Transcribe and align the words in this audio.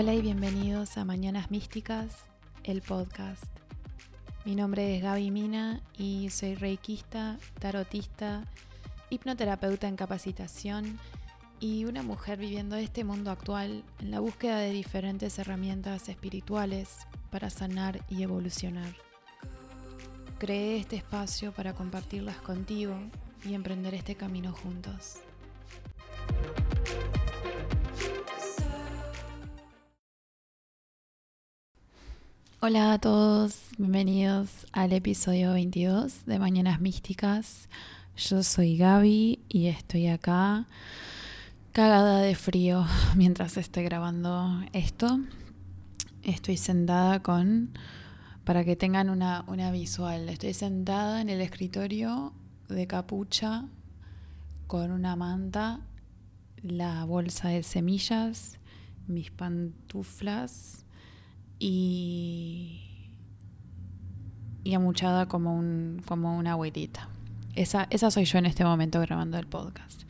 Hola 0.00 0.14
y 0.14 0.22
bienvenidos 0.22 0.96
a 0.96 1.04
Mañanas 1.04 1.50
Místicas, 1.50 2.24
el 2.64 2.80
podcast. 2.80 3.44
Mi 4.46 4.54
nombre 4.54 4.96
es 4.96 5.02
Gaby 5.02 5.30
Mina 5.30 5.82
y 5.98 6.30
soy 6.30 6.54
reikista, 6.54 7.36
tarotista, 7.58 8.46
hipnoterapeuta 9.10 9.88
en 9.88 9.96
capacitación 9.96 10.98
y 11.60 11.84
una 11.84 12.02
mujer 12.02 12.38
viviendo 12.38 12.76
este 12.76 13.04
mundo 13.04 13.30
actual 13.30 13.84
en 13.98 14.10
la 14.10 14.20
búsqueda 14.20 14.60
de 14.60 14.70
diferentes 14.70 15.38
herramientas 15.38 16.08
espirituales 16.08 17.06
para 17.30 17.50
sanar 17.50 18.02
y 18.08 18.22
evolucionar. 18.22 18.94
Creé 20.38 20.78
este 20.78 20.96
espacio 20.96 21.52
para 21.52 21.74
compartirlas 21.74 22.38
contigo 22.38 22.98
y 23.44 23.52
emprender 23.52 23.92
este 23.92 24.14
camino 24.14 24.54
juntos. 24.54 25.18
Hola 32.62 32.92
a 32.92 32.98
todos, 32.98 33.70
bienvenidos 33.78 34.66
al 34.72 34.92
episodio 34.92 35.54
22 35.54 36.26
de 36.26 36.38
Mañanas 36.38 36.78
Místicas. 36.78 37.70
Yo 38.18 38.42
soy 38.42 38.76
Gaby 38.76 39.40
y 39.48 39.68
estoy 39.68 40.08
acá 40.08 40.66
cagada 41.72 42.20
de 42.20 42.34
frío 42.34 42.84
mientras 43.16 43.56
estoy 43.56 43.84
grabando 43.84 44.60
esto. 44.74 45.20
Estoy 46.22 46.58
sentada 46.58 47.22
con, 47.22 47.70
para 48.44 48.62
que 48.62 48.76
tengan 48.76 49.08
una, 49.08 49.42
una 49.46 49.70
visual, 49.70 50.28
estoy 50.28 50.52
sentada 50.52 51.22
en 51.22 51.30
el 51.30 51.40
escritorio 51.40 52.34
de 52.68 52.86
capucha 52.86 53.64
con 54.66 54.90
una 54.90 55.16
manta, 55.16 55.80
la 56.60 57.06
bolsa 57.06 57.48
de 57.48 57.62
semillas, 57.62 58.58
mis 59.06 59.30
pantuflas 59.30 60.84
y, 61.60 62.80
y 64.64 64.74
amuchada 64.74 65.26
como, 65.26 65.54
un, 65.54 66.02
como 66.06 66.36
una 66.36 66.52
abuelita. 66.52 67.08
Esa, 67.54 67.86
esa 67.90 68.10
soy 68.10 68.24
yo 68.24 68.38
en 68.38 68.46
este 68.46 68.64
momento 68.64 68.98
grabando 69.00 69.38
el 69.38 69.46
podcast. 69.46 70.02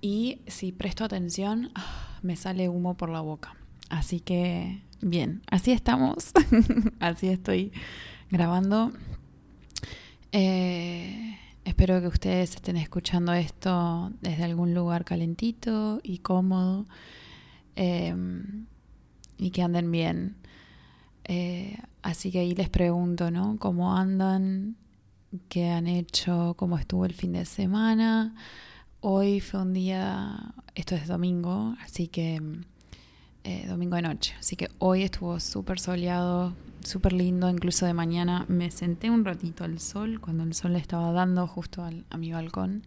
Y 0.00 0.40
si 0.46 0.72
presto 0.72 1.04
atención, 1.04 1.72
ah, 1.74 2.18
me 2.22 2.36
sale 2.36 2.68
humo 2.68 2.96
por 2.96 3.10
la 3.10 3.20
boca. 3.20 3.56
Así 3.88 4.20
que, 4.20 4.80
bien, 5.00 5.42
así 5.50 5.72
estamos. 5.72 6.32
así 7.00 7.28
estoy 7.28 7.72
grabando. 8.30 8.92
Eh, 10.30 11.38
espero 11.64 12.00
que 12.00 12.08
ustedes 12.08 12.54
estén 12.54 12.76
escuchando 12.76 13.32
esto 13.32 14.12
desde 14.20 14.44
algún 14.44 14.74
lugar 14.74 15.04
calentito 15.04 16.00
y 16.04 16.18
cómodo. 16.18 16.86
Eh, 17.74 18.14
y 19.38 19.50
que 19.50 19.62
anden 19.62 19.90
bien. 19.90 20.36
Eh, 21.28 21.76
así 22.02 22.30
que 22.30 22.40
ahí 22.40 22.54
les 22.54 22.68
pregunto, 22.68 23.30
¿no? 23.30 23.56
¿Cómo 23.58 23.96
andan? 23.96 24.76
¿Qué 25.48 25.70
han 25.70 25.86
hecho? 25.86 26.54
¿Cómo 26.56 26.78
estuvo 26.78 27.04
el 27.04 27.14
fin 27.14 27.32
de 27.32 27.44
semana? 27.44 28.34
Hoy 29.00 29.40
fue 29.40 29.60
un 29.60 29.72
día, 29.72 30.54
esto 30.74 30.94
es 30.94 31.08
domingo, 31.08 31.76
así 31.82 32.08
que 32.08 32.40
eh, 33.44 33.66
domingo 33.68 33.96
de 33.96 34.02
noche. 34.02 34.34
Así 34.38 34.56
que 34.56 34.68
hoy 34.78 35.02
estuvo 35.02 35.38
súper 35.40 35.78
soleado, 35.78 36.54
súper 36.80 37.12
lindo. 37.12 37.48
Incluso 37.50 37.86
de 37.86 37.94
mañana 37.94 38.44
me 38.48 38.70
senté 38.70 39.10
un 39.10 39.24
ratito 39.24 39.64
al 39.64 39.78
sol, 39.80 40.20
cuando 40.20 40.44
el 40.44 40.54
sol 40.54 40.72
le 40.72 40.78
estaba 40.78 41.12
dando 41.12 41.46
justo 41.46 41.84
a 41.84 42.16
mi 42.16 42.32
balcón. 42.32 42.84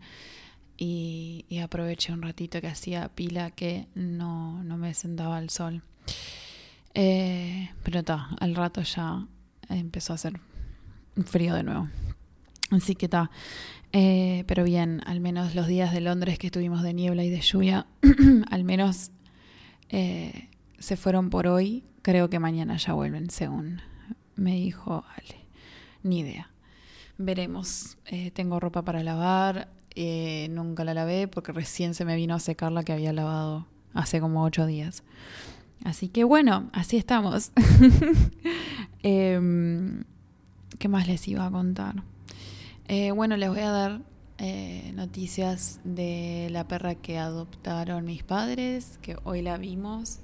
Y, 0.81 1.45
aproveché 1.61 2.13
un 2.13 2.21
ratito 2.21 2.61
que 2.61 2.67
hacía 2.67 3.09
pila 3.09 3.51
que 3.51 3.87
no, 3.95 4.63
no 4.63 4.77
me 4.77 4.93
sentaba 4.93 5.37
al 5.37 5.49
sol. 5.49 5.83
Eh, 6.93 7.69
pero 7.83 7.99
está, 7.99 8.29
al 8.39 8.55
rato 8.55 8.81
ya 8.81 9.25
empezó 9.69 10.13
a 10.13 10.15
hacer 10.15 10.39
frío 11.25 11.53
de 11.53 11.63
nuevo. 11.63 11.89
Así 12.71 12.95
que 12.95 13.05
está. 13.05 13.31
Eh, 13.91 14.43
pero 14.47 14.63
bien, 14.63 15.01
al 15.05 15.19
menos 15.19 15.55
los 15.55 15.67
días 15.67 15.93
de 15.93 16.01
Londres 16.01 16.37
que 16.37 16.47
estuvimos 16.47 16.83
de 16.83 16.93
niebla 16.93 17.23
y 17.23 17.29
de 17.29 17.41
lluvia, 17.41 17.87
al 18.51 18.63
menos 18.63 19.11
eh, 19.89 20.49
se 20.77 20.97
fueron 20.97 21.29
por 21.29 21.47
hoy. 21.47 21.83
Creo 22.01 22.29
que 22.29 22.39
mañana 22.39 22.77
ya 22.77 22.93
vuelven, 22.93 23.29
según 23.29 23.81
me 24.35 24.55
dijo 24.55 25.03
Ale. 25.15 25.45
Ni 26.03 26.19
idea. 26.19 26.49
Veremos. 27.17 27.97
tengo 28.33 28.59
ropa 28.59 28.83
para 28.83 29.03
lavar. 29.03 29.67
nunca 30.49 30.85
la 30.85 30.93
lavé 30.93 31.27
porque 31.27 31.51
recién 31.51 31.93
se 31.93 32.05
me 32.05 32.15
vino 32.15 32.35
a 32.35 32.39
secar 32.39 32.71
la 32.71 32.83
que 32.83 32.93
había 32.93 33.11
lavado 33.11 33.67
hace 33.93 34.21
como 34.21 34.43
ocho 34.43 34.65
días. 34.65 35.03
Así 35.83 36.09
que 36.09 36.23
bueno, 36.23 36.69
así 36.73 36.97
estamos. 36.97 37.51
Em, 39.01 40.03
¿Qué 40.77 40.89
más 40.89 41.07
les 41.07 41.25
iba 41.29 41.45
a 41.45 41.51
contar? 41.51 42.03
Eh, 42.89 43.11
bueno, 43.11 43.37
les 43.37 43.47
voy 43.47 43.61
a 43.61 43.71
dar 43.71 44.01
eh, 44.39 44.91
noticias 44.93 45.79
de 45.85 46.49
la 46.51 46.67
perra 46.67 46.95
que 46.95 47.17
adoptaron 47.17 48.03
mis 48.03 48.23
padres, 48.23 48.99
que 49.01 49.15
hoy 49.23 49.41
la 49.41 49.57
vimos 49.57 50.19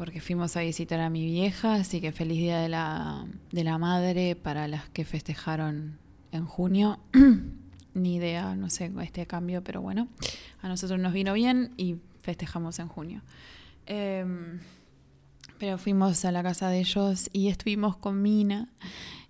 porque 0.00 0.22
fuimos 0.22 0.56
a 0.56 0.60
visitar 0.60 0.98
a 0.98 1.10
mi 1.10 1.26
vieja, 1.26 1.74
así 1.74 2.00
que 2.00 2.10
feliz 2.10 2.38
día 2.38 2.58
de 2.58 2.70
la, 2.70 3.26
de 3.52 3.64
la 3.64 3.76
madre 3.76 4.34
para 4.34 4.66
las 4.66 4.88
que 4.88 5.04
festejaron 5.04 5.98
en 6.32 6.46
junio. 6.46 6.98
Ni 7.94 8.14
idea, 8.14 8.54
no 8.54 8.70
sé, 8.70 8.90
este 9.02 9.26
cambio, 9.26 9.62
pero 9.62 9.82
bueno, 9.82 10.08
a 10.62 10.68
nosotros 10.68 10.98
nos 10.98 11.12
vino 11.12 11.34
bien 11.34 11.74
y 11.76 11.96
festejamos 12.22 12.78
en 12.78 12.88
junio. 12.88 13.20
Eh, 13.86 14.24
pero 15.60 15.76
fuimos 15.76 16.24
a 16.24 16.32
la 16.32 16.42
casa 16.42 16.70
de 16.70 16.80
ellos 16.80 17.28
y 17.34 17.48
estuvimos 17.48 17.98
con 17.98 18.22
Mina. 18.22 18.72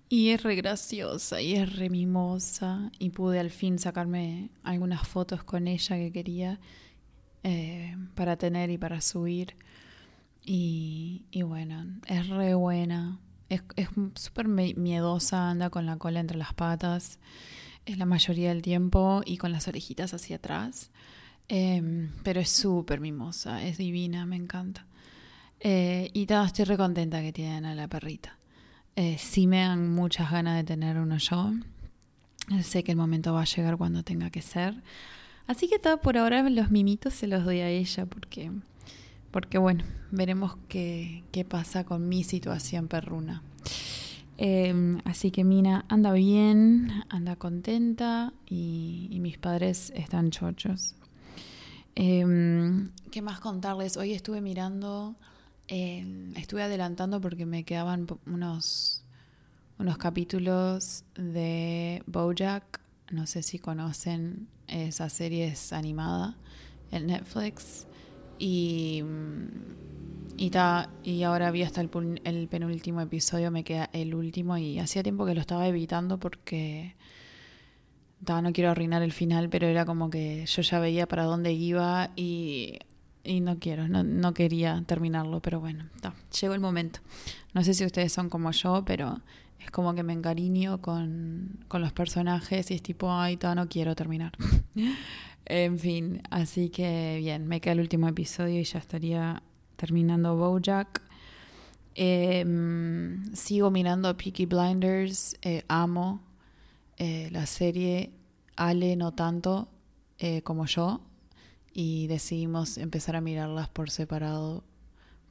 Y 0.09 0.29
es 0.31 0.45
re 0.45 0.55
graciosa 0.55 1.43
y 1.43 1.55
es 1.55 1.77
re 1.77 1.91
mimosa. 1.91 2.93
Y 3.01 3.11
pude 3.11 3.41
al 3.41 3.51
fin 3.51 3.81
sacarme 3.81 4.51
algunas 4.63 5.07
fotos 5.07 5.43
con 5.43 5.67
ella 5.67 5.97
que 5.97 6.13
quería 6.13 6.61
eh, 7.43 7.97
para 8.15 8.37
tener 8.37 8.71
y 8.71 8.79
para 8.79 9.01
subir. 9.01 9.57
Y, 10.45 11.27
y 11.33 11.43
bueno, 11.43 11.85
es 12.07 12.29
re 12.29 12.55
buena. 12.55 13.19
Es 13.49 13.63
súper 14.15 14.47
miedosa, 14.47 15.51
anda 15.51 15.69
con 15.69 15.85
la 15.85 15.97
cola 15.97 16.21
entre 16.21 16.39
las 16.39 16.55
patas. 16.55 17.19
Es 17.87 17.99
la 17.99 18.07
mayoría 18.07 18.51
del 18.51 18.63
tiempo 18.63 19.23
y 19.27 19.37
con 19.37 19.51
las 19.51 19.67
orejitas 19.67 20.15
hacia 20.15 20.37
atrás. 20.37 20.93
Em, 21.49 22.13
pero 22.23 22.39
es 22.39 22.51
súper 22.51 23.01
mimosa, 23.01 23.65
es 23.65 23.79
divina, 23.79 24.27
me 24.27 24.37
encanta. 24.37 24.87
Eh, 25.61 26.11
y 26.13 26.27
todo, 26.27 26.45
estoy 26.45 26.65
recontenta 26.65 27.21
que 27.21 27.33
tienen 27.33 27.65
a 27.65 27.75
la 27.75 27.89
perrita. 27.89 28.39
Eh, 28.97 29.17
sí 29.19 29.47
me 29.47 29.59
dan 29.61 29.89
muchas 29.89 30.31
ganas 30.31 30.57
de 30.57 30.65
tener 30.65 30.99
uno 30.99 31.19
yo. 31.19 31.53
Sé 32.63 32.83
que 32.83 32.93
el 32.93 32.99
momento 32.99 33.33
va 33.33 33.43
a 33.43 33.45
llegar 33.45 33.77
cuando 33.77 34.03
tenga 34.03 34.31
que 34.31 34.43
ser. 34.43 34.83
Así 35.47 35.69
que 35.69 35.79
todo 35.79 36.01
por 36.01 36.17
ahora 36.17 36.49
los 36.49 36.71
mimitos 36.71 37.15
se 37.15 37.27
los 37.27 37.45
doy 37.45 37.61
a 37.61 37.69
ella 37.69 38.07
porque, 38.07 38.51
porque 39.31 39.59
bueno, 39.59 39.85
veremos 40.11 40.57
qué, 40.69 41.25
qué 41.33 41.45
pasa 41.45 41.85
con 41.85 42.09
mi 42.09 42.25
situación 42.25 42.89
perruna. 42.89 43.43
Em, 44.43 45.01
así 45.05 45.31
que 45.31 45.45
Mina 45.45 45.85
anda 45.89 46.15
bien, 46.15 47.05
anda 47.11 47.37
contenta 47.37 48.33
y, 48.49 49.19
mis 49.21 49.37
padres 49.37 49.93
están 49.95 50.31
chochos. 50.31 50.95
Em, 51.95 52.91
¿Qué 53.11 53.21
más 53.21 53.39
contarles? 53.41 53.99
Hoy 53.99 54.13
estuve 54.15 54.41
mirando 54.41 55.15
Em, 55.73 56.37
estuve 56.37 56.65
adelantando 56.65 57.21
porque 57.21 57.47
me 57.47 57.63
quedaban 57.63 58.05
unos, 58.27 59.05
unos 59.79 59.99
capítulos 59.99 61.05
de 61.15 62.03
Bojack. 62.07 62.81
No 63.13 63.25
sé 63.29 63.45
si 63.45 63.61
conocen 63.61 64.49
esa 64.67 65.09
serie, 65.09 65.47
es 65.47 65.73
animada 65.73 66.37
en 66.91 67.07
Netflix. 67.07 67.87
Y, 68.41 69.05
y, 70.37 70.51
y 71.05 71.23
ahora 71.23 71.53
vi 71.53 71.63
hasta 71.63 71.81
el, 71.83 72.21
el 72.25 72.49
penúltimo 72.49 73.01
episodio, 73.01 73.53
me 73.53 73.63
queda 73.63 73.91
el 73.93 74.17
último. 74.17 74.59
Y 74.59 74.81
hacía 74.81 75.05
tiempo 75.05 75.25
que 75.25 75.37
lo 75.37 75.41
estaba 75.41 75.69
evitando 75.69 76.19
porque 76.19 76.97
no 78.27 78.53
quiero 78.53 78.71
arruinar 78.71 79.03
el 79.03 79.13
final, 79.13 79.49
pero 79.49 79.69
era 79.69 79.85
como 79.85 80.11
que 80.11 80.45
yo 80.47 80.63
ya 80.63 80.81
veía 80.81 81.07
para 81.07 81.25
dónde 81.25 81.53
iba 81.53 82.11
y 82.17 82.79
y 83.25 83.41
no 83.41 83.59
quiero, 83.59 83.89
no, 83.89 84.03
no 84.03 84.35
quería 84.35 84.83
terminarlo, 84.87 85.41
pero 85.41 85.61
bueno, 85.61 85.85
llegó 86.41 86.55
el 86.55 86.61
momento. 86.61 87.01
No 87.55 87.63
sé 87.65 87.75
si 87.75 87.85
ustedes 87.85 88.13
son 88.13 88.29
como 88.31 88.51
yo, 88.53 88.85
pero 88.85 89.21
es 89.59 89.71
como 89.71 89.95
que 89.95 90.03
me 90.03 90.13
encariño 90.13 90.81
con, 90.81 91.65
con 91.69 91.83
los 91.83 91.93
personajes 91.93 92.71
y 92.71 92.75
es 92.75 92.83
tipo, 92.83 93.13
ay, 93.13 93.39
no 93.55 93.69
quiero 93.69 93.95
terminar. 93.95 94.33
en 95.45 95.79
fin, 95.79 96.23
así 96.31 96.71
que 96.71 97.19
bien, 97.19 97.47
me 97.47 97.61
queda 97.61 97.73
el 97.73 97.81
último 97.81 98.09
episodio 98.09 98.61
y 98.61 98.65
ya 98.65 98.79
estaría 98.79 99.43
terminando 99.77 100.37
Bojack. 100.37 101.03
Em, 101.95 103.35
sigo 103.35 103.71
mirando 103.71 104.17
Peaky 104.17 104.47
Blinders, 104.47 105.37
eh, 105.43 105.65
amo 105.69 106.23
eh, 106.97 107.29
la 107.33 107.47
serie, 107.47 108.11
Ale 108.57 108.97
no 108.97 109.13
tanto 109.13 109.69
eh, 110.19 110.43
como 110.43 110.67
yo, 110.67 111.01
y 111.83 112.09
decidimos 112.09 112.77
empezar 112.77 113.17
a 113.17 113.23
mirarlas 113.23 113.71
por 113.71 113.89
separado 113.89 114.63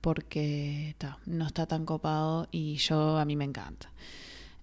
porque 0.01 0.96
no 1.28 1.46
está 1.46 1.68
tan 1.68 1.86
copado 1.86 2.48
y 2.51 2.78
yo 2.78 3.19
a 3.19 3.25
mí 3.25 3.36
me 3.36 3.46
encanta. 3.46 3.92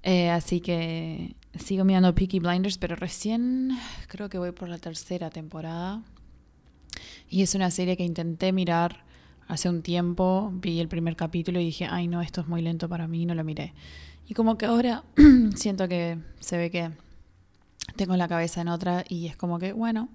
Eh, 0.03 0.29
así 0.31 0.61
que 0.61 1.37
sigo 1.55 1.85
mirando 1.85 2.13
Peaky 2.13 2.41
Blinders, 2.41 2.79
pero 2.79 2.97
recién 2.97 3.71
creo 4.09 4.29
que 4.29 4.37
voy 4.37 4.51
por 4.51 4.69
la 4.69 4.79
tercera 4.79 5.31
temporada. 5.31 6.03
Y 7.31 7.43
es 7.43 7.55
una 7.55 7.71
serie 7.71 7.97
que 7.97 8.05
intenté 8.05 8.51
mirar 8.51 9.05
hace 9.47 9.69
un 9.69 9.83
tiempo, 9.83 10.51
vi 10.55 10.81
el 10.81 10.89
primer 10.89 11.15
capítulo 11.15 11.61
y 11.61 11.67
dije, 11.67 11.87
ay 11.89 12.09
no, 12.09 12.21
esto 12.21 12.41
es 12.41 12.49
muy 12.49 12.63
lento 12.63 12.89
para 12.89 13.07
mí, 13.07 13.27
no 13.27 13.37
lo 13.37 13.45
miré. 13.45 13.75
Y 14.27 14.35
como 14.35 14.59
que 14.59 14.67
ahora 14.67 15.05
siento 15.55 15.87
que 15.87 16.19
se 16.41 16.57
ve 16.57 16.73
que 16.73 16.91
tengo 17.97 18.17
la 18.17 18.29
cabeza 18.29 18.61
en 18.61 18.69
otra 18.69 19.05
y 19.09 19.27
es 19.27 19.37
como 19.37 19.59
que, 19.59 19.73
bueno, 19.73 20.09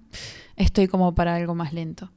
estoy 0.56 0.88
como 0.88 1.14
para 1.14 1.36
algo 1.36 1.54
más 1.54 1.72
lento. 1.72 2.10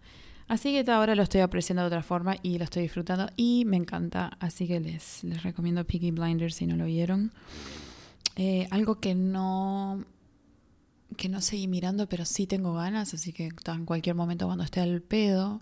Así 0.47 0.71
que 0.71 0.91
ahora 0.91 1.15
lo 1.15 1.23
estoy 1.23 1.41
apreciando 1.41 1.81
de 1.81 1.87
otra 1.87 2.03
forma 2.03 2.35
y 2.43 2.59
lo 2.59 2.65
estoy 2.65 2.83
disfrutando 2.83 3.29
y 3.35 3.65
me 3.65 3.77
encanta. 3.77 4.37
Así 4.39 4.67
que 4.67 4.79
les, 4.79 5.23
les 5.23 5.41
recomiendo 5.43 5.85
Peaky 5.85 6.11
Blinders 6.11 6.55
si 6.55 6.67
no 6.67 6.75
lo 6.75 6.85
vieron. 6.85 7.31
Eh, 8.35 8.67
algo 8.69 8.99
que 8.99 9.15
no 9.15 10.03
que 11.17 11.29
no 11.29 11.41
seguí 11.41 11.67
mirando, 11.67 12.09
pero 12.09 12.25
sí 12.25 12.45
tengo 12.45 12.73
ganas, 12.73 13.13
así 13.13 13.31
que 13.31 13.49
en 13.65 13.85
cualquier 13.85 14.15
momento 14.15 14.47
cuando 14.47 14.63
esté 14.65 14.81
al 14.81 15.01
pedo, 15.01 15.61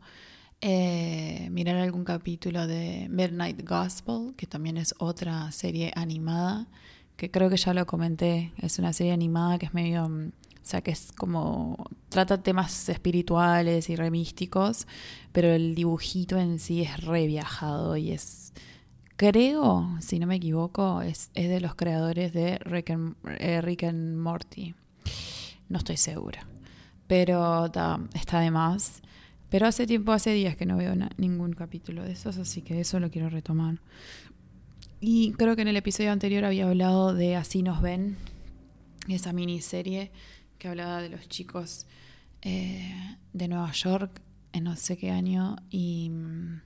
eh, 0.61 1.49
mirar 1.51 1.75
algún 1.75 2.03
capítulo 2.03 2.65
de 2.65 3.07
Midnight 3.09 3.67
Gospel, 3.67 4.33
que 4.35 4.47
también 4.47 4.77
es 4.77 4.95
otra 4.97 5.51
serie 5.51 5.91
animada, 5.95 6.67
que 7.17 7.31
creo 7.31 7.49
que 7.49 7.57
ya 7.57 7.73
lo 7.73 7.85
comenté, 7.85 8.53
es 8.57 8.79
una 8.79 8.93
serie 8.93 9.13
animada 9.13 9.59
que 9.59 9.67
es 9.67 9.73
medio 9.73 10.09
mm, 10.09 10.31
o 10.63 10.65
sea, 10.65 10.81
que 10.81 10.91
es 10.91 11.11
como. 11.11 11.75
trata 12.07 12.41
temas 12.41 12.87
espirituales 12.87 13.89
y 13.89 13.97
remísticos, 13.97 14.87
pero 15.33 15.49
el 15.49 15.75
dibujito 15.75 16.37
en 16.37 16.57
sí 16.57 16.83
es 16.83 17.03
re 17.03 17.27
viajado 17.27 17.97
y 17.97 18.11
es. 18.11 18.53
Creo, 19.17 19.97
si 19.99 20.19
no 20.19 20.27
me 20.27 20.35
equivoco, 20.35 21.01
es, 21.01 21.31
es 21.35 21.49
de 21.49 21.59
los 21.59 21.75
creadores 21.75 22.31
de 22.31 22.59
Rick 22.59 22.91
and, 22.91 23.15
eh, 23.39 24.15
Morty. 24.15 24.73
No 25.67 25.79
estoy 25.79 25.97
segura. 25.97 26.47
Pero 27.07 27.65
está 28.13 28.39
de 28.39 28.49
más. 28.49 29.01
Pero 29.49 29.67
hace 29.67 29.85
tiempo, 29.85 30.13
hace 30.13 30.31
días 30.31 30.55
que 30.55 30.65
no 30.65 30.77
veo 30.77 30.93
ningún 31.17 31.53
capítulo 31.53 32.03
de 32.03 32.13
esos, 32.13 32.37
así 32.37 32.61
que 32.61 32.79
eso 32.79 32.99
lo 32.99 33.11
quiero 33.11 33.29
retomar. 33.29 33.81
Y 35.05 35.33
creo 35.33 35.57
que 35.57 35.63
en 35.63 35.67
el 35.67 35.75
episodio 35.75 36.13
anterior 36.13 36.45
había 36.45 36.65
hablado 36.65 37.13
de 37.13 37.35
Así 37.35 37.61
nos 37.61 37.81
ven, 37.81 38.15
esa 39.09 39.33
miniserie 39.33 40.13
que 40.57 40.69
hablaba 40.69 41.01
de 41.01 41.09
los 41.09 41.27
chicos 41.27 41.87
eh, 42.41 43.17
de 43.33 43.49
Nueva 43.49 43.69
York 43.73 44.21
en 44.53 44.63
no 44.63 44.77
sé 44.77 44.95
qué 44.95 45.11
año 45.11 45.57
y 45.69 46.09
mm, 46.09 46.61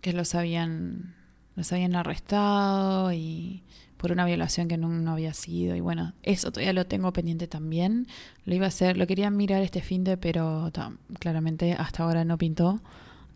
que 0.00 0.12
los 0.14 0.34
habían 0.34 1.14
los 1.54 1.72
habían 1.72 1.94
arrestado 1.94 3.12
y 3.12 3.62
por 3.98 4.10
una 4.10 4.24
violación 4.24 4.66
que 4.66 4.76
no, 4.76 5.12
había 5.12 5.32
sido. 5.32 5.76
Y 5.76 5.80
bueno 5.80 6.14
eso 6.24 6.50
todavía 6.50 6.72
lo 6.72 6.88
tengo 6.88 7.12
pendiente 7.12 7.46
también. 7.46 8.08
Lo 8.46 8.56
iba 8.56 8.64
a 8.64 8.68
hacer 8.68 8.96
lo 8.96 9.06
quería 9.06 9.30
mirar 9.30 9.62
este 9.62 9.80
fin 9.80 10.02
de 10.02 10.16
pero 10.16 10.72
claramente 11.20 11.74
hasta 11.74 12.02
ahora 12.02 12.24
no 12.24 12.36
pintó 12.36 12.80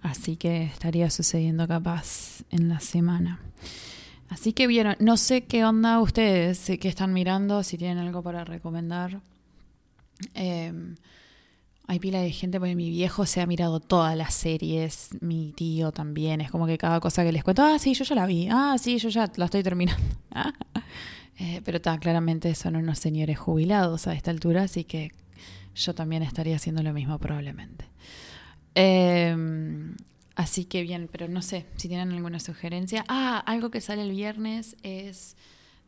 así 0.02 0.36
que 0.36 0.64
estaría 0.64 1.08
sucediendo 1.10 1.66
capaz 1.66 2.42
en 2.50 2.68
la 2.68 2.80
semana 2.80 3.40
así 4.28 4.52
que 4.52 4.66
vieron 4.66 4.96
no 5.00 5.16
sé 5.16 5.44
qué 5.44 5.64
onda 5.64 6.00
ustedes 6.00 6.70
qué 6.80 6.88
están 6.88 7.12
mirando 7.12 7.62
si 7.62 7.78
tienen 7.78 7.98
algo 7.98 8.22
para 8.22 8.44
recomendar 8.44 9.20
Em, 10.34 10.96
hay 11.86 11.98
pila 11.98 12.20
de 12.20 12.30
gente, 12.30 12.58
porque 12.58 12.74
mi 12.74 12.90
viejo 12.90 13.26
se 13.26 13.40
ha 13.40 13.46
mirado 13.46 13.80
todas 13.80 14.16
las 14.16 14.34
series, 14.34 15.10
mi 15.20 15.52
tío 15.52 15.92
también, 15.92 16.40
es 16.40 16.50
como 16.50 16.66
que 16.66 16.78
cada 16.78 17.00
cosa 17.00 17.24
que 17.24 17.32
les 17.32 17.44
cuento, 17.44 17.62
ah, 17.62 17.78
sí, 17.78 17.94
yo 17.94 18.04
ya 18.04 18.14
la 18.14 18.26
vi, 18.26 18.48
ah, 18.50 18.76
sí, 18.78 18.98
yo 18.98 19.08
ya 19.08 19.30
la 19.36 19.46
estoy 19.46 19.62
terminando. 19.62 20.02
eh, 21.38 21.60
pero 21.64 21.78
está, 21.78 21.98
claramente 21.98 22.54
son 22.54 22.76
unos 22.76 22.98
señores 22.98 23.38
jubilados 23.38 24.06
a 24.06 24.14
esta 24.14 24.30
altura, 24.30 24.62
así 24.62 24.84
que 24.84 25.12
yo 25.74 25.94
también 25.94 26.22
estaría 26.22 26.56
haciendo 26.56 26.82
lo 26.82 26.92
mismo 26.92 27.18
probablemente. 27.18 27.86
Em, 28.74 29.96
así 30.34 30.64
que 30.64 30.82
bien, 30.82 31.08
pero 31.10 31.28
no 31.28 31.42
sé 31.42 31.66
si 31.76 31.88
tienen 31.88 32.12
alguna 32.12 32.40
sugerencia. 32.40 33.04
Ah, 33.08 33.38
algo 33.46 33.70
que 33.70 33.80
sale 33.80 34.02
el 34.02 34.10
viernes 34.10 34.76
es 34.82 35.36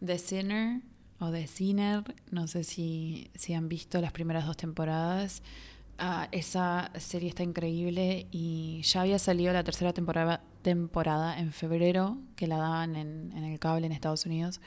The 0.04 0.18
Sinner, 0.18 0.80
o 1.18 1.30
de 1.30 1.46
Sinner, 1.46 2.02
no 2.30 2.46
sé 2.46 2.64
si, 2.64 3.30
si 3.34 3.54
han 3.54 3.68
visto 3.68 4.00
las 4.00 4.12
primeras 4.12 4.46
dos 4.46 4.56
temporadas. 4.56 5.42
Ah, 5.98 6.28
esa 6.32 6.90
serie 6.98 7.28
está 7.28 7.44
increíble 7.44 8.26
y 8.32 8.82
ya 8.82 9.02
había 9.02 9.18
salido 9.18 9.52
la 9.52 9.62
tercera 9.62 9.92
temporada, 9.92 10.42
temporada 10.62 11.38
en 11.38 11.52
febrero, 11.52 12.18
que 12.36 12.48
la 12.48 12.58
daban 12.58 12.96
en, 12.96 13.32
en 13.36 13.44
el 13.44 13.58
cable 13.58 13.86
en 13.86 13.92
Estados 13.92 14.26
Unidos. 14.26 14.60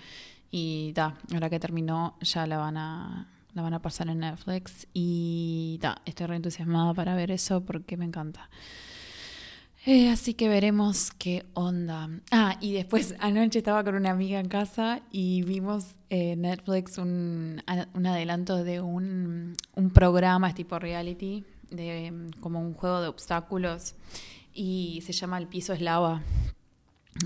Y 0.50 0.94
da, 0.94 1.18
ahora 1.34 1.50
que 1.50 1.60
terminó 1.60 2.16
ya 2.22 2.48
la 2.48 2.58
van 2.58 2.78
a, 2.78 3.28
la 3.58 3.64
van 3.64 3.74
a 3.74 3.82
pasar 3.82 4.08
en 4.08 4.20
Netflix. 4.20 4.88
Y 4.94 5.80
da, 5.82 6.02
estoy 6.06 6.28
re 6.28 6.36
entusiasmada 6.38 6.94
para 6.94 7.16
ver 7.16 7.32
eso 7.32 7.66
porque 7.66 7.98
me 7.98 8.06
encanta. 8.06 8.50
Eh, 9.86 10.10
así 10.10 10.34
que 10.34 10.48
veremos 10.48 11.12
qué 11.18 11.46
onda. 11.54 12.10
Ah, 12.32 12.58
y 12.62 12.74
después 12.74 13.16
anoche 13.20 13.60
estaba 13.60 13.84
con 13.84 13.96
una 13.96 14.12
amiga 14.12 14.40
en 14.40 14.48
casa 14.48 15.02
y 15.12 15.42
vimos 15.42 15.96
en 16.10 16.46
eh, 16.46 16.50
Netflix 16.50 16.98
un, 16.98 17.64
un, 17.94 18.06
adelanto 18.06 18.64
de 18.64 18.80
un, 18.82 19.56
un 19.76 19.90
programa 19.90 20.54
tipo 20.54 20.78
reality, 20.78 21.44
de 21.72 22.32
como 22.40 22.62
un 22.62 22.74
juego 22.74 23.02
de 23.02 23.08
obstáculos 23.08 23.96
y 24.54 25.02
se 25.06 25.14
llama 25.14 25.38
El 25.38 25.48
piso 25.48 25.74
es 25.74 25.82
lava. 25.82 26.22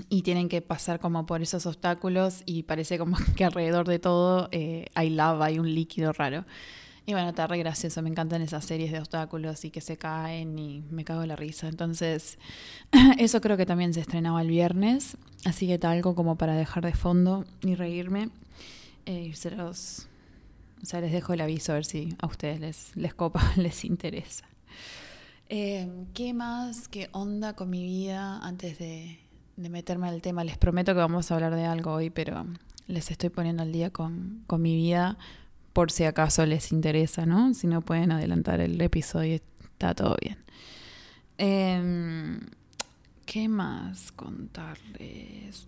Y 0.08 0.22
tienen 0.22 0.48
que 0.48 0.62
pasar 0.62 1.00
como 1.00 1.26
por 1.26 1.42
esos 1.42 1.66
obstáculos 1.66 2.42
y 2.46 2.62
parece 2.62 2.98
como 2.98 3.16
que 3.36 3.44
alrededor 3.44 3.86
de 3.86 3.98
todo 3.98 4.48
eh, 4.52 4.86
hay 4.94 5.10
lava, 5.10 5.46
hay 5.46 5.58
un 5.58 5.74
líquido 5.74 6.12
raro. 6.12 6.44
Y 7.04 7.14
bueno, 7.14 7.30
está 7.30 7.48
re 7.48 7.58
gracioso, 7.58 8.00
me 8.00 8.10
encantan 8.10 8.42
esas 8.42 8.64
series 8.64 8.92
de 8.92 9.00
obstáculos 9.00 9.64
y 9.64 9.70
que 9.70 9.80
se 9.80 9.96
caen 9.96 10.56
y 10.56 10.84
me 10.90 11.04
cago 11.04 11.22
en 11.22 11.28
la 11.28 11.36
risa. 11.36 11.66
Entonces, 11.66 12.38
eso 13.18 13.40
creo 13.40 13.56
que 13.56 13.66
también 13.66 13.92
se 13.92 14.00
estrenaba 14.00 14.40
el 14.40 14.48
viernes, 14.48 15.16
así 15.44 15.66
que 15.66 15.74
está 15.74 15.90
algo 15.90 16.14
como 16.14 16.36
para 16.36 16.54
dejar 16.54 16.84
de 16.84 16.94
fondo 16.94 17.44
y 17.60 17.74
reírme. 17.74 18.30
Eh, 19.06 19.34
los, 19.56 20.06
o 20.80 20.86
sea, 20.86 21.00
les 21.00 21.10
dejo 21.10 21.32
el 21.32 21.40
aviso 21.40 21.72
a 21.72 21.76
ver 21.76 21.84
si 21.84 22.14
a 22.20 22.26
ustedes 22.26 22.60
les, 22.60 22.96
les 22.96 23.14
copa, 23.14 23.52
les 23.56 23.84
interesa. 23.84 24.44
Eh, 25.48 26.06
¿Qué 26.14 26.32
más? 26.32 26.86
¿Qué 26.86 27.08
onda 27.10 27.54
con 27.54 27.68
mi 27.68 27.82
vida 27.82 28.38
antes 28.38 28.78
de, 28.78 29.18
de 29.62 29.70
meterme 29.70 30.08
al 30.08 30.22
tema? 30.22 30.44
Les 30.44 30.58
prometo 30.58 30.92
que 30.92 31.00
vamos 31.00 31.30
a 31.30 31.34
hablar 31.34 31.54
de 31.54 31.64
algo 31.64 31.92
hoy, 31.92 32.10
pero 32.10 32.46
les 32.86 33.10
estoy 33.10 33.30
poniendo 33.30 33.62
al 33.62 33.72
día 33.72 33.90
con, 33.90 34.44
con 34.46 34.62
mi 34.62 34.76
vida 34.76 35.16
por 35.72 35.90
si 35.90 36.04
acaso 36.04 36.44
les 36.46 36.72
interesa, 36.72 37.26
¿no? 37.26 37.54
Si 37.54 37.66
no 37.66 37.80
pueden 37.80 38.12
adelantar 38.12 38.60
el 38.60 38.80
episodio, 38.80 39.40
está 39.62 39.94
todo 39.94 40.16
bien. 40.20 40.38
Em, 41.38 42.40
¿Qué 43.24 43.48
más 43.48 44.12
contarles? 44.12 45.66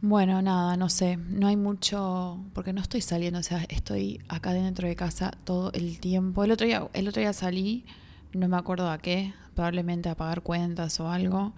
Bueno, 0.00 0.42
nada, 0.42 0.76
no 0.76 0.88
sé, 0.88 1.16
no 1.16 1.46
hay 1.46 1.56
mucho, 1.56 2.44
porque 2.54 2.72
no 2.72 2.80
estoy 2.80 3.02
saliendo, 3.02 3.38
o 3.38 3.42
sea, 3.44 3.64
estoy 3.68 4.20
acá 4.28 4.52
dentro 4.52 4.88
de 4.88 4.96
casa 4.96 5.30
todo 5.44 5.70
el 5.74 6.00
tiempo. 6.00 6.42
El 6.42 6.50
otro 6.50 6.66
día, 6.66 6.88
el 6.92 7.06
otro 7.06 7.20
día 7.20 7.32
salí, 7.32 7.84
no 8.32 8.48
me 8.48 8.56
acuerdo 8.56 8.90
a 8.90 8.98
qué, 8.98 9.32
probablemente 9.54 10.08
a 10.08 10.16
pagar 10.16 10.42
cuentas 10.42 10.98
o 10.98 11.08
algo, 11.08 11.52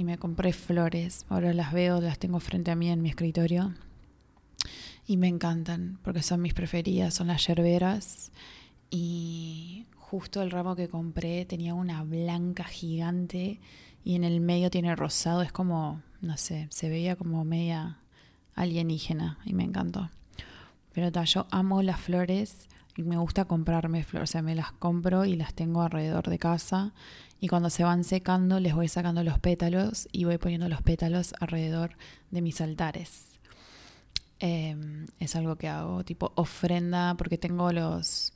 y 0.00 0.04
me 0.04 0.16
compré 0.16 0.54
flores. 0.54 1.26
Ahora 1.28 1.52
las 1.52 1.74
veo, 1.74 2.00
las 2.00 2.18
tengo 2.18 2.40
frente 2.40 2.70
a 2.70 2.74
mí 2.74 2.88
en 2.88 3.02
mi 3.02 3.10
escritorio 3.10 3.74
y 5.06 5.18
me 5.18 5.28
encantan 5.28 5.98
porque 6.02 6.22
son 6.22 6.40
mis 6.40 6.54
preferidas, 6.54 7.12
son 7.12 7.26
las 7.26 7.46
yerberas 7.46 8.32
y 8.88 9.84
justo 9.96 10.40
el 10.40 10.50
ramo 10.50 10.74
que 10.74 10.88
compré 10.88 11.44
tenía 11.44 11.74
una 11.74 12.02
blanca 12.02 12.64
gigante 12.64 13.60
y 14.02 14.14
en 14.14 14.24
el 14.24 14.40
medio 14.40 14.70
tiene 14.70 14.96
rosado, 14.96 15.42
es 15.42 15.52
como, 15.52 16.00
no 16.22 16.38
sé, 16.38 16.66
se 16.70 16.88
veía 16.88 17.14
como 17.14 17.44
media 17.44 17.98
alienígena 18.54 19.38
y 19.44 19.52
me 19.52 19.64
encantó. 19.64 20.08
Pero 20.94 21.12
ta, 21.12 21.24
yo 21.24 21.46
amo 21.50 21.82
las 21.82 22.00
flores 22.00 22.68
y 22.96 23.02
me 23.02 23.18
gusta 23.18 23.44
comprarme 23.44 24.02
flores, 24.02 24.30
o 24.30 24.32
sea, 24.32 24.40
me 24.40 24.54
las 24.54 24.72
compro 24.72 25.26
y 25.26 25.36
las 25.36 25.52
tengo 25.52 25.82
alrededor 25.82 26.30
de 26.30 26.38
casa 26.38 26.94
y 27.40 27.48
cuando 27.48 27.70
se 27.70 27.84
van 27.84 28.04
secando 28.04 28.60
les 28.60 28.74
voy 28.74 28.88
sacando 28.88 29.24
los 29.24 29.38
pétalos 29.38 30.08
y 30.12 30.24
voy 30.24 30.36
poniendo 30.38 30.68
los 30.68 30.82
pétalos 30.82 31.34
alrededor 31.40 31.96
de 32.30 32.42
mis 32.42 32.60
altares. 32.60 33.28
Em, 34.38 35.06
es 35.18 35.36
algo 35.36 35.56
que 35.56 35.68
hago, 35.68 36.04
tipo 36.04 36.32
ofrenda, 36.36 37.14
porque 37.16 37.38
tengo 37.38 37.72
los 37.72 38.32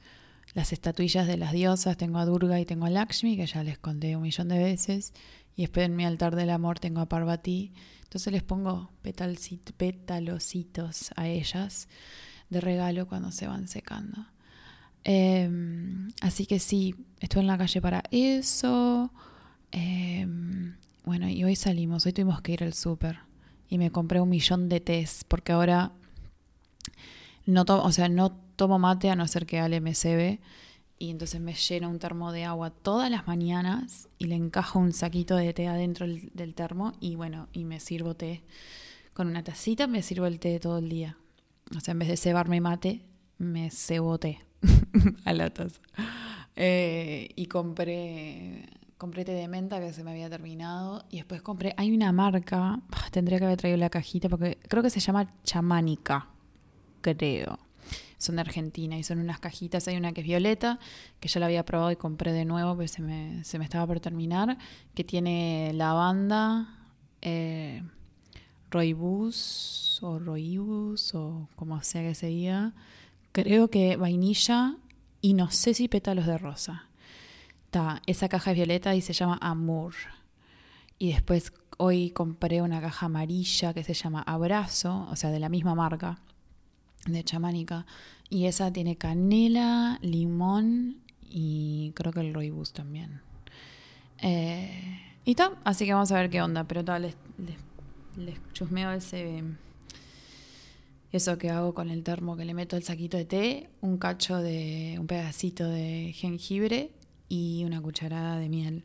las 0.55 0.73
estatuillas 0.73 1.27
de 1.27 1.37
las 1.37 1.53
diosas, 1.53 1.97
tengo 1.97 2.19
a 2.19 2.25
Durga 2.25 2.61
y 2.61 2.65
tengo 2.65 2.87
a 2.87 2.91
Lakshmi, 2.91 3.37
que 3.37 3.47
ya 3.47 3.65
les 3.65 3.79
conté 3.79 4.17
un 4.17 4.23
millón 4.23 4.49
de 4.49 4.59
veces, 4.59 5.13
y 5.57 5.63
después 5.63 5.87
en 5.87 5.97
mi 5.97 6.05
altar 6.05 6.37
del 6.37 6.51
amor 6.51 6.79
tengo 6.79 7.01
a 7.01 7.09
Parvati, 7.09 7.73
entonces 8.05 8.33
les 8.33 8.45
pongo 8.45 8.93
petalocitos 9.03 11.11
a 11.17 11.27
ellas 11.27 11.89
de 12.51 12.61
regalo 12.61 13.09
cuando 13.09 13.33
se 13.33 13.49
van 13.49 13.67
secando. 13.67 14.27
Em, 15.05 16.09
así 16.23 16.47
que 16.47 16.59
sí, 16.59 16.95
estoy 17.21 17.43
en 17.43 17.47
la 17.47 17.59
calle 17.59 17.81
para 17.81 18.03
eso. 18.11 19.13
Em, 19.71 20.77
bueno, 21.05 21.29
y 21.29 21.45
hoy 21.45 21.57
salimos, 21.57 22.07
hoy 22.07 22.13
tuvimos 22.13 22.41
que 22.41 22.53
ir 22.53 22.65
al 22.65 22.73
súper 22.73 23.19
y 23.69 23.79
me 23.79 23.91
compré 23.91 24.21
un 24.21 24.31
millón 24.31 24.69
de 24.69 24.81
tés 24.81 25.25
porque 25.29 25.53
ahora 25.53 25.93
no 27.47 27.65
tomo, 27.65 27.83
o 27.83 27.93
sea, 27.93 28.09
no 28.09 28.33
tomo 28.57 28.79
mate 28.79 29.11
a 29.11 29.17
no 29.17 29.27
ser 29.29 29.47
que 29.47 29.61
Ale 29.61 29.81
me 29.81 29.95
cebe 29.95 30.41
y 30.99 31.11
entonces 31.11 31.41
me 31.41 31.55
lleno 31.55 31.91
un 31.91 31.99
termo 31.99 32.33
de 32.33 32.45
agua 32.45 32.71
todas 32.71 33.11
las 33.11 33.27
mañanas 33.27 34.09
y 34.19 34.27
le 34.27 34.37
encajo 34.37 34.79
un 34.79 34.93
saquito 34.93 35.37
de 35.37 35.53
té 35.53 35.67
adentro 35.69 36.07
del, 36.07 36.55
termo 36.55 36.93
y 37.01 37.17
bueno, 37.17 37.49
y 37.53 37.65
me 37.65 37.81
sirvo 37.81 38.15
té 38.15 38.43
con 39.13 39.27
una 39.29 39.45
tacita, 39.45 39.87
me 39.87 40.03
sirvo 40.03 40.27
el 40.27 40.41
té 40.41 40.59
todo 40.61 40.79
el 40.79 40.89
día. 40.89 41.19
O 41.77 41.81
sea, 41.81 41.93
en 41.93 41.99
vez 41.99 42.09
de 42.09 42.17
cebarme 42.17 42.61
mate, 42.61 43.05
me 43.39 43.71
cebo 43.71 44.19
té 44.19 44.41
a 45.25 45.33
la 45.33 45.51
taza. 45.51 45.81
Eh, 46.57 47.31
y 47.37 47.47
compré 47.47 48.69
compré 49.05 49.25
té 49.25 49.33
de 49.33 49.49
menta 49.49 49.81
que 49.81 49.93
se 49.93 50.03
me 50.03 50.13
había 50.13 50.31
terminado 50.31 51.05
y 51.11 51.17
después 51.17 51.43
compré, 51.43 51.75
hay 51.77 51.93
una 51.93 52.11
marca, 52.13 52.81
tendría 53.11 53.39
que 53.39 53.45
haber 53.45 53.59
traído 53.59 53.77
la 53.77 53.91
cajita 53.91 54.31
porque 54.31 54.57
creo 54.69 54.83
que 54.83 54.89
se 54.89 55.01
llama 55.01 55.31
Chamánica, 55.43 56.29
creo. 57.03 57.59
Son 58.17 58.37
de 58.37 58.41
Argentina 58.41 58.97
y 58.97 59.03
son 59.03 59.19
unas 59.19 59.41
cajitas, 59.41 59.87
hay 59.89 59.99
una 59.99 60.13
que 60.13 60.23
es 60.23 60.27
violeta, 60.27 60.79
que 61.21 61.29
ya 61.29 61.39
la 61.41 61.47
había 61.47 61.67
probado 61.67 61.91
y 61.91 61.97
compré 61.97 62.33
de 62.33 62.47
nuevo, 62.47 62.75
pero 62.77 62.89
se 62.89 63.03
me, 63.03 63.45
se 63.45 63.59
me 63.59 63.65
estaba 63.65 63.87
por 63.87 64.01
terminar, 64.01 64.57
que 64.95 65.05
tiene 65.05 65.73
lavanda, 65.75 66.79
eh, 67.21 67.83
roibus 68.71 69.99
o 70.03 70.19
roibus 70.19 71.15
o 71.15 71.49
como 71.57 71.83
sea 71.83 72.01
que 72.03 72.15
se 72.15 72.29
diga, 72.29 72.73
creo 73.33 73.69
que 73.69 73.97
vainilla 73.97 74.77
y 75.25 75.33
no 75.33 75.51
sé 75.51 75.73
si 75.73 75.89
pétalos 75.89 76.27
de 76.27 76.37
rosa 76.37 76.89
esa 78.07 78.29
caja 78.29 78.53
es 78.53 78.57
violeta 78.57 78.95
y 78.95 79.01
se 79.01 79.13
llama 79.13 79.39
Amour. 79.41 79.95
Y 80.99 81.13
después 81.13 81.53
hoy 81.77 82.11
compré 82.11 82.63
una 82.63 82.81
caja 82.81 83.07
amarilla 83.07 83.75
que 83.75 83.83
se 83.83 83.95
llama 83.95 84.23
Abrazo, 84.23 85.09
o 85.11 85.17
sea, 85.17 85.31
de 85.31 85.41
la 85.41 85.49
misma 85.49 85.75
marca, 85.75 86.19
de 87.07 87.25
chamánica. 87.25 87.87
Y 88.31 88.47
esa 88.47 88.73
tiene 88.73 88.97
canela, 88.97 89.99
limón 90.03 91.03
y 91.23 91.93
creo 91.95 92.13
que 92.13 92.21
el 92.21 92.33
roibus 92.33 92.73
también. 92.73 93.21
Eh, 94.19 95.01
y 95.25 95.33
está, 95.33 95.53
así 95.65 95.85
que 95.85 95.95
vamos 95.95 96.13
a 96.13 96.17
ver 96.17 96.31
qué 96.31 96.43
onda. 96.43 96.65
Pero 96.65 96.85
tal, 96.85 97.03
les, 97.03 97.17
les, 98.17 98.39
chusmeo 98.53 98.93
ese. 98.93 99.43
Eso 101.15 101.39
que 101.39 101.49
hago 101.49 101.75
con 101.75 101.91
el 101.91 102.03
termo, 102.03 102.37
que 102.37 102.45
le 102.45 102.55
meto 102.55 102.77
el 102.77 102.83
saquito 102.83 103.17
de 103.17 103.25
té, 103.25 103.71
un 103.81 103.99
cacho 103.99 104.39
de. 104.39 104.97
un 104.99 105.07
pedacito 105.07 105.69
de 105.69 106.13
jengibre 106.13 106.91
y 107.29 107.63
una 107.65 107.81
cucharada 107.81 108.37
de 108.37 108.49
miel. 108.49 108.83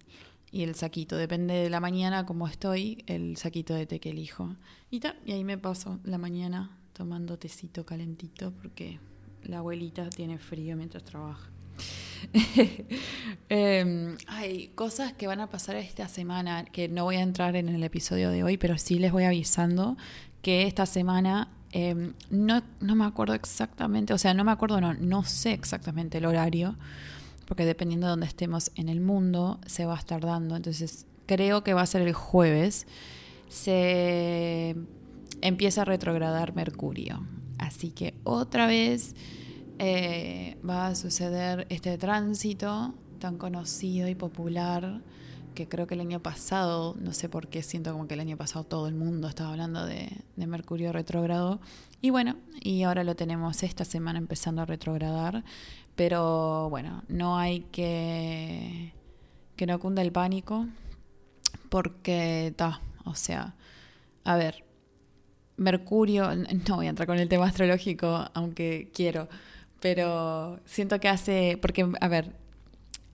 Y 0.52 0.62
el 0.62 0.76
saquito, 0.76 1.18
depende 1.18 1.56
de 1.56 1.72
la 1.72 1.80
mañana 1.80 2.28
como 2.28 2.48
estoy, 2.48 3.04
el 3.08 3.36
saquito 3.36 3.74
de 3.74 3.88
té 3.88 4.00
que 4.00 4.12
elijo. 4.12 4.56
Y, 4.92 5.02
ahí 5.32 5.44
me 5.44 5.58
paso 5.58 6.00
la 6.04 6.20
mañana 6.20 6.78
tomando 6.94 7.40
tecito 7.40 7.84
calentito 7.84 8.52
porque 8.62 9.00
la 9.42 9.58
abuelita 9.58 10.08
tiene 10.12 10.38
frío 10.38 10.78
mientras 10.78 11.04
trabaja. 11.04 11.50
Em, 13.50 14.18
hay 14.28 14.68
cosas 14.76 15.14
que 15.14 15.26
van 15.26 15.40
a 15.40 15.50
pasar 15.50 15.78
esta 15.78 16.08
semana 16.08 16.66
que 16.66 16.90
no 16.90 17.06
voy 17.06 17.16
a 17.16 17.22
entrar 17.22 17.56
en 17.56 17.70
el 17.70 17.84
episodio 17.84 18.30
de 18.30 18.44
hoy, 18.44 18.58
pero 18.58 18.78
sí 18.78 19.00
les 19.00 19.12
voy 19.12 19.24
avisando 19.24 19.98
que 20.44 20.68
esta 20.68 20.86
semana 20.86 21.50
em, 21.72 22.14
no, 22.30 22.62
no 22.80 22.96
me 22.96 23.06
acuerdo 23.06 23.34
exactamente, 23.34 24.14
o 24.14 24.18
sea, 24.18 24.34
no 24.34 24.44
me 24.44 24.52
acuerdo, 24.52 24.82
no, 24.82 24.94
no 24.94 25.24
sé 25.24 25.54
exactamente 25.54 26.18
el 26.18 26.26
horario 26.26 26.76
porque 27.50 27.66
dependiendo 27.66 28.06
de 28.06 28.12
dónde 28.12 28.28
estemos 28.28 28.72
en 28.76 28.90
el 28.90 29.02
mundo, 29.02 29.60
se 29.66 29.88
va 29.88 29.96
a 29.96 29.98
estar 29.98 30.22
dando. 30.22 30.56
Entonces, 30.56 31.08
creo 31.26 31.64
que 31.64 31.74
va 31.74 31.82
a 31.82 31.86
ser 31.88 32.04
el 32.04 32.14
jueves. 32.14 32.86
Se 33.50 34.76
empieza 35.42 35.82
a 35.82 35.86
retrogradar 35.86 36.54
Mercurio. 36.54 37.26
Así 37.58 37.90
que 37.90 38.14
otra 38.24 38.68
vez 38.68 39.16
eh, 39.80 40.58
va 40.68 40.88
a 40.88 40.96
suceder 40.96 41.66
este 41.72 41.98
tránsito 41.98 42.94
tan 43.18 43.40
conocido 43.40 44.08
y 44.08 44.14
popular 44.14 45.02
que 45.60 45.68
creo 45.68 45.88
que 45.88 45.96
el 45.96 46.00
año 46.00 46.22
pasado, 46.22 46.96
no 47.02 47.12
sé 47.12 47.28
por 47.28 47.50
qué, 47.50 47.64
siento 47.64 47.92
como 47.92 48.08
que 48.08 48.14
el 48.14 48.22
año 48.22 48.38
pasado 48.38 48.64
todo 48.64 48.88
el 48.88 48.96
mundo 48.96 49.28
estaba 49.28 49.50
hablando 49.50 49.86
de, 49.86 50.10
Mercurio 50.38 50.94
retrógrado. 50.94 51.60
Y 52.02 52.12
bueno, 52.12 52.38
y 52.62 52.84
ahora 52.84 53.04
lo 53.04 53.18
tenemos 53.18 53.62
esta 53.64 53.84
semana 53.84 54.20
empezando 54.20 54.62
a 54.62 54.66
retrogradar. 54.66 55.44
Pero 55.98 56.70
bueno, 56.70 57.04
no 57.10 57.38
hay 57.38 57.62
que 57.74 58.94
que 59.58 59.66
no 59.66 59.82
cunda 59.82 60.02
el 60.02 60.14
pánico 60.14 60.66
porque 61.68 62.48
está, 62.48 62.80
o 63.04 63.16
sea, 63.16 63.54
a 64.24 64.38
ver, 64.38 64.64
Mercurio, 65.58 66.34
no 66.70 66.78
voy 66.78 66.86
a 66.86 66.90
entrar 66.90 67.06
con 67.06 67.20
el 67.20 67.28
tema 67.28 67.48
astrológico, 67.48 68.30
aunque 68.34 68.92
quiero, 68.94 69.28
pero 69.82 70.62
siento 70.64 71.02
que 71.02 71.10
hace, 71.10 71.60
porque, 71.62 71.86
a 72.00 72.08
ver, 72.08 72.34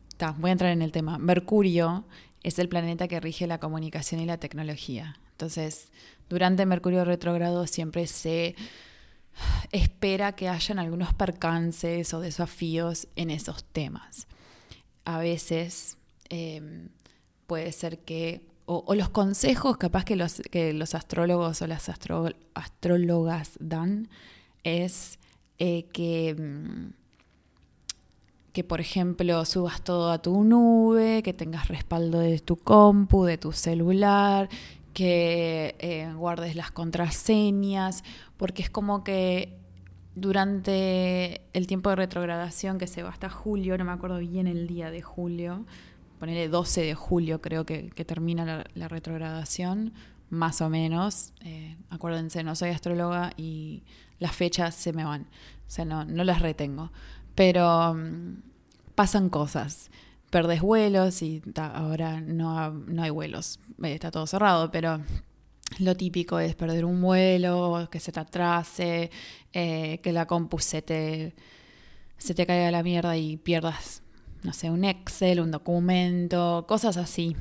está, 0.10 0.36
voy 0.38 0.50
a 0.50 0.54
entrar 0.54 0.72
en 0.72 0.84
el 0.84 0.92
tema. 0.92 1.18
Mercurio 1.18 2.06
es 2.46 2.60
el 2.60 2.70
planeta 2.70 3.08
que 3.08 3.20
rige 3.20 3.48
la 3.48 3.60
comunicación 3.60 4.22
y 4.22 4.26
la 4.28 4.38
tecnología. 4.38 5.20
Entonces, 5.32 5.92
durante 6.30 6.68
Mercurio 6.68 7.04
retrógrado 7.04 7.66
siempre 7.66 8.06
se 8.06 8.56
espera 9.72 10.34
que 10.34 10.48
hayan 10.48 10.78
algunos 10.78 11.12
percances 11.16 12.14
o 12.14 12.20
desafíos 12.20 13.08
en 13.16 13.32
esos 13.32 13.64
temas. 13.64 14.28
A 15.06 15.18
veces 15.18 15.98
em, 16.30 16.90
puede 17.48 17.72
ser 17.72 17.98
que, 18.02 18.46
o, 18.68 18.94
los 18.94 19.10
consejos 19.10 19.78
capaz 19.78 20.06
que 20.06 20.16
los, 20.16 20.44
que 20.52 20.72
los 20.72 20.94
astrólogos 20.94 21.64
o 21.64 21.68
las 21.68 21.90
astrólogas 21.90 23.58
dan 23.60 24.08
es 24.64 25.18
eh, 25.58 25.86
que, 25.92 26.36
mm, 26.36 27.05
que, 28.56 28.64
por 28.64 28.80
ejemplo, 28.80 29.44
subas 29.44 29.82
todo 29.84 30.10
a 30.12 30.22
tu 30.22 30.46
nube, 30.46 31.22
que 31.24 31.34
tengas 31.34 31.68
respaldo 31.68 32.20
de 32.20 32.40
tu 32.40 32.56
compu, 32.56 33.26
de 33.26 33.38
tu 33.38 33.52
celular, 33.52 34.48
que 34.94 35.76
eh, 35.80 36.10
guardes 36.16 36.56
las 36.56 36.72
contraseñas, 36.72 38.06
porque 38.38 38.62
es 38.62 38.70
como 38.70 39.04
que 39.04 39.58
durante 40.16 41.42
el 41.52 41.68
tiempo 41.68 41.90
de 41.90 41.98
retrogradación 41.98 42.78
que 42.78 42.88
se 42.88 43.04
va 43.04 43.10
hasta 43.10 43.30
julio, 43.30 43.78
no 43.78 43.84
me 43.84 43.92
acuerdo 43.92 44.20
bien 44.20 44.48
el 44.48 44.68
día 44.68 44.90
de 44.90 45.02
julio, 45.02 45.66
ponele 46.18 46.48
12 46.48 46.80
de 46.80 46.96
julio 46.96 47.42
creo 47.42 47.66
que, 47.66 47.90
termina 48.06 48.64
la, 48.74 48.88
retrogradación, 48.88 49.92
más 50.30 50.62
o 50.62 50.70
menos. 50.70 51.34
Eh, 51.42 51.76
acuérdense, 51.90 52.42
no 52.42 52.56
soy 52.56 52.70
astróloga 52.70 53.34
y 53.36 53.84
las 54.18 54.34
fechas 54.34 54.76
se 54.76 54.94
me 54.94 55.04
van, 55.04 55.24
o 55.24 55.70
sea, 55.70 55.84
no, 55.84 56.06
no 56.06 56.24
las 56.24 56.42
retengo. 56.42 56.94
Pero 57.36 57.94
mm, 57.94 58.42
pasan 58.96 59.30
cosas 59.30 59.92
perdés 60.36 60.62
vuelos 60.62 61.22
y 61.22 61.42
ahora 61.56 62.20
no, 62.20 62.70
no 62.72 63.04
hay 63.04 63.10
vuelos, 63.10 63.60
eh, 63.82 63.94
está 63.94 64.12
todo 64.12 64.28
cerrado, 64.28 64.70
pero 64.70 65.00
lo 65.80 65.96
típico 65.96 66.40
es 66.40 66.56
perder 66.56 66.84
un 66.84 67.02
vuelo, 67.02 67.88
que 67.90 68.02
se 68.02 68.12
te 68.12 68.20
atrase, 68.20 69.12
eh, 69.54 70.00
que 70.04 70.12
la 70.12 70.26
compu 70.26 70.60
se 70.60 70.82
te, 70.82 71.34
se 72.18 72.34
te 72.34 72.46
caiga 72.46 72.68
a 72.68 72.72
la 72.72 72.84
mierda 72.84 73.16
y 73.16 73.38
pierdas, 73.38 74.04
no 74.44 74.52
sé, 74.52 74.70
un 74.70 74.84
Excel, 74.84 75.40
un 75.40 75.52
documento, 75.52 76.66
cosas 76.68 76.98
así. 76.98 77.36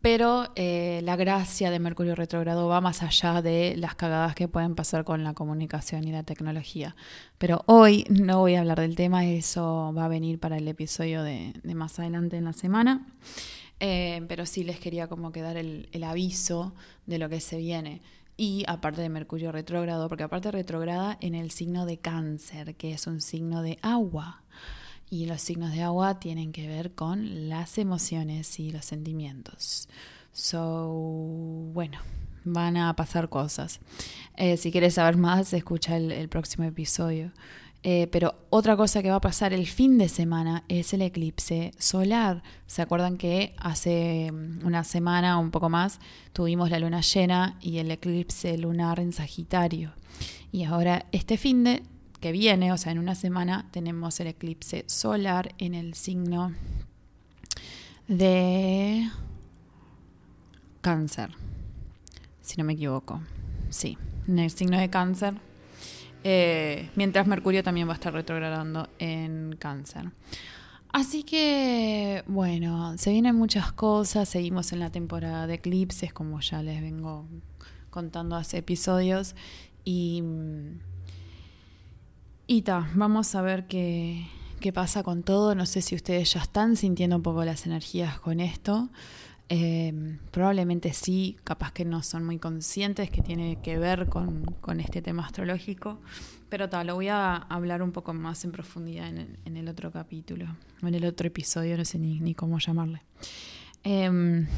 Pero 0.00 0.46
eh, 0.56 1.00
la 1.04 1.16
gracia 1.16 1.70
de 1.70 1.78
Mercurio 1.78 2.14
retrógrado 2.14 2.68
va 2.68 2.80
más 2.80 3.02
allá 3.02 3.42
de 3.42 3.74
las 3.76 3.94
cagadas 3.94 4.34
que 4.34 4.48
pueden 4.48 4.74
pasar 4.74 5.04
con 5.04 5.24
la 5.24 5.34
comunicación 5.34 6.04
y 6.04 6.12
la 6.12 6.22
tecnología. 6.22 6.96
Pero 7.36 7.62
hoy 7.66 8.06
no 8.08 8.38
voy 8.38 8.54
a 8.54 8.60
hablar 8.60 8.80
del 8.80 8.96
tema, 8.96 9.26
eso 9.26 9.92
va 9.96 10.06
a 10.06 10.08
venir 10.08 10.38
para 10.38 10.56
el 10.56 10.66
episodio 10.68 11.22
de, 11.22 11.52
más 11.74 11.98
adelante 11.98 12.38
en 12.38 12.44
la 12.44 12.54
semana. 12.54 13.06
Eh, 13.78 14.24
pero 14.26 14.46
sí 14.46 14.64
les 14.64 14.80
quería 14.80 15.06
como 15.06 15.32
que 15.32 15.42
dar 15.42 15.58
el, 15.58 15.88
aviso 16.02 16.74
de 17.04 17.18
lo 17.18 17.28
que 17.28 17.40
se 17.40 17.58
viene. 17.58 18.00
Y 18.38 18.64
aparte 18.68 19.02
de 19.02 19.10
Mercurio 19.10 19.52
retrógrado, 19.52 20.08
porque 20.08 20.24
aparte 20.24 20.50
retrograda 20.50 21.18
en 21.20 21.34
el 21.34 21.50
signo 21.50 21.84
de 21.84 21.98
cáncer, 21.98 22.74
que 22.74 22.94
es 22.94 23.06
un 23.06 23.20
signo 23.20 23.60
de 23.60 23.78
agua. 23.82 24.42
Y 25.10 25.26
los 25.26 25.42
signos 25.42 25.72
de 25.72 25.82
agua 25.82 26.20
tienen 26.20 26.52
que 26.52 26.68
ver 26.68 26.92
con 26.92 27.48
las 27.48 27.78
emociones 27.78 28.60
y 28.60 28.70
los 28.70 28.84
sentimientos. 28.84 29.88
So, 30.32 30.88
bueno, 31.72 31.98
van 32.44 32.76
a 32.76 32.94
pasar 32.94 33.28
cosas. 33.28 33.80
Eh, 34.36 34.56
si 34.56 34.70
quieres 34.70 34.94
saber 34.94 35.16
más, 35.16 35.52
escucha 35.52 35.96
el, 35.96 36.28
próximo 36.28 36.64
episodio. 36.64 37.32
Eh, 37.82 38.08
pero 38.12 38.34
otra 38.50 38.76
cosa 38.76 39.02
que 39.02 39.10
va 39.10 39.16
a 39.16 39.20
pasar 39.22 39.54
el 39.54 39.66
fin 39.66 39.96
de 39.96 40.08
semana 40.08 40.64
es 40.68 40.92
el 40.92 41.02
eclipse 41.02 41.72
solar. 41.78 42.42
¿Se 42.66 42.82
acuerdan 42.82 43.16
que 43.16 43.54
hace 43.58 44.30
mm, 44.30 44.66
una 44.66 44.84
semana 44.84 45.38
o 45.38 45.40
un 45.40 45.50
poco 45.50 45.70
más 45.70 45.98
tuvimos 46.32 46.70
la 46.70 46.78
luna 46.78 47.00
llena 47.00 47.56
y 47.60 47.78
el 47.78 47.90
eclipse 47.90 48.56
lunar 48.58 49.00
en 49.00 49.12
Sagitario? 49.12 49.92
Y 50.52 50.64
ahora 50.64 51.06
este 51.10 51.38
fin 51.38 51.64
de 51.64 51.82
que 52.20 52.32
viene, 52.32 52.72
o 52.72 52.76
sea, 52.76 52.92
en 52.92 52.98
una 52.98 53.14
semana, 53.14 53.66
tenemos 53.70 54.20
el 54.20 54.28
eclipse 54.28 54.84
solar 54.86 55.54
en 55.58 55.74
el 55.74 55.94
signo 55.94 56.52
de 58.08 59.08
cáncer, 60.80 61.30
si 62.42 62.56
no 62.58 62.64
me 62.64 62.74
equivoco. 62.74 63.22
Sí, 63.70 63.96
en 64.28 64.38
el 64.38 64.50
signo 64.50 64.78
de 64.78 64.90
cáncer. 64.90 65.34
Eh, 66.22 66.90
mientras 66.96 67.26
Mercurio 67.26 67.62
también 67.62 67.88
va 67.88 67.92
a 67.92 67.94
estar 67.94 68.12
retrogradando 68.12 68.88
en 68.98 69.56
cáncer. 69.58 70.10
Así 70.92 71.22
que, 71.22 72.24
bueno, 72.26 72.98
se 72.98 73.12
vienen 73.12 73.36
muchas 73.36 73.72
cosas, 73.72 74.28
seguimos 74.28 74.72
en 74.72 74.80
la 74.80 74.90
temporada 74.90 75.46
de 75.46 75.54
eclipses, 75.54 76.12
como 76.12 76.40
ya 76.40 76.62
les 76.62 76.82
vengo 76.82 77.26
contando 77.90 78.34
hace 78.34 78.58
episodios, 78.58 79.36
y, 79.84 80.22
y 82.52 82.62
ta, 82.62 82.90
vamos 82.96 83.36
a 83.36 83.42
ver 83.42 83.68
qué, 83.68 84.26
qué 84.58 84.72
pasa 84.72 85.04
con 85.04 85.22
todo, 85.22 85.54
no 85.54 85.66
sé 85.66 85.82
si 85.82 85.94
ustedes 85.94 86.32
ya 86.32 86.40
están 86.40 86.74
sintiendo 86.74 87.14
un 87.14 87.22
poco 87.22 87.44
las 87.44 87.64
energías 87.64 88.18
con 88.18 88.40
esto, 88.40 88.90
eh, 89.48 90.18
probablemente 90.32 90.92
sí, 90.92 91.36
capaz 91.44 91.70
que 91.70 91.84
no 91.84 92.02
son 92.02 92.24
muy 92.24 92.40
conscientes 92.40 93.08
que 93.08 93.22
tiene 93.22 93.60
que 93.62 93.78
ver 93.78 94.08
con, 94.08 94.46
con 94.60 94.80
este 94.80 95.00
tema 95.00 95.24
astrológico, 95.26 96.00
pero 96.48 96.68
tal, 96.68 96.88
lo 96.88 96.96
voy 96.96 97.06
a 97.06 97.36
hablar 97.36 97.82
un 97.82 97.92
poco 97.92 98.14
más 98.14 98.44
en 98.44 98.50
profundidad 98.50 99.06
en 99.06 99.56
el, 99.56 99.68
otro 99.68 99.92
capítulo, 99.92 100.46
en 100.82 100.94
el 100.96 101.04
otro 101.04 101.28
episodio, 101.28 101.76
no 101.76 101.84
sé 101.84 102.00
ni, 102.00 102.34
cómo 102.34 102.58
llamarle. 102.58 103.00
Em, 103.84 104.48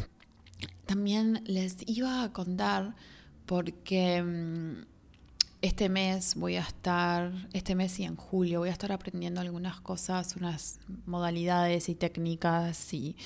también 0.86 1.42
les 1.44 1.76
iba 1.86 2.22
a 2.22 2.32
contar 2.32 2.94
porque 3.44 4.16
em, 4.16 4.86
este 5.62 5.88
mes 5.88 6.34
voy 6.34 6.56
a 6.56 6.62
estar, 6.62 7.32
este 7.52 7.74
mes 7.74 7.98
y 8.00 8.04
en 8.04 8.16
julio, 8.16 8.58
voy 8.58 8.68
a 8.68 8.72
estar 8.72 8.90
aprendiendo 8.90 9.40
algunas 9.40 9.80
cosas, 9.80 10.36
unas 10.36 10.80
modalidades 11.06 11.88
y 11.88 11.94
técnicas 11.94 12.92
y 12.92 13.16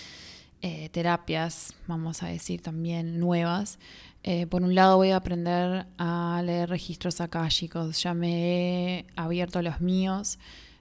eh, 0.61 0.91
terapias, 0.91 1.75
vamos 1.87 2.23
a 2.23 2.29
decir 2.29 2.61
también 2.61 3.19
nuevas, 3.19 3.79
eh, 4.23 4.47
por 4.47 4.63
un 4.63 4.75
lado 4.75 4.97
voy 4.97 5.11
a 5.13 5.17
aprender 5.17 5.87
a 5.99 6.43
leer 6.45 6.69
registros 6.69 7.21
akáshicos. 7.21 8.03
Ya 8.03 8.13
me 8.13 8.99
he 8.99 9.07
abierto 9.15 9.63
los 9.63 9.81
míos 9.81 10.39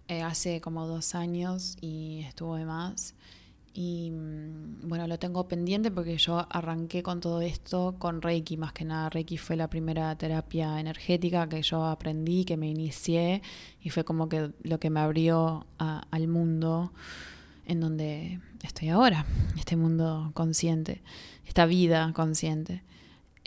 eh, 0.07 0.23
hace 0.23 0.61
como 0.61 0.87
dos 0.87 1.13
años 1.13 1.77
y 1.79 2.21
estuvo 2.27 2.55
de 2.55 2.65
más. 2.65 3.13
Y 3.77 4.09
mm, 4.09 4.87
bueno, 4.87 5.05
lo 5.05 5.19
tengo 5.19 5.49
pendiente 5.49 5.91
porque 5.91 6.17
yo 6.17 6.47
arranqué 6.49 7.03
con 7.03 7.19
todo 7.19 7.41
esto 7.41 7.95
con 7.99 8.21
Reiki, 8.21 8.55
más 8.55 8.71
que 8.71 8.85
nada. 8.85 9.09
Reiki 9.09 9.37
fue 9.37 9.57
la 9.57 9.69
primera 9.69 10.17
terapia 10.17 10.79
energética 10.79 11.49
que 11.49 11.61
yo 11.61 11.83
aprendí, 11.83 12.45
que 12.45 12.55
me 12.55 12.69
inicié 12.69 13.41
y 13.81 13.89
fue 13.89 14.05
como 14.05 14.29
que 14.29 14.51
lo 14.63 14.79
que 14.79 14.89
me 14.89 15.01
abrió 15.01 15.67
al 15.77 16.27
mundo 16.29 16.93
en 17.65 17.81
donde 17.81 18.39
estoy 18.63 18.89
ahora, 18.89 19.25
este 19.57 19.75
mundo 19.75 20.31
consciente, 20.33 21.03
esta 21.45 21.65
vida 21.65 22.13
consciente. 22.13 22.81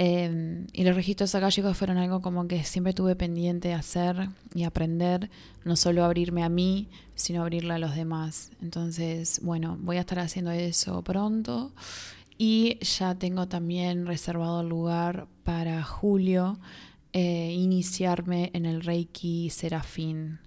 Em, 0.01 0.69
y 0.73 0.85
los 0.85 0.95
registros 0.95 1.35
akáshicos 1.35 1.77
fueron 1.77 1.99
algo 1.99 2.23
como 2.23 2.47
que 2.47 2.63
siempre 2.63 2.93
tuve 2.93 3.17
pendiente 3.17 3.69
de 3.69 3.75
hacer 3.75 4.29
y 4.55 4.63
aprender, 4.63 5.29
no 5.65 5.75
solo 5.75 6.05
abrirme 6.05 6.45
a 6.45 6.49
mí, 6.49 6.89
sino 7.17 7.43
abrirle 7.43 7.75
a 7.75 7.79
los 7.79 7.97
demás. 7.97 8.53
Entonces, 8.63 9.41
bueno, 9.43 9.77
voy 9.81 9.97
a 9.97 10.01
estar 10.01 10.21
haciendo 10.21 10.53
eso 10.53 11.03
pronto. 11.03 11.73
Y 12.39 12.79
ya 12.79 13.17
tengo 13.17 13.49
también 13.49 14.07
reservado 14.07 14.63
lugar 14.63 15.27
para 15.43 15.83
julio 15.83 16.61
eh, 17.13 17.53
iniciarme 17.53 18.51
en 18.55 18.67
el 18.67 18.83
Reiki 18.83 19.51
Serafín. 19.51 20.39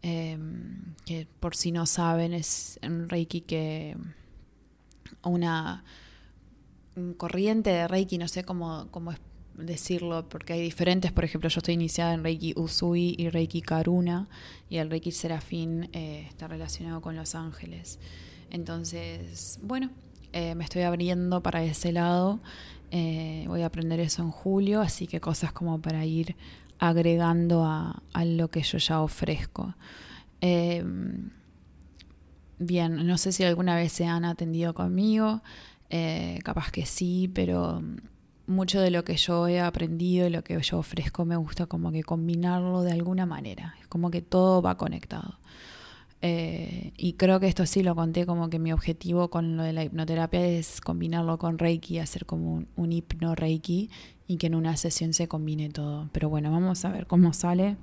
Em, 0.00 0.94
que 1.04 1.26
por 1.40 1.54
si 1.54 1.70
no 1.70 1.84
saben 1.84 2.32
es 2.32 2.78
un 2.82 3.08
Reiki 3.10 3.42
que 3.42 3.96
una 5.22 5.84
corriente 7.16 7.70
de 7.70 7.88
Reiki, 7.88 8.18
no 8.18 8.28
sé 8.28 8.44
cómo, 8.44 8.88
cómo 8.90 9.12
decirlo, 9.54 10.28
porque 10.28 10.54
hay 10.54 10.60
diferentes, 10.60 11.12
por 11.12 11.24
ejemplo, 11.24 11.48
yo 11.48 11.58
estoy 11.58 11.74
iniciada 11.74 12.14
en 12.14 12.22
Reiki 12.22 12.54
Usui 12.56 13.14
y 13.18 13.28
Reiki 13.30 13.62
Karuna, 13.62 14.28
y 14.68 14.76
el 14.78 14.90
Reiki 14.90 15.12
Serafín 15.12 15.88
eh, 15.92 16.26
está 16.28 16.48
relacionado 16.48 17.00
con 17.00 17.16
los 17.16 17.34
ángeles. 17.34 17.98
Entonces, 18.50 19.58
bueno, 19.62 19.90
eh, 20.32 20.54
me 20.54 20.64
estoy 20.64 20.82
abriendo 20.82 21.42
para 21.42 21.62
ese 21.64 21.92
lado, 21.92 22.40
eh, 22.90 23.44
voy 23.48 23.62
a 23.62 23.66
aprender 23.66 24.00
eso 24.00 24.22
en 24.22 24.30
julio, 24.30 24.80
así 24.80 25.06
que 25.06 25.20
cosas 25.20 25.52
como 25.52 25.80
para 25.80 26.04
ir 26.04 26.36
agregando 26.78 27.64
a, 27.64 28.02
a 28.12 28.24
lo 28.24 28.48
que 28.48 28.62
yo 28.62 28.78
ya 28.78 29.00
ofrezco. 29.00 29.74
bien, 32.58 33.06
no 33.06 33.18
sé 33.18 33.32
si 33.32 33.44
alguna 33.44 33.76
vez 33.76 33.92
se 33.92 34.06
han 34.06 34.24
atendido 34.24 34.74
conmigo. 34.74 35.42
Eh, 35.90 36.38
capaz 36.44 36.70
que 36.70 36.86
sí, 36.86 37.30
pero 37.32 37.82
mucho 38.46 38.80
de 38.80 38.90
lo 38.90 39.04
que 39.04 39.16
yo 39.16 39.48
he 39.48 39.60
aprendido 39.60 40.26
y 40.26 40.30
lo 40.30 40.42
que 40.42 40.60
yo 40.60 40.78
ofrezco 40.78 41.24
me 41.24 41.36
gusta 41.36 41.66
como 41.66 41.92
que 41.92 42.02
combinarlo 42.02 42.82
de 42.82 42.92
alguna 42.92 43.26
manera. 43.26 43.74
Es 43.80 43.86
como 43.86 44.10
que 44.10 44.22
todo 44.22 44.62
va 44.62 44.76
conectado. 44.76 45.38
Eh, 46.22 46.92
y 46.96 47.12
creo 47.14 47.40
que 47.40 47.46
esto 47.46 47.66
sí 47.66 47.82
lo 47.82 47.94
conté 47.94 48.24
como 48.24 48.48
que 48.48 48.58
mi 48.58 48.72
objetivo 48.72 49.28
con 49.28 49.56
lo 49.56 49.62
de 49.62 49.72
la 49.72 49.84
hipnoterapia 49.84 50.44
es 50.46 50.80
combinarlo 50.80 51.38
con 51.38 51.58
Reiki, 51.58 51.98
hacer 51.98 52.24
como 52.24 52.54
un, 52.54 52.68
un 52.74 52.92
hipno 52.92 53.34
Reiki 53.34 53.90
y 54.26 54.38
que 54.38 54.48
en 54.48 54.54
una 54.54 54.76
sesión 54.76 55.12
se 55.12 55.28
combine 55.28 55.68
todo. 55.68 56.08
Pero 56.12 56.28
bueno, 56.28 56.50
vamos 56.50 56.84
a 56.84 56.90
ver 56.90 57.06
cómo 57.06 57.32
sale. 57.32 57.76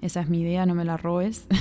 Esa 0.00 0.20
es 0.20 0.28
mi 0.28 0.40
idea, 0.40 0.66
no 0.66 0.74
me 0.74 0.84
la 0.84 0.96
robes. 0.96 1.46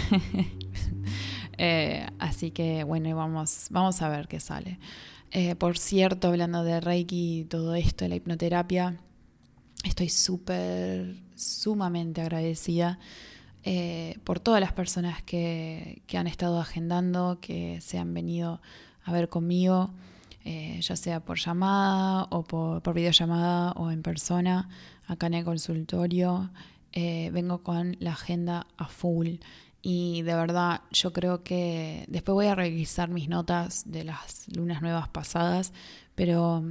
Eh, 1.60 2.06
así 2.20 2.52
que 2.52 2.84
bueno, 2.84 3.16
vamos, 3.16 3.70
vamos 3.72 4.04
a 4.04 4.10
ver 4.10 4.28
qué 4.28 4.40
sale. 4.40 4.78
Eh, 5.32 5.56
por 5.56 5.78
cierto, 5.78 6.30
hablando 6.30 6.63
de 6.63 6.80
Reiki 6.80 7.40
y 7.40 7.44
todo 7.46 7.76
esto, 7.76 8.08
la 8.08 8.16
hipnoterapia, 8.16 8.98
estoy 9.84 10.10
súper, 10.10 11.16
sumamente 11.36 12.22
agradecida 12.22 12.98
eh, 13.63 14.20
por 14.24 14.40
todas 14.40 14.62
las 14.62 14.72
personas 14.72 15.22
que, 15.24 16.02
han 16.13 16.28
estado 16.28 16.60
agendando, 16.62 17.40
que 17.42 17.82
se 17.82 17.98
han 17.98 18.13
venido 18.13 18.62
a 19.04 19.12
ver 19.12 19.28
conmigo, 19.28 19.92
eh, 20.46 20.80
ya 20.82 20.96
sea 20.96 21.20
por 21.20 21.38
llamada 21.38 22.28
o 22.32 22.44
por, 22.44 22.82
por, 22.82 22.94
videollamada 22.94 23.74
o 23.74 23.92
en 23.92 24.04
persona, 24.04 24.70
acá 25.08 25.28
en 25.28 25.34
el 25.36 25.46
consultorio. 25.46 26.52
vengo 26.94 27.63
con 27.63 27.98
la 28.00 28.13
agenda 28.13 28.66
a 28.78 28.88
full. 28.88 29.40
Y 29.89 30.21
de 30.23 30.36
verdad, 30.36 30.82
yo 30.91 31.13
creo 31.13 31.45
que 31.45 32.04
después 32.10 32.34
voy 32.34 32.47
a 32.47 32.56
revisar 32.56 33.08
mis 33.10 33.30
notas 33.30 33.89
de 33.89 34.04
las 34.04 34.45
lunas 34.54 34.82
nuevas 34.82 35.08
pasadas, 35.08 35.71
pero 36.13 36.62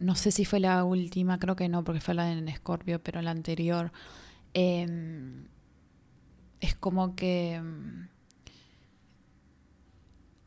no 0.00 0.16
sé 0.16 0.32
si 0.32 0.44
fue 0.44 0.58
la 0.58 0.82
última, 0.82 1.38
creo 1.38 1.54
que 1.54 1.68
no, 1.68 1.84
porque 1.84 2.00
fue 2.00 2.14
la 2.14 2.32
en 2.32 2.48
Escorpio, 2.48 3.00
pero 3.00 3.22
la 3.22 3.30
anterior. 3.30 3.92
Em, 4.52 5.46
es 6.60 6.74
como 6.74 7.14
que 7.14 7.54
em, 7.54 8.08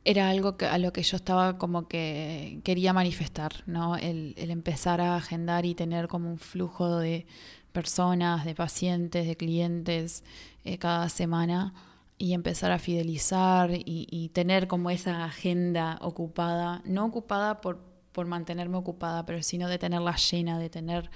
era 0.03 0.29
algo 0.29 0.57
que, 0.57 0.65
a 0.65 0.77
lo 0.77 0.91
que 0.91 1.03
yo 1.03 1.15
estaba 1.15 1.57
como 1.57 1.87
que 1.87 2.59
quería 2.65 2.91
manifestar, 2.91 3.63
¿no? 3.65 3.95
El, 3.95 4.33
el 4.37 4.51
empezar 4.51 4.99
a 4.99 5.15
agendar 5.15 5.65
y 5.65 5.73
tener 5.73 6.09
como 6.09 6.29
un 6.29 6.37
flujo 6.37 6.97
de 6.97 7.25
personas, 7.71 8.43
de 8.43 8.55
pacientes, 8.55 9.25
de 9.25 9.37
clientes 9.37 10.25
eh, 10.65 10.77
cada 10.77 11.07
semana 11.07 11.73
y 12.19 12.33
empezar 12.33 12.71
a 12.71 12.79
fidelizar 12.79 13.71
y, 13.73 14.29
tener 14.33 14.67
como 14.67 14.89
esa 14.91 15.23
agenda 15.23 15.97
ocupada, 16.01 16.81
no 16.83 17.05
ocupada 17.05 17.61
por, 17.61 17.79
por 18.11 18.27
mantenerme 18.27 18.75
ocupada, 18.75 19.25
pero 19.25 19.41
sino 19.41 19.69
de 19.69 19.79
tenerla 19.79 20.17
llena, 20.17 20.59
de 20.59 20.69
tener 20.69 21.09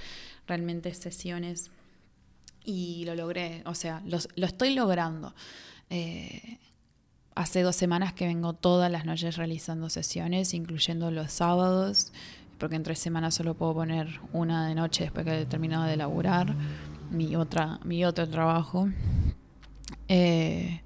realmente 0.47 0.93
sesiones. 0.93 1.71
Y 2.63 3.03
lo 3.03 3.15
logré, 3.15 3.61
o 3.65 3.75
sea, 3.75 4.01
lo, 4.05 4.17
lo 4.35 4.45
estoy 4.45 4.73
logrando. 4.73 5.35
Eh, 5.89 6.59
hace 7.35 7.63
dos 7.63 7.75
semanas 7.75 8.13
que 8.13 8.25
vengo 8.25 8.53
todas 8.53 8.89
las 8.89 9.03
noches 9.03 9.35
realizando 9.35 9.89
sesiones, 9.89 10.53
incluyendo 10.53 11.11
los 11.11 11.33
sábados, 11.33 12.13
porque 12.57 12.77
en 12.77 12.83
tres 12.83 12.99
semanas 12.99 13.35
solo 13.35 13.55
puedo 13.55 13.73
poner 13.73 14.21
una 14.31 14.69
de 14.69 14.75
noche 14.75 15.03
después 15.03 15.25
que 15.25 15.41
he 15.41 15.45
terminado 15.45 15.83
de 15.83 15.97
laburar 15.97 16.55
mi, 17.11 17.35
otra, 17.35 17.81
mi 17.83 18.05
otro 18.05 18.29
trabajo. 18.29 18.87
Eh, 20.07 20.81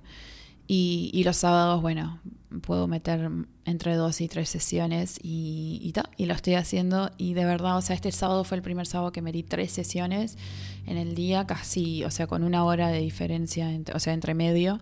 y, 0.67 1.23
los 1.23 1.37
sábados, 1.37 1.81
bueno, 1.81 2.19
puedo 2.61 2.87
meter 2.87 3.29
entre 3.65 3.95
dos 3.95 4.19
y 4.19 4.27
tres 4.27 4.49
sesiones 4.49 5.17
y, 5.21 5.79
y, 5.81 5.93
y 6.21 6.25
lo 6.25 6.33
estoy 6.33 6.55
haciendo. 6.55 7.11
Y 7.17 7.33
de 7.33 7.45
verdad, 7.45 7.77
o 7.77 7.81
sea, 7.81 7.95
este 7.95 8.11
sábado 8.11 8.43
fue 8.43 8.57
el 8.57 8.63
primer 8.63 8.85
sábado 8.85 9.11
que 9.11 9.21
me 9.21 9.31
di 9.31 9.43
tres 9.43 9.71
sesiones 9.71 10.37
en 10.85 10.97
el 10.97 11.15
día, 11.15 11.45
casi, 11.45 12.03
o 12.03 12.11
sea, 12.11 12.27
con 12.27 12.43
una 12.43 12.63
hora 12.63 12.89
de 12.89 12.99
diferencia, 12.99 13.69
o 13.93 13.99
sea, 13.99 14.13
entre 14.13 14.33
medio. 14.33 14.79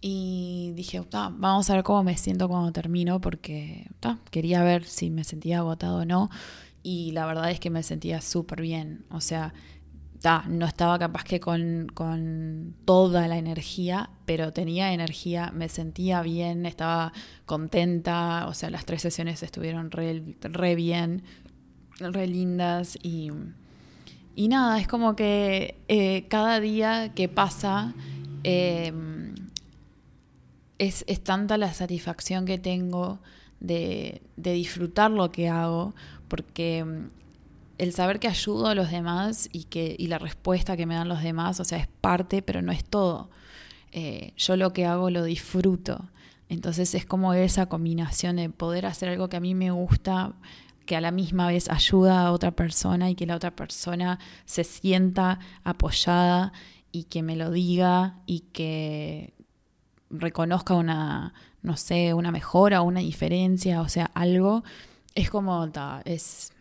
Y 0.00 0.72
dije, 0.76 1.02
vamos 1.10 1.68
a 1.68 1.74
ver 1.74 1.82
cómo 1.82 2.02
me 2.04 2.16
siento 2.16 2.48
cuando 2.48 2.70
termino, 2.72 3.20
porque 3.20 3.88
quería 4.30 4.62
ver 4.62 4.84
si 4.84 5.10
me 5.10 5.24
sentía 5.24 5.58
agotado 5.58 5.98
o 5.98 6.04
no. 6.04 6.30
Y 6.82 7.10
la 7.12 7.26
verdad 7.26 7.50
es 7.50 7.58
que 7.58 7.70
me 7.70 7.82
sentía 7.82 8.20
súper 8.20 8.60
bien. 8.60 9.04
O 9.10 9.20
sea, 9.20 9.52
no 10.48 10.66
estaba 10.66 10.98
capaz 10.98 11.24
que 11.24 11.40
con, 11.40 12.74
toda 12.84 13.28
la 13.28 13.38
energía, 13.38 14.10
pero 14.24 14.52
tenía 14.52 14.92
energía, 14.92 15.52
me 15.54 15.68
sentía 15.68 16.22
bien, 16.22 16.66
estaba 16.66 17.12
contenta, 17.44 18.46
o 18.48 18.54
sea, 18.54 18.70
las 18.70 18.84
tres 18.84 19.02
sesiones 19.02 19.42
estuvieron 19.42 19.90
re, 19.90 20.74
bien, 20.74 21.22
re 21.98 22.26
lindas 22.26 22.98
y, 23.02 23.30
y 24.34 24.48
nada, 24.48 24.80
es 24.80 24.88
como 24.88 25.16
que 25.16 25.76
eh, 25.88 26.26
cada 26.28 26.60
día 26.60 27.12
que 27.14 27.28
pasa 27.28 27.94
em, 28.42 29.34
es, 30.78 31.04
es, 31.06 31.22
tanta 31.22 31.56
la 31.56 31.72
satisfacción 31.72 32.46
que 32.46 32.58
tengo 32.58 33.20
de, 33.60 34.22
de 34.36 34.52
disfrutar 34.52 35.10
lo 35.10 35.30
que 35.30 35.48
hago, 35.48 35.94
porque 36.28 36.84
el 37.78 37.92
saber 37.92 38.18
que 38.18 38.28
ayudo 38.28 38.68
a 38.68 38.74
los 38.74 38.90
demás 38.90 39.48
y, 39.52 39.64
que, 39.64 39.96
y 39.98 40.06
la 40.06 40.18
respuesta 40.18 40.76
que 40.76 40.86
me 40.86 40.94
dan 40.94 41.08
los 41.08 41.22
demás, 41.22 41.60
o 41.60 41.64
sea, 41.64 41.78
es 41.78 41.88
parte, 41.88 42.42
pero 42.42 42.62
no 42.62 42.72
es 42.72 42.84
todo. 42.84 43.30
Eh, 43.92 44.32
yo 44.36 44.56
lo 44.56 44.72
que 44.72 44.86
hago 44.86 45.10
lo 45.10 45.24
disfruto. 45.24 46.10
Entonces 46.48 46.94
es 46.94 47.06
como 47.06 47.34
esa 47.34 47.66
combinación 47.66 48.36
de 48.36 48.50
poder 48.50 48.86
hacer 48.86 49.08
algo 49.08 49.28
que 49.28 49.36
a 49.36 49.40
mí 49.40 49.54
me 49.54 49.70
gusta, 49.70 50.34
que 50.86 50.96
a 50.96 51.00
la 51.00 51.10
misma 51.10 51.48
vez 51.48 51.68
ayuda 51.68 52.26
a 52.26 52.32
otra 52.32 52.52
persona 52.52 53.10
y 53.10 53.14
que 53.14 53.26
la 53.26 53.36
otra 53.36 53.54
persona 53.54 54.18
se 54.44 54.64
sienta 54.64 55.40
apoyada 55.64 56.52
y 56.92 57.04
que 57.04 57.22
me 57.22 57.36
lo 57.36 57.50
diga 57.50 58.20
y 58.26 58.40
que 58.52 59.34
reconozca 60.08 60.74
una, 60.74 61.34
no 61.62 61.76
sé, 61.76 62.14
una 62.14 62.30
mejora, 62.30 62.82
una 62.82 63.00
diferencia, 63.00 63.80
o 63.80 63.88
sea, 63.88 64.10
algo. 64.14 64.62
Es 65.14 65.30
como, 65.30 65.68
es, 66.04 66.52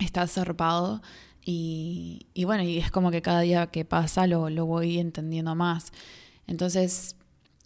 está 0.00 0.26
zarpado 0.26 1.02
y, 1.44 2.26
y, 2.34 2.44
bueno, 2.44 2.64
y 2.64 2.78
es 2.78 2.90
como 2.90 3.10
que 3.10 3.22
cada 3.22 3.40
día 3.40 3.68
que 3.68 3.84
pasa 3.84 4.26
lo, 4.26 4.50
lo 4.50 4.66
voy 4.66 4.98
entendiendo 4.98 5.54
más. 5.54 5.92
Entonces, 6.46 7.16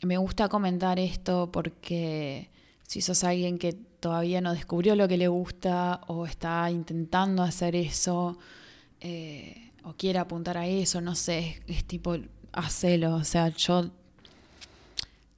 me 0.03 0.17
gusta 0.19 0.49
comentar 0.49 0.99
esto 0.99 1.51
porque 1.53 2.51
si 2.87 3.01
sos 3.01 3.25
alguien 3.25 3.59
que 3.59 3.73
todavía 3.73 4.41
no 4.41 4.53
descubrió 4.53 4.97
lo 4.97 5.09
que 5.09 5.17
le 5.17 5.29
gusta 5.29 6.01
o 6.09 6.27
está 6.27 6.71
intentando 6.71 7.43
hacer 7.43 7.77
eso 7.77 8.39
eh, 9.01 9.73
o 9.85 9.95
quiere 9.95 10.19
apuntar 10.19 10.59
a 10.59 10.67
eso, 10.67 11.01
no 11.01 11.15
sé, 11.15 11.63
es 11.67 11.85
tipo, 11.85 12.17
hacelo. 12.53 13.15
O 13.15 13.25
sea, 13.25 13.49
yo, 13.49 13.91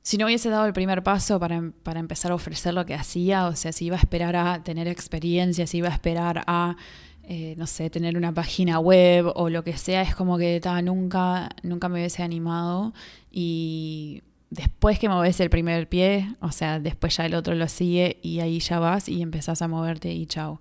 si 0.02 0.18
no 0.18 0.26
hubiese 0.26 0.50
dado 0.50 0.66
el 0.66 0.72
primer 0.72 1.02
paso 1.02 1.38
para, 1.38 1.72
para 1.82 2.00
empezar 2.00 2.32
a 2.32 2.34
ofrecer 2.34 2.74
lo 2.74 2.84
que 2.86 2.94
hacía, 2.94 3.46
o 3.46 3.56
sea, 3.56 3.72
si 3.72 3.86
iba 3.86 3.96
a 3.96 4.00
esperar 4.00 4.36
a 4.36 4.62
tener 4.62 4.88
experiencia, 4.88 5.66
si 5.66 5.78
iba 5.78 5.88
a 5.88 5.92
esperar 5.92 6.44
a 6.46 6.76
eh, 7.24 7.54
no 7.56 7.68
sé, 7.68 7.88
tener 7.88 8.16
una 8.16 8.34
página 8.34 8.80
web 8.80 9.30
o 9.36 9.48
lo 9.48 9.62
que 9.62 9.76
sea, 9.76 10.02
es 10.02 10.14
como 10.14 10.38
que 10.38 10.60
nunca, 10.82 11.50
nunca 11.62 11.88
me 11.88 12.00
hubiese 12.00 12.22
animado. 12.22 12.92
Y 13.30 14.22
después 14.50 14.98
que 14.98 15.08
mueves 15.08 15.38
el 15.40 15.48
primer 15.48 15.88
pie, 15.88 16.34
o 16.40 16.50
sea, 16.50 16.80
después 16.80 17.16
ya 17.16 17.26
el 17.26 17.34
otro 17.34 17.54
lo 17.54 17.68
sigue 17.68 18.18
y 18.22 18.40
ahí 18.40 18.58
ya 18.58 18.80
vas 18.80 19.08
y 19.08 19.22
empezás 19.22 19.62
a 19.62 19.68
moverte 19.68 20.12
y 20.12 20.26
chao. 20.26 20.60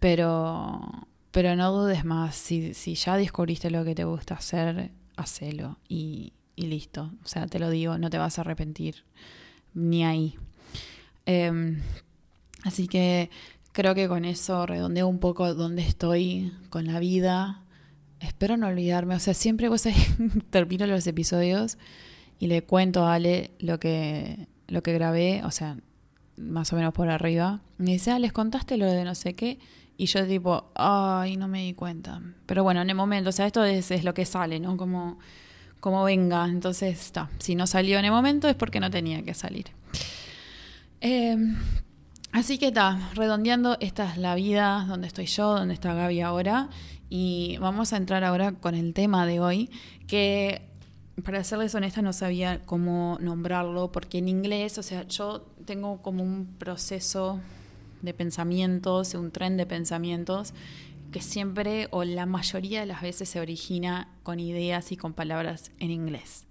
Pero, 0.00 1.06
pero 1.30 1.54
no 1.56 1.72
dudes 1.72 2.04
más, 2.04 2.34
si, 2.34 2.74
si 2.74 2.96
ya 2.96 3.16
descubriste 3.16 3.70
lo 3.70 3.84
que 3.84 3.94
te 3.94 4.04
gusta 4.04 4.34
hacer, 4.34 4.90
hacelo. 5.16 5.78
Y, 5.88 6.32
y 6.56 6.66
listo. 6.66 7.12
O 7.24 7.28
sea, 7.28 7.46
te 7.46 7.58
lo 7.58 7.70
digo, 7.70 7.98
no 7.98 8.10
te 8.10 8.18
vas 8.18 8.38
a 8.38 8.42
arrepentir 8.42 9.04
ni 9.74 10.04
ahí. 10.04 10.36
Em, 11.24 11.80
así 12.64 12.88
que 12.88 13.30
Creo 13.72 13.94
que 13.94 14.06
con 14.06 14.26
eso 14.26 14.66
redondeo 14.66 15.08
un 15.08 15.18
poco 15.18 15.54
dónde 15.54 15.80
estoy 15.80 16.52
con 16.68 16.86
la 16.86 17.00
vida. 17.00 17.62
Espero 18.20 18.58
no 18.58 18.68
olvidarme. 18.68 19.14
O 19.14 19.18
sea, 19.18 19.32
siempre 19.32 19.70
vos 19.70 19.84
termino 20.50 20.86
los 20.86 21.06
episodios 21.06 21.78
y 22.38 22.48
le 22.48 22.62
cuento 22.62 23.06
a 23.06 23.14
Ale 23.14 23.52
lo 23.60 23.80
que, 23.80 24.46
lo 24.68 24.82
que 24.82 24.92
grabé, 24.92 25.42
o 25.44 25.50
sea, 25.50 25.78
más 26.36 26.70
o 26.74 26.76
menos 26.76 26.92
por 26.92 27.08
arriba. 27.08 27.62
Me 27.78 27.92
dice, 27.92 28.10
ah, 28.10 28.18
les 28.18 28.34
contaste 28.34 28.76
lo 28.76 28.84
de 28.84 29.04
no 29.04 29.14
sé 29.14 29.34
qué. 29.34 29.58
Y 29.96 30.04
yo 30.04 30.26
tipo, 30.26 30.70
ay, 30.74 31.38
no 31.38 31.48
me 31.48 31.62
di 31.62 31.72
cuenta. 31.72 32.20
Pero 32.44 32.64
bueno, 32.64 32.82
en 32.82 32.90
el 32.90 32.96
momento, 32.96 33.30
o 33.30 33.32
sea, 33.32 33.46
esto 33.46 33.64
es, 33.64 33.90
es 33.90 34.04
lo 34.04 34.12
que 34.12 34.26
sale, 34.26 34.60
¿no? 34.60 34.76
Como, 34.76 35.18
como 35.82 36.04
venga. 36.04 36.46
Entonces, 36.46 36.98
está. 36.98 37.28
Si 37.40 37.54
no 37.54 37.66
salió 37.66 37.98
en 37.98 38.06
el 38.06 38.12
momento 38.12 38.48
es 38.48 38.54
porque 38.54 38.80
no 38.80 38.90
tenía 38.90 39.22
que 39.22 39.34
salir. 39.34 39.66
Eh, 41.02 41.36
Así 42.32 42.56
que 42.56 42.68
está, 42.68 43.10
redondeando, 43.14 43.76
esta 43.80 44.10
es 44.10 44.16
la 44.16 44.34
vida 44.34 44.86
donde 44.88 45.06
estoy 45.06 45.26
yo, 45.26 45.54
donde 45.54 45.74
está 45.74 45.92
Gaby 45.92 46.22
ahora. 46.22 46.70
Y 47.10 47.58
vamos 47.58 47.92
a 47.92 47.98
entrar 47.98 48.24
ahora 48.24 48.52
con 48.52 48.74
el 48.74 48.94
tema 48.94 49.26
de 49.26 49.38
hoy, 49.38 49.68
que 50.06 50.62
para 51.24 51.44
serles 51.44 51.74
honesta 51.74 52.00
no 52.00 52.14
sabía 52.14 52.62
cómo 52.64 53.18
nombrarlo, 53.20 53.92
porque 53.92 54.16
en 54.16 54.28
inglés, 54.28 54.78
o 54.78 54.82
sea, 54.82 55.06
yo 55.08 55.46
tengo 55.66 56.00
como 56.00 56.22
un 56.22 56.46
proceso 56.58 57.38
de 58.00 58.14
pensamientos, 58.14 59.12
un 59.12 59.30
tren 59.30 59.58
de 59.58 59.66
pensamientos 59.66 60.54
que 61.12 61.20
siempre 61.20 61.86
o 61.90 62.04
la 62.04 62.26
mayoría 62.26 62.80
de 62.80 62.86
las 62.86 63.02
veces 63.02 63.28
se 63.28 63.40
origina 63.40 64.08
con 64.22 64.40
ideas 64.40 64.90
y 64.90 64.96
con 64.96 65.12
palabras 65.12 65.70
en 65.78 65.90
inglés. 65.90 66.46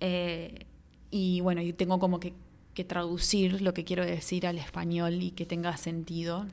Eh, 0.00 0.66
y 1.10 1.40
bueno, 1.42 1.62
yo 1.62 1.74
tengo 1.74 2.00
como 2.00 2.18
que 2.18 2.34
que 2.74 2.84
traducir 2.84 3.62
lo 3.62 3.72
que 3.72 3.84
quiero 3.84 4.04
decir 4.04 4.46
al 4.46 4.58
español 4.58 5.22
y 5.22 5.30
que 5.30 5.46
tenga 5.46 5.76
sentido 5.76 6.46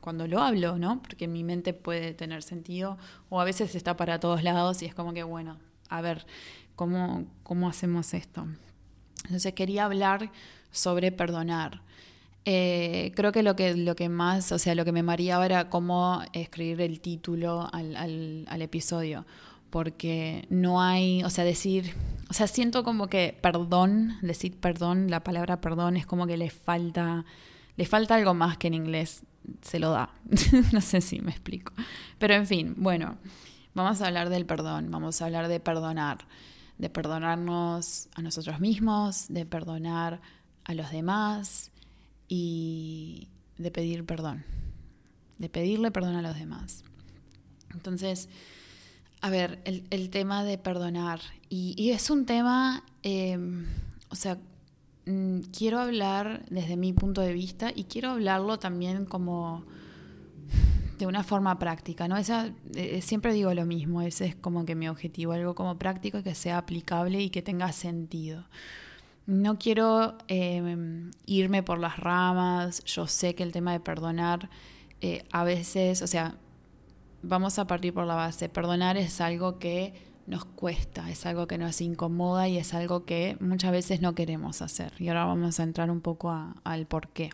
cuando 0.00 0.26
lo 0.26 0.42
hablo, 0.42 0.78
¿no? 0.78 1.00
Porque 1.00 1.28
mi 1.28 1.44
mente 1.44 1.72
puede 1.72 2.12
tener 2.12 2.42
sentido 2.42 2.98
o 3.28 3.40
a 3.40 3.44
veces 3.44 3.74
está 3.74 3.96
para 3.96 4.18
todos 4.18 4.42
lados 4.42 4.82
y 4.82 4.86
es 4.86 4.94
como 4.94 5.14
que, 5.14 5.22
bueno, 5.22 5.58
a 5.88 6.00
ver, 6.00 6.26
¿cómo, 6.74 7.26
cómo 7.42 7.68
hacemos 7.68 8.12
esto? 8.14 8.46
Entonces 9.24 9.54
quería 9.54 9.84
hablar 9.84 10.32
sobre 10.72 11.12
perdonar. 11.12 11.82
Eh, 12.46 13.12
creo 13.14 13.32
que 13.32 13.42
lo 13.42 13.54
que 13.54 13.76
lo 13.76 13.94
que 13.96 14.08
más, 14.08 14.50
o 14.52 14.58
sea, 14.58 14.74
lo 14.74 14.84
que 14.84 14.92
me 14.92 15.02
mareaba 15.02 15.44
era 15.44 15.68
cómo 15.68 16.22
escribir 16.32 16.80
el 16.80 17.00
título 17.00 17.68
al, 17.72 17.96
al, 17.96 18.46
al 18.48 18.62
episodio 18.62 19.26
porque 19.70 20.46
no 20.50 20.82
hay, 20.82 21.22
o 21.22 21.30
sea, 21.30 21.44
decir, 21.44 21.94
o 22.28 22.34
sea, 22.34 22.46
siento 22.46 22.84
como 22.84 23.06
que 23.06 23.38
perdón, 23.40 24.18
decir 24.20 24.58
perdón, 24.58 25.10
la 25.10 25.20
palabra 25.20 25.60
perdón 25.60 25.96
es 25.96 26.06
como 26.06 26.26
que 26.26 26.36
le 26.36 26.50
falta, 26.50 27.24
le 27.76 27.86
falta 27.86 28.16
algo 28.16 28.34
más 28.34 28.58
que 28.58 28.66
en 28.66 28.74
inglés 28.74 29.22
se 29.62 29.78
lo 29.78 29.90
da. 29.90 30.10
no 30.72 30.80
sé 30.80 31.00
si 31.00 31.20
me 31.20 31.30
explico. 31.30 31.72
Pero 32.18 32.34
en 32.34 32.46
fin, 32.46 32.74
bueno, 32.76 33.16
vamos 33.74 34.02
a 34.02 34.06
hablar 34.06 34.28
del 34.28 34.44
perdón, 34.44 34.90
vamos 34.90 35.22
a 35.22 35.26
hablar 35.26 35.48
de 35.48 35.60
perdonar, 35.60 36.26
de 36.78 36.90
perdonarnos 36.90 38.08
a 38.14 38.22
nosotros 38.22 38.60
mismos, 38.60 39.26
de 39.28 39.46
perdonar 39.46 40.20
a 40.64 40.74
los 40.74 40.90
demás 40.90 41.69
y 42.30 43.28
de 43.58 43.70
pedir 43.70 44.06
perdón, 44.06 44.44
de 45.38 45.50
pedirle 45.50 45.90
perdón 45.90 46.14
a 46.14 46.22
los 46.22 46.38
demás. 46.38 46.84
Entonces, 47.74 48.28
a 49.20 49.28
ver, 49.28 49.60
el, 49.64 50.10
tema 50.10 50.44
de 50.44 50.56
perdonar. 50.56 51.20
Y, 51.50 51.90
es 51.90 52.08
un 52.08 52.24
tema, 52.24 52.84
em, 53.02 53.66
o 54.08 54.14
sea, 54.14 54.38
mm, 55.06 55.40
quiero 55.56 55.80
hablar 55.80 56.46
desde 56.48 56.76
mi 56.76 56.92
punto 56.92 57.20
de 57.20 57.32
vista 57.32 57.72
y 57.74 57.84
quiero 57.84 58.10
hablarlo 58.10 58.58
también 58.58 59.04
como 59.04 59.66
de 60.98 61.06
una 61.06 61.24
forma 61.24 61.58
práctica, 61.58 62.06
¿no? 62.08 62.16
Esa, 62.16 62.52
eh, 62.74 63.00
siempre 63.02 63.32
digo 63.32 63.52
lo 63.54 63.66
mismo, 63.66 64.02
ese 64.02 64.26
es 64.26 64.36
como 64.36 64.64
que 64.64 64.74
mi 64.74 64.88
objetivo, 64.88 65.32
algo 65.32 65.54
como 65.54 65.78
práctico 65.78 66.18
y 66.18 66.22
que 66.22 66.34
sea 66.34 66.58
aplicable 66.58 67.20
y 67.20 67.30
que 67.30 67.42
tenga 67.42 67.72
sentido. 67.72 68.44
No 69.30 69.60
quiero 69.60 70.18
em, 70.26 71.12
irme 71.24 71.62
por 71.62 71.78
las 71.78 72.00
ramas, 72.00 72.82
yo 72.84 73.06
sé 73.06 73.36
que 73.36 73.44
el 73.44 73.52
tema 73.52 73.70
de 73.70 73.78
perdonar 73.78 74.50
eh, 75.00 75.22
a 75.30 75.44
veces, 75.44 76.02
o 76.02 76.08
sea, 76.08 76.34
vamos 77.22 77.60
a 77.60 77.68
partir 77.68 77.94
por 77.94 78.06
la 78.06 78.16
base. 78.16 78.48
Perdonar 78.48 78.96
es 78.96 79.20
algo 79.20 79.60
que 79.60 79.94
nos 80.26 80.44
cuesta, 80.44 81.08
es 81.10 81.26
algo 81.26 81.46
que 81.46 81.58
nos 81.58 81.80
incomoda 81.80 82.48
y 82.48 82.58
es 82.58 82.74
algo 82.74 83.04
que 83.04 83.36
muchas 83.38 83.70
veces 83.70 84.00
no 84.00 84.16
queremos 84.16 84.62
hacer. 84.62 84.94
Y 84.98 85.06
ahora 85.06 85.26
vamos 85.26 85.60
a 85.60 85.62
entrar 85.62 85.92
un 85.92 86.00
poco 86.00 86.34
al 86.64 86.86
por 86.86 87.10
qué. 87.10 87.30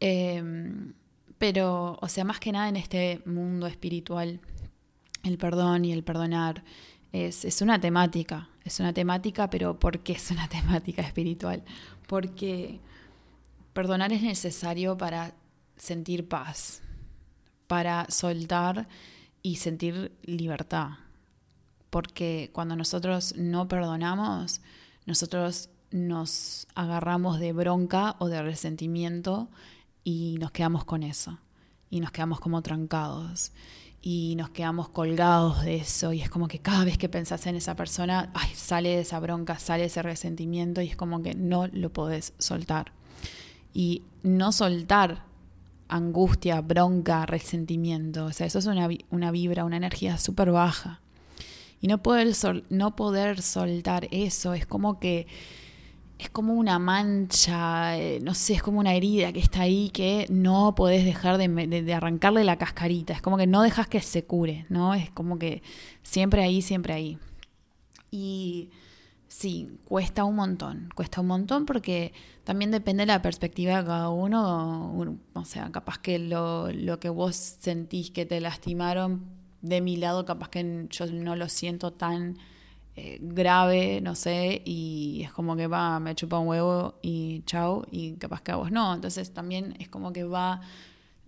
Em, 0.00 0.94
pero, 1.36 1.98
o 2.00 2.08
sea, 2.08 2.24
más 2.24 2.40
que 2.40 2.50
nada 2.50 2.66
en 2.70 2.76
este 2.76 3.20
mundo 3.26 3.66
espiritual, 3.66 4.40
el 5.22 5.36
perdón 5.36 5.84
y 5.84 5.92
el 5.92 6.02
perdonar 6.02 6.64
es, 7.12 7.44
es 7.44 7.62
una 7.62 7.80
temática. 7.80 8.48
Es 8.64 8.80
una 8.80 8.92
temática, 8.92 9.48
pero 9.48 9.78
¿por 9.78 10.00
qué 10.00 10.12
es 10.12 10.30
una 10.30 10.48
temática 10.48 11.02
espiritual? 11.02 11.62
Porque 12.06 12.80
perdonar 13.72 14.12
es 14.12 14.22
necesario 14.22 14.96
para 14.98 15.34
sentir 15.76 16.28
paz, 16.28 16.82
para 17.66 18.06
soltar 18.10 18.88
y 19.42 19.56
sentir 19.56 20.12
libertad. 20.22 20.90
Porque 21.90 22.50
cuando 22.52 22.76
nosotros 22.76 23.34
no 23.36 23.68
perdonamos, 23.68 24.60
nosotros 25.06 25.70
nos 25.90 26.66
agarramos 26.74 27.40
de 27.40 27.52
bronca 27.52 28.16
o 28.18 28.28
de 28.28 28.42
resentimiento 28.42 29.48
y 30.04 30.36
nos 30.38 30.50
quedamos 30.50 30.84
con 30.84 31.02
eso. 31.02 31.38
Y 31.90 32.00
nos 32.00 32.10
quedamos 32.10 32.40
como 32.40 32.60
trancados. 32.60 33.52
Y 34.00 34.34
nos 34.36 34.50
quedamos 34.50 34.88
colgados 34.88 35.64
de 35.64 35.76
eso 35.76 36.12
y 36.12 36.22
es 36.22 36.30
como 36.30 36.46
que 36.48 36.60
cada 36.60 36.84
vez 36.84 36.98
que 36.98 37.08
pensás 37.08 37.46
en 37.46 37.56
esa 37.56 37.74
persona, 37.74 38.30
ay, 38.34 38.50
sale 38.54 39.00
esa 39.00 39.18
bronca, 39.18 39.58
sale 39.58 39.84
ese 39.84 40.02
resentimiento 40.02 40.80
y 40.80 40.88
es 40.88 40.96
como 40.96 41.22
que 41.22 41.34
no 41.34 41.66
lo 41.66 41.92
podés 41.92 42.32
soltar. 42.38 42.92
Y 43.74 44.02
no 44.22 44.52
soltar 44.52 45.24
angustia, 45.88 46.60
bronca, 46.60 47.26
resentimiento, 47.26 48.26
o 48.26 48.32
sea, 48.32 48.46
eso 48.46 48.58
es 48.58 48.66
una, 48.66 48.88
una 49.10 49.30
vibra, 49.30 49.64
una 49.64 49.76
energía 49.76 50.18
súper 50.18 50.52
baja. 50.52 51.00
Y 51.80 51.86
no 51.86 52.02
poder, 52.02 52.34
no 52.70 52.96
poder 52.96 53.42
soltar 53.42 54.08
eso 54.10 54.54
es 54.54 54.66
como 54.66 54.98
que 54.98 55.26
es 56.18 56.30
como 56.30 56.54
una 56.54 56.78
mancha, 56.80 57.96
eh, 57.96 58.18
no 58.20 58.34
sé, 58.34 58.54
es 58.54 58.62
como 58.62 58.80
una 58.80 58.94
herida 58.94 59.32
que 59.32 59.38
está 59.38 59.62
ahí 59.62 59.90
que 59.90 60.26
no 60.28 60.74
podés 60.74 61.04
dejar 61.04 61.38
de, 61.38 61.94
arrancarle 61.94 62.42
la 62.42 62.58
cascarita, 62.58 63.12
es 63.12 63.22
como 63.22 63.36
que 63.36 63.46
no 63.46 63.62
dejas 63.62 63.86
que 63.86 64.00
se 64.00 64.24
cure, 64.24 64.66
¿no? 64.68 64.94
Es 64.94 65.10
como 65.10 65.38
que 65.38 65.62
siempre 66.02 66.42
ahí, 66.42 66.60
siempre 66.60 66.92
ahí. 66.92 67.18
Y 68.10 68.70
sí, 69.28 69.78
cuesta 69.84 70.24
un 70.24 70.34
montón, 70.34 70.88
cuesta 70.96 71.20
un 71.20 71.28
montón 71.28 71.66
porque 71.66 72.12
también 72.42 72.72
depende 72.72 73.02
de 73.02 73.06
la 73.06 73.22
perspectiva 73.22 73.78
de 73.78 73.84
cada 73.86 74.08
uno, 74.08 75.18
o 75.34 75.44
sea, 75.44 75.70
capaz 75.70 75.98
que 75.98 76.18
lo, 76.18 76.72
lo 76.72 76.98
que 76.98 77.10
vos 77.10 77.36
sentís 77.36 78.10
que 78.10 78.26
te 78.26 78.40
lastimaron, 78.40 79.24
de 79.62 79.80
mi 79.80 79.96
lado 79.96 80.24
capaz 80.24 80.48
que 80.48 80.86
yo 80.90 81.06
no 81.06 81.36
lo 81.36 81.48
siento 81.48 81.92
tan 81.92 82.38
eh, 83.00 83.18
grave, 83.20 84.00
no 84.00 84.16
sé, 84.16 84.60
y 84.64 85.22
es 85.22 85.30
como 85.30 85.54
que 85.54 85.68
va, 85.68 86.00
me 86.00 86.16
chupa 86.16 86.40
un 86.40 86.48
huevo 86.48 86.98
y 87.00 87.44
chau, 87.44 87.86
y 87.92 88.14
capaz 88.14 88.42
que 88.42 88.50
a 88.50 88.56
vos 88.56 88.72
no. 88.72 88.92
Entonces 88.92 89.32
también 89.32 89.76
es 89.78 89.88
como 89.88 90.12
que 90.12 90.24
va, 90.24 90.62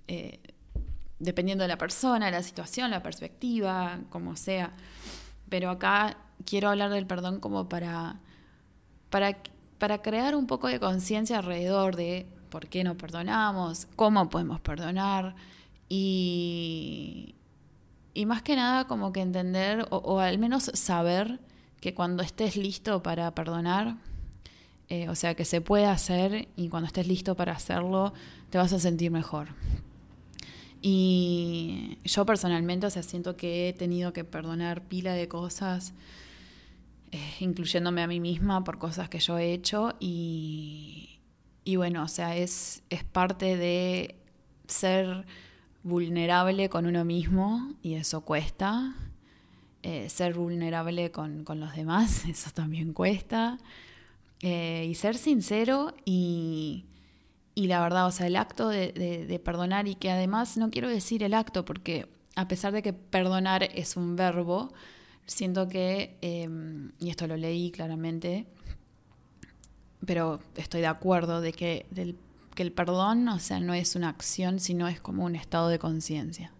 eh, 0.08 0.40
dependiendo 1.20 1.62
de 1.62 1.68
la 1.68 1.78
persona, 1.78 2.28
la 2.28 2.42
situación, 2.42 2.90
la 2.90 3.04
perspectiva, 3.04 4.00
como 4.10 4.34
sea. 4.34 4.72
Pero 5.48 5.70
acá 5.70 6.16
quiero 6.44 6.70
hablar 6.70 6.90
del 6.90 7.06
perdón 7.06 7.38
como 7.38 7.68
para, 7.68 8.18
para, 9.08 9.38
para 9.78 10.02
crear 10.02 10.34
un 10.34 10.48
poco 10.48 10.66
de 10.66 10.80
conciencia 10.80 11.38
alrededor 11.38 11.94
de 11.94 12.26
por 12.48 12.66
qué 12.66 12.82
no 12.82 12.96
perdonamos, 12.96 13.86
cómo 13.94 14.28
podemos 14.28 14.60
perdonar 14.60 15.36
y, 15.88 17.36
y 18.12 18.26
más 18.26 18.42
que 18.42 18.56
nada 18.56 18.88
como 18.88 19.12
que 19.12 19.20
entender 19.20 19.86
o 19.90 20.18
al 20.18 20.38
menos 20.38 20.64
saber 20.74 21.38
que 21.80 21.94
cuando 21.94 22.22
estés 22.22 22.56
listo 22.56 23.02
para 23.02 23.34
perdonar, 23.34 23.96
eh, 24.88 25.08
o 25.08 25.14
sea, 25.14 25.34
que 25.34 25.44
se 25.44 25.60
puede 25.60 25.86
hacer 25.86 26.48
y 26.56 26.68
cuando 26.68 26.86
estés 26.86 27.06
listo 27.06 27.36
para 27.36 27.52
hacerlo, 27.52 28.12
te 28.50 28.58
vas 28.58 28.72
a 28.72 28.78
sentir 28.78 29.10
mejor. 29.10 29.48
Y 30.82 31.98
yo 32.04 32.24
personalmente, 32.26 32.86
o 32.86 32.90
sea, 32.90 33.02
siento 33.02 33.36
que 33.36 33.68
he 33.68 33.72
tenido 33.72 34.12
que 34.12 34.24
perdonar 34.24 34.82
pila 34.82 35.12
de 35.12 35.28
cosas, 35.28 35.94
eh, 37.12 37.34
incluyéndome 37.40 38.02
a 38.02 38.06
mí 38.06 38.20
misma 38.20 38.64
por 38.64 38.78
cosas 38.78 39.08
que 39.08 39.18
yo 39.20 39.38
he 39.38 39.52
hecho 39.52 39.94
y, 40.00 41.20
y 41.64 41.76
bueno, 41.76 42.04
o 42.04 42.08
sea, 42.08 42.36
es, 42.36 42.82
es 42.88 43.04
parte 43.04 43.56
de 43.56 44.16
ser 44.66 45.26
vulnerable 45.82 46.68
con 46.68 46.86
uno 46.86 47.04
mismo 47.04 47.74
y 47.82 47.94
eso 47.94 48.22
cuesta 48.22 48.94
eh, 49.82 50.10
ser 50.10 50.34
vulnerable 50.34 51.10
con, 51.10 51.44
los 51.46 51.74
demás, 51.74 52.24
eso 52.28 52.50
también 52.52 52.92
cuesta. 52.92 53.58
Eh, 54.42 54.86
y 54.88 54.94
ser 54.94 55.16
sincero 55.16 55.94
y, 56.04 56.86
la 57.54 57.80
verdad, 57.80 58.06
o 58.06 58.10
sea, 58.10 58.26
el 58.26 58.36
acto 58.36 58.68
de, 58.68 59.40
perdonar 59.44 59.86
y 59.88 59.94
que 59.94 60.10
además 60.10 60.56
no 60.56 60.70
quiero 60.70 60.88
decir 60.88 61.22
el 61.22 61.34
acto 61.34 61.64
porque 61.64 62.08
a 62.36 62.48
pesar 62.48 62.72
de 62.72 62.82
que 62.82 62.92
perdonar 62.94 63.64
es 63.64 63.96
un 63.96 64.16
verbo, 64.16 64.72
siento 65.26 65.68
que, 65.68 66.16
em, 66.22 66.92
y 66.98 67.10
esto 67.10 67.26
lo 67.26 67.36
leí 67.36 67.70
claramente, 67.70 68.46
pero 70.06 70.40
estoy 70.56 70.80
de 70.80 70.86
acuerdo 70.86 71.40
de 71.40 71.52
que, 71.52 71.86
que 72.54 72.62
el 72.62 72.72
perdón, 72.72 73.28
o 73.28 73.38
sea, 73.38 73.60
no 73.60 73.74
es 73.74 73.94
una 73.94 74.08
acción, 74.08 74.58
sino 74.58 74.88
es 74.88 75.00
como 75.00 75.24
un 75.24 75.36
estado 75.36 75.68
de 75.68 75.78
conciencia. 75.78 76.52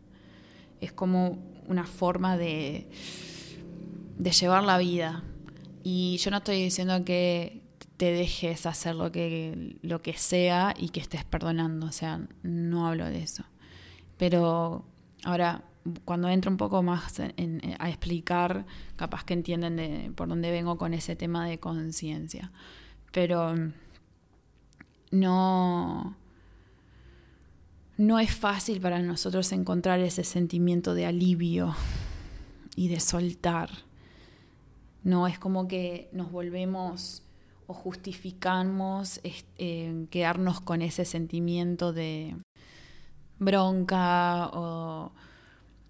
Es 0.81 0.93
como 0.93 1.39
una 1.67 1.85
forma 1.85 2.37
de, 2.37 2.89
de 4.19 4.31
llevar 4.31 4.65
la 4.65 4.79
vida. 4.79 5.23
Y 5.83 6.19
yo 6.19 6.31
no 6.31 6.39
estoy 6.39 6.63
diciendo 6.63 7.05
que 7.05 7.63
te 7.97 8.13
dejes 8.13 8.65
hacer 8.65 8.95
lo 8.95 9.13
que, 9.13 9.77
lo 9.83 10.01
que 10.01 10.15
sea 10.15 10.75
y 10.75 10.89
que 10.89 11.01
estés 11.01 11.25
perdonando, 11.25 11.87
o 11.87 11.93
sea, 11.93 12.21
no 12.43 12.87
hablo 12.87 13.05
de 13.05 13.23
eso. 13.23 13.45
Pero 14.17 14.87
ahora, 15.23 15.65
cuando 16.05 16.29
entro 16.29 16.51
un 16.51 16.57
poco 16.57 16.83
más 16.83 17.21
a 17.21 17.89
explicar, 17.89 18.65
capaz 18.97 19.25
que 19.25 19.35
entienden 19.35 19.77
de, 19.77 20.13
por 20.15 20.29
dónde 20.29 20.51
vengo 20.51 20.79
con 20.79 20.95
ese 20.95 21.15
tema 21.15 21.47
de 21.47 21.59
conciencia. 21.59 22.53
Pero 23.13 23.55
no, 25.11 26.17
no 28.01 28.19
es 28.19 28.35
fácil 28.35 28.81
para 28.81 29.03
nosotros 29.03 29.53
encontrar 29.53 30.01
ese 30.01 30.25
sentimiento 30.25 30.95
de 30.95 31.05
alivio 31.05 31.77
y 32.75 32.89
de 32.89 32.99
soltar. 32.99 33.69
No 35.05 35.27
es 35.27 35.39
como 35.39 35.69
que 35.69 36.09
nos 36.11 36.33
volvemos 36.33 37.23
o 37.67 37.75
justificamos 37.75 39.21
eh, 39.23 40.07
quedarnos 40.09 40.63
con 40.63 40.81
ese 40.81 41.05
sentimiento 41.05 41.93
de 41.93 42.37
bronca 43.39 44.47
o, 44.47 45.13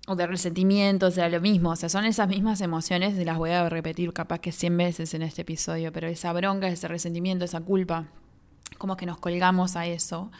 o, 0.09 0.17
de 0.17 0.27
resentimiento, 0.27 1.07
o 1.07 1.11
sea, 1.13 1.29
lo 1.29 1.41
mismo, 1.41 1.71
o 1.71 1.77
sea, 1.77 1.89
son 1.89 2.07
esas 2.07 2.27
mismas 2.27 2.61
emociones, 2.61 3.17
las 3.25 3.39
voy 3.39 3.51
a 3.51 3.69
repetir 3.69 4.13
capaz 4.13 4.41
que 4.41 4.51
100 4.51 4.77
veces 4.77 5.15
en 5.15 5.23
este 5.23 5.43
episodio, 5.43 5.93
pero 5.93 6.09
esa 6.09 6.33
bronca, 6.33 6.67
ese 6.67 6.89
resentimiento, 6.89 7.45
esa 7.45 7.61
culpa, 7.61 8.09
como 8.79 8.97
que 8.97 9.07
nos 9.07 9.19
colgamos 9.19 9.77
a 9.77 9.87
eso 9.87 10.33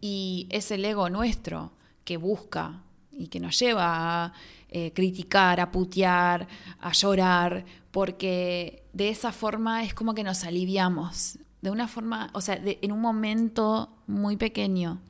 y 0.00 0.46
es 0.50 0.70
el 0.70 0.84
ego 0.84 1.10
nuestro 1.10 1.72
que 2.04 2.16
busca 2.16 2.82
y 3.12 3.28
que 3.28 3.40
nos 3.40 3.58
lleva 3.58 4.24
a 4.24 4.32
eh, 4.70 4.92
criticar, 4.94 5.60
a 5.60 5.70
putear, 5.70 6.48
a 6.80 6.92
llorar, 6.92 7.64
porque 7.90 8.84
de 8.92 9.10
esa 9.10 9.32
forma 9.32 9.84
es 9.84 9.94
como 9.94 10.14
que 10.14 10.24
nos 10.24 10.44
aliviamos, 10.44 11.38
de 11.60 11.70
una 11.70 11.88
forma, 11.88 12.30
o 12.32 12.40
sea, 12.40 12.58
en 12.62 12.92
un 12.92 13.00
momento 13.00 13.90
muy 14.06 14.36
pequeño. 14.36 15.00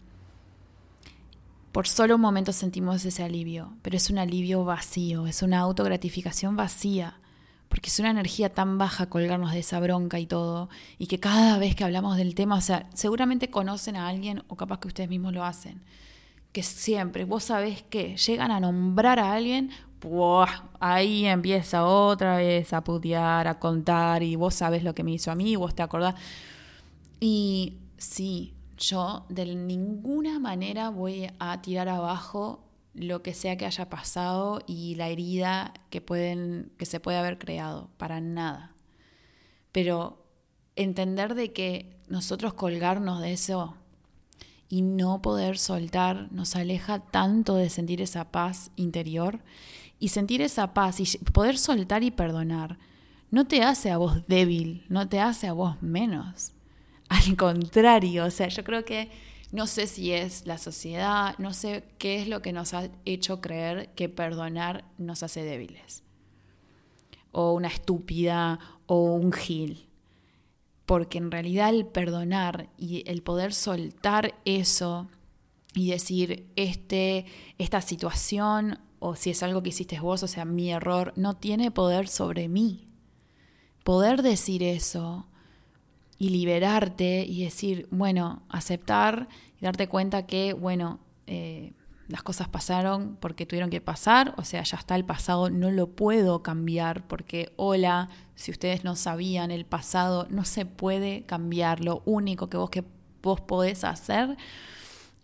Por 1.73 1.87
solo 1.87 2.17
un 2.17 2.21
momento 2.21 2.53
sentimos 2.53 3.05
ese 3.05 3.23
alivio, 3.23 3.75
pero 3.83 3.97
es 3.97 4.11
un 4.11 4.19
alivio 4.19 4.65
vacío, 4.65 5.29
es 5.29 5.43
una 5.43 5.61
autogratificación 5.61 6.57
vacía 6.57 7.20
porque 7.71 7.89
es 7.89 7.99
una 8.01 8.11
energía 8.11 8.53
tan 8.53 8.79
baja 8.79 9.07
colgarnos 9.07 9.53
de 9.53 9.61
esa 9.61 9.79
bronca 9.81 10.19
y 10.19 10.27
todo, 10.27 10.69
y 10.99 11.07
que 11.07 11.21
cada 11.21 11.57
vez 11.57 11.75
que 11.77 11.85
hablamos 11.85 12.17
del 12.17 12.35
tema, 12.35 12.57
o 12.57 12.61
sea, 12.61 12.91
seguramente 12.93 13.49
conocen 13.49 13.97
a 13.97 14.09
alguien 14.09 14.43
o 14.49 14.57
capaz 14.57 14.81
que 14.81 14.89
ustedes 14.89 15.09
mismos 15.09 15.33
lo 15.33 15.45
hacen, 15.45 15.81
que 16.53 16.65
siempre, 16.65 17.25
vos 17.25 17.45
sabés 17.45 17.83
que 17.85 18.17
llegan 18.17 18.51
a 18.51 18.59
nombrar 18.59 19.21
a 19.21 19.33
alguien, 19.33 19.71
ahí 20.81 21.27
empieza 21.27 21.85
otra 21.85 22.39
vez 22.39 22.73
a 22.73 22.83
putear, 22.83 23.47
a 23.47 23.61
contar, 23.61 24.25
y 24.25 24.35
vos 24.35 24.55
sabés 24.55 24.83
lo 24.83 24.95
que 24.95 25.05
me 25.05 25.13
hizo 25.13 25.31
a 25.31 25.37
mí, 25.37 25.55
vos 25.55 25.75
te 25.75 25.83
acordás. 25.83 26.17
Y 27.21 27.75
sí, 27.99 28.53
yo 28.79 29.27
de 29.29 29.55
ninguna 29.55 30.41
manera 30.41 30.89
voy 30.89 31.31
a 31.39 31.63
tirar 31.63 31.89
abajo 31.89 32.65
lo 32.95 33.23
que 33.23 33.35
sea 33.35 33.57
que 33.57 33.67
haya 33.67 33.89
pasado 33.89 34.61
y 34.67 34.95
la 34.97 35.09
herida 35.09 35.75
que, 35.91 36.01
pueden, 36.01 36.73
que 36.77 36.87
se 36.87 37.01
puede 37.01 37.19
haber 37.19 37.39
creado, 37.39 37.91
para 37.97 38.21
nada. 38.21 38.75
Pero 39.73 40.25
entender 40.77 41.35
de 41.35 41.53
que 41.53 41.97
nosotros 42.09 42.55
colgarnos 42.55 43.21
de 43.21 43.33
eso 43.33 43.77
y 44.69 44.83
no 44.83 45.23
poder 45.23 45.59
soltar 45.59 46.31
nos 46.33 46.57
aleja 46.57 47.01
tanto 47.01 47.57
de 47.57 47.71
sentir 47.71 48.01
esa 48.03 48.31
paz 48.31 48.71
interior 48.77 49.41
y 49.99 50.09
sentir 50.09 50.43
esa 50.43 50.75
paz 50.75 51.01
y 51.01 51.19
poder 51.33 51.59
soltar 51.59 52.03
y 52.03 52.11
perdonar 52.11 52.79
no 53.31 53.47
te 53.47 53.63
hace 53.63 53.91
a 53.91 53.97
vos 53.97 54.27
débil, 54.27 54.85
no 54.89 55.09
te 55.09 55.21
hace 55.21 55.47
a 55.47 55.53
vos 55.53 55.81
menos. 55.83 56.53
Al 57.09 57.37
contrario, 57.37 58.25
o 58.25 58.31
sea, 58.31 58.49
yo 58.49 58.65
creo 58.65 58.85
que 58.85 59.09
no 59.53 59.67
sé 59.67 59.87
si 59.87 60.13
es 60.13 60.47
la 60.47 60.59
sociedad, 60.59 61.37
no 61.39 61.53
sé 61.53 61.85
qué 61.99 62.23
es 62.23 62.29
lo 62.29 62.43
que 62.43 62.53
nos 62.53 62.73
ha 62.75 62.89
hecho 63.05 63.41
creer 63.41 63.91
que 63.95 64.09
perdonar 64.09 64.85
nos 64.99 65.23
hace 65.23 65.43
débiles. 65.43 66.05
O 67.33 67.53
una 67.53 67.69
estúpida 67.69 68.59
o 68.87 69.15
un 69.15 69.33
gil. 69.33 69.89
Porque 70.87 71.19
en 71.19 71.31
realidad 71.31 71.71
el 71.71 71.87
perdonar 71.87 72.69
y 72.77 73.09
el 73.09 73.23
poder 73.23 73.53
soltar 73.53 74.35
eso 74.45 75.09
y 75.75 75.91
decir, 75.91 76.51
este, 76.57 77.27
esta 77.59 77.81
situación 77.81 78.79
o 78.99 79.17
si 79.17 79.31
es 79.31 79.43
algo 79.43 79.63
que 79.63 79.71
hiciste 79.71 79.99
vos, 79.99 80.23
o 80.23 80.29
sea, 80.29 80.45
mi 80.45 80.71
error, 80.71 81.13
no 81.17 81.35
tiene 81.35 81.71
poder 81.71 82.07
sobre 82.07 82.49
mí. 82.49 82.87
Poder 83.83 84.23
decir 84.23 84.63
eso 84.63 85.27
y 86.21 86.29
liberarte 86.29 87.25
y 87.27 87.45
decir, 87.45 87.89
bueno, 87.91 88.43
aceptar 88.51 89.27
y 89.59 89.65
darte 89.65 89.89
cuenta 89.89 90.27
que, 90.27 90.53
bueno, 90.53 91.01
eh, 91.27 91.73
las 92.09 92.23
cosas 92.23 92.47
pasaron 92.47 93.17
porque 93.19 93.47
tuvieron 93.47 93.71
que 93.71 93.81
pasar, 93.81 94.35
o 94.37 94.45
sea, 94.45 94.63
ya 94.63 94.77
está 94.77 94.97
el 94.97 95.07
pasado, 95.07 95.49
no 95.49 95.71
lo 95.71 95.87
puedo 95.89 96.43
cambiar 96.43 97.09
porque, 97.09 97.55
hola, 97.57 98.11
si 98.35 98.51
ustedes 98.51 98.85
no 98.85 98.97
sabían, 98.97 99.51
el 99.51 99.65
pasado 99.65 100.27
no 100.29 100.45
se 100.45 100.67
puede 100.67 101.23
cambiar, 101.23 101.83
lo 101.83 102.03
único 102.05 102.51
que 102.51 102.59
vos, 102.59 102.69
que 102.69 102.85
vos 103.23 103.41
podés 103.41 103.83
hacer 103.85 104.37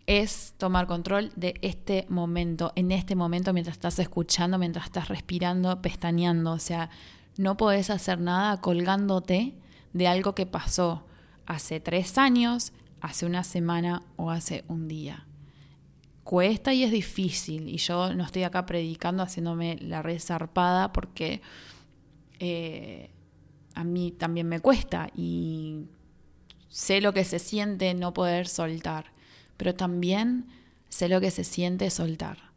es 0.07 0.55
tomar 0.57 0.87
control 0.87 1.31
de 1.35 1.59
este 1.61 2.07
momento, 2.09 2.73
en 2.75 2.91
este 2.91 3.13
momento 3.13 3.53
mientras 3.53 3.77
estás 3.77 3.99
escuchando, 3.99 4.57
mientras 4.57 4.85
estás 4.85 5.09
respirando, 5.09 5.79
pestañeando, 5.79 6.53
o 6.53 6.59
sea, 6.59 6.89
no 7.37 7.55
podés 7.55 7.91
hacer 7.91 8.19
nada 8.19 8.61
colgándote 8.61 9.53
de 9.93 10.07
algo 10.07 10.35
que 10.35 10.45
pasó 10.45 11.05
hace 11.45 11.79
tres 11.79 12.17
años, 12.17 12.73
hace 13.01 13.25
una 13.25 13.43
semana 13.43 14.03
o 14.15 14.31
hace 14.31 14.63
un 14.67 14.87
día 14.87 15.27
cuesta 16.27 16.73
y 16.73 16.83
es 16.83 16.91
difícil. 16.91 17.69
Y 17.69 17.77
yo 17.77 18.13
no 18.13 18.25
estoy 18.25 18.43
acá 18.43 18.65
predicando 18.65 19.23
haciéndome 19.23 19.77
la 19.79 20.01
red 20.01 20.19
zarpada 20.19 20.91
porque 20.91 21.41
eh, 22.39 23.09
a 23.75 23.85
mí 23.85 24.11
también 24.11 24.49
me 24.49 24.59
cuesta 24.59 25.09
y 25.15 25.85
sé 26.67 26.99
lo 26.99 27.13
que 27.13 27.23
se 27.23 27.39
siente 27.39 27.93
no 27.93 28.13
poder 28.13 28.49
soltar, 28.49 29.13
pero 29.55 29.73
también 29.73 30.47
sé 30.89 31.07
lo 31.07 31.21
que 31.21 31.31
se 31.31 31.45
siente 31.45 31.89
soltar 31.89 32.51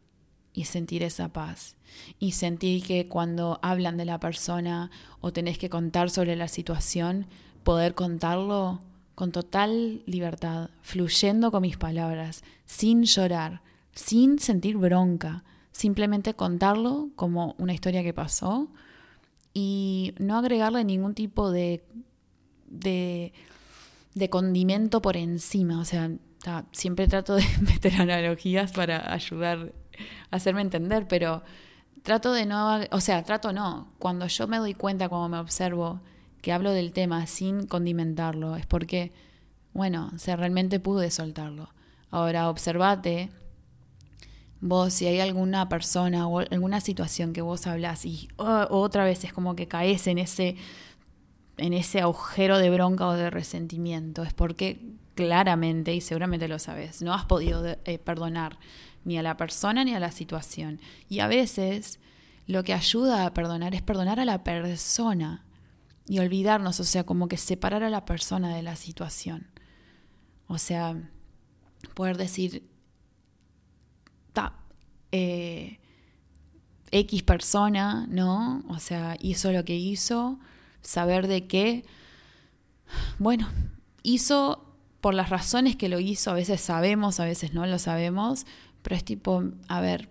y 0.51 0.65
sentir 0.65 1.01
esa 1.01 1.29
paz 1.29 1.77
y 2.19 2.31
sentir 2.31 2.83
que 2.83 3.07
cuando 3.07 3.59
hablan 3.61 3.97
de 3.97 4.05
la 4.05 4.19
persona 4.19 4.91
o 5.19 5.31
tenés 5.33 5.57
que 5.57 5.69
contar 5.69 6.09
sobre 6.09 6.35
la 6.35 6.47
situación, 6.47 7.27
poder 7.63 7.93
contarlo 7.93 8.79
con 9.15 9.31
total 9.31 10.01
libertad, 10.05 10.69
fluyendo 10.81 11.51
con 11.51 11.61
mis 11.61 11.77
palabras, 11.77 12.43
sin 12.65 13.03
llorar, 13.03 13.61
sin 13.93 14.39
sentir 14.39 14.77
bronca, 14.77 15.43
simplemente 15.71 16.33
contarlo 16.33 17.09
como 17.15 17.55
una 17.57 17.73
historia 17.73 18.03
que 18.03 18.13
pasó 18.13 18.69
y 19.53 20.13
no 20.19 20.37
agregarle 20.37 20.83
ningún 20.83 21.13
tipo 21.13 21.51
de, 21.51 21.83
de, 22.69 23.31
condimento 24.29 25.01
por 25.01 25.17
encima. 25.17 25.79
O 25.79 25.85
sea, 25.85 26.09
siempre 26.71 27.07
trato 27.07 27.35
de 27.35 27.45
meter 27.61 28.01
analogías 28.01 28.71
para 28.71 29.13
ayudar 29.13 29.73
a 30.31 30.35
hacerme 30.35 30.61
entender, 30.61 31.07
pero 31.07 31.43
trato 32.03 32.33
de 32.33 32.45
no, 32.45 32.81
o 32.91 33.01
sea, 33.01 33.23
trato 33.23 33.53
no. 33.53 33.91
Cuando 33.99 34.27
yo 34.27 34.47
me 34.47 34.57
doy 34.57 34.73
cuenta, 34.73 35.09
cuando 35.09 35.29
me 35.29 35.37
observo, 35.37 36.01
que 36.41 36.51
hablo 36.51 36.71
del 36.71 36.91
tema 36.91 37.27
sin 37.27 37.67
condimentarlo, 37.67 38.55
es 38.55 38.65
porque, 38.65 39.11
bueno, 39.73 40.11
o 40.13 40.35
realmente 40.35 40.79
pude 40.79 41.11
soltarlo. 41.11 41.69
Ahora, 42.09 42.49
observate, 42.49 43.29
vos, 44.59 44.93
si 44.93 45.07
hay 45.07 45.19
alguna 45.19 45.69
persona 45.69 46.27
o 46.27 46.39
alguna 46.39 46.81
situación 46.81 47.33
que 47.33 47.41
vos 47.41 47.67
hablas 47.67 48.05
y 48.05 48.27
oh, 48.37 48.67
otra 48.69 49.03
vez 49.03 49.23
es 49.23 49.33
como 49.33 49.55
que 49.55 49.67
caes 49.67 50.07
en 50.07 50.17
ese, 50.17 50.55
en 51.57 51.73
ese 51.73 52.01
agujero 52.01 52.57
de 52.57 52.69
bronca 52.69 53.07
o 53.07 53.13
de 53.13 53.29
resentimiento, 53.29 54.23
es 54.23 54.33
porque 54.33 54.95
claramente, 55.15 55.93
y 55.93 56.01
seguramente 56.01 56.47
lo 56.47 56.59
sabes, 56.59 57.01
no 57.01 57.13
has 57.13 57.25
podido 57.25 57.63
eh, 57.65 57.99
perdonar 57.99 58.57
ni 59.03 59.17
a 59.17 59.23
la 59.23 59.37
persona 59.37 59.83
ni 59.83 59.93
a 59.93 59.99
la 59.99 60.11
situación. 60.11 60.79
Y 61.09 61.19
a 61.19 61.27
veces 61.27 61.99
lo 62.47 62.63
que 62.63 62.73
ayuda 62.73 63.25
a 63.25 63.33
perdonar 63.33 63.75
es 63.75 63.81
perdonar 63.81 64.19
a 64.19 64.25
la 64.25 64.43
persona 64.43 65.45
y 66.07 66.19
olvidarnos, 66.19 66.79
o 66.79 66.83
sea, 66.83 67.05
como 67.05 67.27
que 67.27 67.37
separar 67.37 67.83
a 67.83 67.89
la 67.89 68.05
persona 68.05 68.55
de 68.55 68.63
la 68.63 68.75
situación. 68.75 69.47
O 70.47 70.57
sea, 70.57 70.97
poder 71.93 72.17
decir, 72.17 72.67
ta, 74.33 74.55
eh, 75.11 75.79
X 76.91 77.23
persona, 77.23 78.05
¿no? 78.09 78.63
O 78.67 78.79
sea, 78.79 79.15
hizo 79.19 79.51
lo 79.51 79.63
que 79.63 79.77
hizo, 79.77 80.39
saber 80.81 81.27
de 81.27 81.47
qué, 81.47 81.85
bueno, 83.17 83.47
hizo 84.03 84.75
por 84.99 85.13
las 85.13 85.29
razones 85.29 85.75
que 85.75 85.89
lo 85.89 85.99
hizo, 85.99 86.31
a 86.31 86.35
veces 86.35 86.61
sabemos, 86.61 87.19
a 87.19 87.25
veces 87.25 87.53
no 87.53 87.65
lo 87.65 87.79
sabemos, 87.79 88.45
pero 88.81 88.95
es 88.95 89.03
tipo, 89.03 89.43
a 89.67 89.81
ver, 89.81 90.09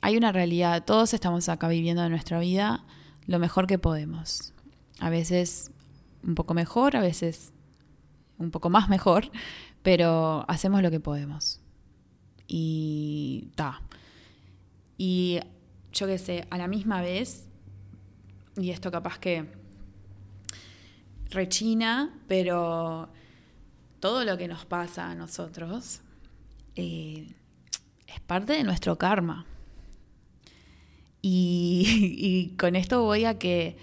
hay 0.00 0.16
una 0.16 0.32
realidad, 0.32 0.84
todos 0.84 1.14
estamos 1.14 1.48
acá 1.48 1.68
viviendo 1.68 2.08
nuestra 2.08 2.40
vida 2.40 2.84
lo 3.26 3.38
mejor 3.38 3.66
que 3.66 3.78
podemos 3.78 4.54
a 4.98 5.10
veces 5.10 5.70
un 6.22 6.34
poco 6.34 6.54
mejor, 6.54 6.96
a 6.96 7.00
veces 7.00 7.52
un 8.38 8.50
poco 8.50 8.70
más 8.70 8.88
mejor, 8.88 9.30
pero 9.82 10.44
hacemos 10.48 10.82
lo 10.82 10.90
que 10.90 11.00
podemos. 11.00 11.60
Y 12.46 13.50
ta. 13.54 13.82
Y 14.96 15.40
yo 15.92 16.06
qué 16.06 16.18
sé, 16.18 16.46
a 16.50 16.58
la 16.58 16.68
misma 16.68 17.00
vez, 17.00 17.46
y 18.56 18.70
esto 18.70 18.90
capaz 18.90 19.18
que 19.18 19.46
rechina, 21.30 22.18
pero 22.26 23.08
todo 24.00 24.24
lo 24.24 24.36
que 24.38 24.48
nos 24.48 24.64
pasa 24.64 25.10
a 25.10 25.14
nosotros 25.14 26.00
eh, 26.74 27.34
es 28.08 28.20
parte 28.20 28.54
de 28.54 28.64
nuestro 28.64 28.98
karma. 28.98 29.46
y 31.22 32.54
con 32.58 32.74
esto 32.74 33.02
voy 33.02 33.24
a 33.24 33.38
que 33.38 33.76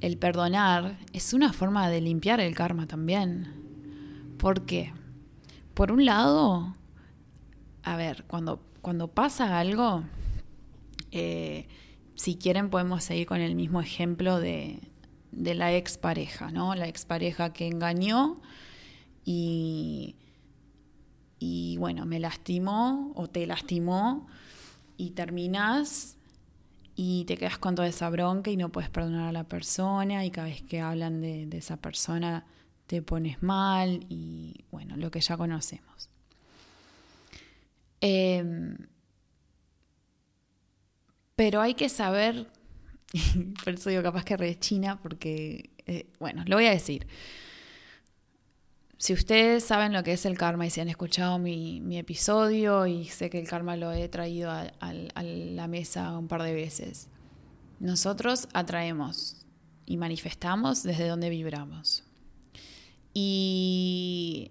el 0.00 0.16
perdonar 0.16 0.98
es 1.12 1.32
una 1.32 1.52
forma 1.52 1.88
de 1.88 2.00
limpiar 2.00 2.40
el 2.40 2.54
karma 2.54 2.86
también. 2.86 4.34
¿Por 4.38 4.66
qué? 4.66 4.92
Por 5.74 5.92
un 5.92 6.04
lado, 6.04 6.74
a 7.82 7.96
ver, 7.96 8.24
cuando, 8.26 8.60
cuando 8.80 9.08
pasa 9.08 9.58
algo, 9.58 10.04
eh, 11.10 11.66
si 12.14 12.36
quieren 12.36 12.70
podemos 12.70 13.04
seguir 13.04 13.26
con 13.26 13.40
el 13.40 13.54
mismo 13.54 13.80
ejemplo 13.80 14.38
de, 14.40 14.80
de 15.32 15.54
la 15.54 15.74
expareja, 15.74 16.50
¿no? 16.50 16.74
La 16.74 16.86
expareja 16.88 17.52
que 17.52 17.66
engañó 17.66 18.40
y, 19.24 20.16
bueno, 21.78 22.04
me 22.04 22.20
lastimó 22.20 23.12
o 23.14 23.28
te 23.28 23.46
lastimó 23.46 24.26
y 24.96 25.10
terminas 25.10 26.16
y 26.94 27.24
te 27.26 27.36
quedas 27.36 27.58
con 27.58 27.76
toda 27.76 27.86
esa 27.86 28.10
bronca 28.10 28.50
y 28.50 28.56
no 28.56 28.70
puedes 28.70 28.90
perdonar 28.90 29.28
a 29.28 29.32
la 29.32 29.44
persona 29.44 30.24
y 30.24 30.30
cada 30.30 30.48
vez 30.48 30.62
que 30.62 30.80
hablan 30.80 31.20
de, 31.20 31.48
esa 31.52 31.76
persona 31.76 32.44
te 32.86 33.02
pones 33.02 33.42
mal 33.42 34.04
y 34.08 34.64
bueno, 34.72 34.96
lo 34.96 35.10
que 35.10 35.20
ya 35.20 35.36
conocemos. 35.36 36.08
Em, 38.00 38.76
pero 41.36 41.60
hay 41.60 41.74
que 41.74 41.88
saber, 41.88 42.48
por 43.64 43.74
eso 43.74 43.90
digo 43.90 44.02
capaz 44.02 44.24
que 44.24 44.36
rechina, 44.36 45.00
porque, 45.00 45.70
eh, 45.86 46.10
bueno, 46.18 46.42
lo 46.46 46.56
voy 46.56 46.66
a 46.66 46.70
decir. 46.70 47.06
Si 48.98 49.12
ustedes 49.12 49.62
saben 49.62 49.92
lo 49.92 50.02
que 50.02 50.12
es 50.12 50.26
el 50.26 50.36
karma 50.36 50.66
y 50.66 50.70
si 50.70 50.80
han 50.80 50.88
escuchado 50.88 51.38
mi, 51.38 51.96
episodio 51.96 52.84
y 52.88 53.04
sé 53.04 53.30
que 53.30 53.38
el 53.38 53.46
karma 53.46 53.76
lo 53.76 53.92
he 53.92 54.08
traído 54.08 54.50
a, 54.50 54.72
la 55.22 55.68
mesa 55.68 56.18
un 56.18 56.26
par 56.26 56.42
de 56.42 56.52
veces, 56.52 57.08
nosotros 57.78 58.48
atraemos 58.54 59.46
y 59.86 59.98
manifestamos 59.98 60.82
desde 60.82 61.06
donde 61.06 61.30
vibramos. 61.30 62.02
Y 63.14 64.50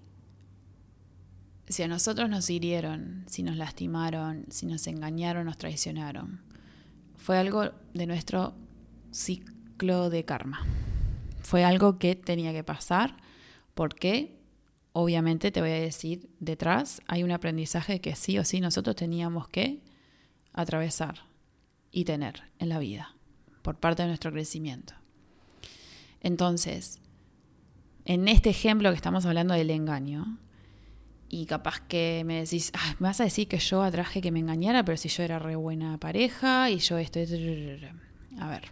si 1.67 1.83
a 1.83 1.89
nosotros 1.89 2.29
nos 2.29 2.49
hirieron, 2.49 3.25
si 3.27 3.43
nos 3.43 3.57
lastimaron, 3.57 4.45
si 4.49 4.65
nos 4.65 4.87
engañaron, 4.87 5.45
nos 5.45 5.57
traicionaron, 5.57 6.39
fue 7.17 7.37
algo 7.37 7.71
de 7.93 8.07
nuestro 8.07 8.55
ciclo 9.11 10.09
de 10.09 10.23
karma. 10.23 10.65
Fue 11.41 11.65
algo 11.65 11.99
que 11.99 12.15
tenía 12.15 12.53
que 12.53 12.63
pasar. 12.63 13.17
¿Por 13.73 13.93
qué? 13.93 14.36
Obviamente 14.99 15.51
te 15.51 15.61
voy 15.61 15.69
a 15.69 15.79
decir, 15.79 16.27
detrás 16.39 17.03
hay 17.07 17.21
un 17.21 17.31
aprendizaje 17.31 18.01
que 18.01 18.15
sí 18.15 18.39
o 18.39 18.43
sí 18.43 18.59
nosotros 18.59 18.95
teníamos 18.95 19.47
que 19.47 19.83
atravesar 20.53 21.19
y 21.91 22.03
tener 22.03 22.41
en 22.57 22.69
la 22.69 22.79
vida 22.79 23.15
por 23.61 23.79
parte 23.79 24.01
de 24.01 24.07
nuestro 24.07 24.31
crecimiento. 24.31 24.95
Entonces, 26.19 26.99
en 28.05 28.27
este 28.27 28.49
ejemplo 28.49 28.89
que 28.89 28.95
estamos 28.95 29.27
hablando 29.27 29.53
del 29.53 29.69
engaño, 29.69 30.39
y 31.29 31.45
capaz 31.45 31.79
que 31.81 32.23
me 32.25 32.41
decís, 32.41 32.71
me 32.99 33.09
vas 33.09 33.21
a 33.21 33.25
decir 33.25 33.47
que 33.47 33.59
yo 33.59 33.83
atraje 33.83 34.19
que 34.19 34.31
me 34.31 34.39
engañara, 34.39 34.83
pero 34.83 34.97
si 34.97 35.09
yo 35.09 35.21
era 35.21 35.37
re 35.37 35.55
buena 35.55 35.99
pareja 35.99 36.71
y 36.71 36.79
yo 36.79 36.97
esto... 36.97 37.19
A 38.39 38.49
ver, 38.49 38.71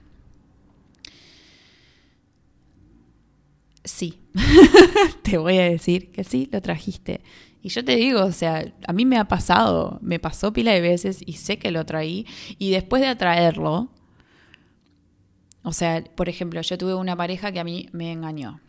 sí, 3.86 4.22
te 5.24 5.38
voy 5.38 5.58
a 5.60 5.64
decir 5.70 6.12
que 6.12 6.24
sí, 6.24 6.50
lo 6.52 6.62
trajiste. 6.62 7.22
Y 7.62 7.70
yo 7.70 7.84
te 7.84 7.96
digo, 7.96 8.24
o 8.24 8.32
sea, 8.32 8.74
a 8.88 8.94
mí 8.94 9.06
me 9.06 9.18
ha 9.18 9.28
pasado, 9.28 9.98
me 10.02 10.20
pasó 10.20 10.54
pila 10.54 10.72
de 10.72 10.82
veces 10.82 11.24
y 11.26 11.34
sé 11.34 11.58
que 11.58 11.72
lo 11.72 11.86
traí. 11.86 12.28
Y 12.60 12.72
después 12.72 13.02
de 13.02 13.08
atraerlo, 13.08 13.90
o 15.64 15.74
sea, 15.74 16.04
por 16.16 16.30
ejemplo, 16.30 16.62
yo 16.62 16.78
tuve 16.78 16.94
una 16.94 17.16
pareja 17.16 17.52
que 17.52 17.60
a 17.60 17.64
mí 17.64 17.90
me 17.92 18.12
engañó. 18.12 18.60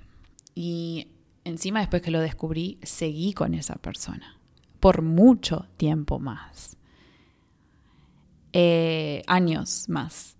Y 0.55 1.09
encima 1.45 1.81
después 1.81 2.01
que 2.01 2.11
lo 2.11 2.21
descubrí, 2.21 2.79
seguí 2.83 3.35
con 3.35 3.53
esa 3.55 3.75
persona. 3.77 4.39
Por 4.81 5.03
mucho 5.03 5.67
tiempo 5.77 6.19
más. 6.19 6.77
eh, 8.53 9.23
años 9.27 9.87
más. 9.89 10.37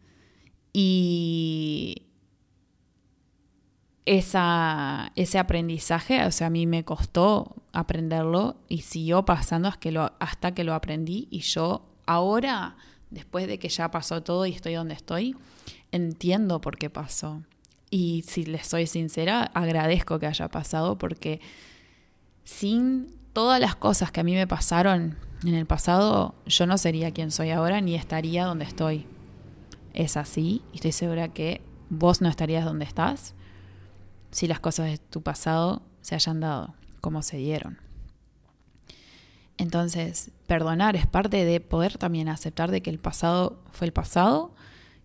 Y 0.73 2.06
esa, 4.07 5.13
ese 5.17 5.39
aprendizaje, 5.39 6.25
o 6.25 6.31
sea, 6.31 6.47
a 6.47 6.51
mí 6.51 6.67
me 6.67 6.85
costó 6.85 7.57
aprenderlo 7.73 8.57
y 8.69 8.83
siguió 8.83 9.25
pasando 9.25 9.69
hasta 9.69 9.81
que, 9.81 9.91
lo, 9.91 10.13
hasta 10.21 10.55
que 10.55 10.65
lo 10.65 10.75
aprendí 10.75 11.27
y 11.31 11.41
yo 11.41 11.85
ahora, 12.07 12.77
después 13.11 13.49
de 13.49 13.59
que 13.59 13.69
ya 13.69 13.91
pasó 13.91 14.23
todo 14.23 14.47
y 14.47 14.53
estoy 14.53 14.75
donde 14.75 14.95
estoy, 14.95 15.37
entiendo 15.91 16.61
por 16.61 16.79
qué 16.79 16.89
pasó. 16.89 17.43
Y 17.91 18.25
si 18.27 18.45
les 18.45 18.67
soy 18.67 18.87
sincera, 18.87 19.43
agradezco 19.55 20.21
que 20.21 20.27
haya 20.27 20.49
pasado 20.49 20.99
porque 20.99 21.41
sin 22.45 23.13
todas 23.33 23.61
las 23.61 23.75
cosas 23.75 24.13
que 24.13 24.21
a 24.21 24.25
mí 24.25 24.35
me 24.35 24.47
pasaron 24.47 25.19
en 25.45 25.55
el 25.55 25.67
pasado, 25.67 26.37
yo 26.47 26.67
no 26.67 26.79
sería 26.79 27.11
quien 27.11 27.33
soy 27.33 27.51
ahora 27.51 27.81
ni 27.81 27.97
estaría 27.97 28.45
donde 28.45 28.65
estoy. 28.65 29.07
Es 29.95 30.17
así 30.17 30.63
y 30.73 30.77
estoy 30.77 30.93
segura 30.93 31.29
que 31.29 31.61
vos 31.91 32.21
no 32.21 32.29
estarías 32.29 32.65
donde 32.65 32.85
estás 32.85 33.36
si 34.31 34.47
las 34.47 34.61
cosas 34.61 34.87
de 34.87 34.99
tu 34.99 35.23
pasado 35.23 35.83
se 36.03 36.15
hayan 36.15 36.41
dado 36.41 36.75
como 37.01 37.23
se 37.23 37.37
dieron. 37.37 37.79
Entonces, 39.59 40.31
perdonar 40.47 40.97
es 40.97 41.07
parte 41.07 41.45
de 41.45 41.61
poder 41.61 41.99
también 41.99 42.29
aceptar 42.29 42.71
de 42.71 42.83
que 42.83 42.91
el 42.91 42.99
pasado 42.99 43.63
fue 43.73 43.87
el 43.87 43.93
pasado, 43.93 44.55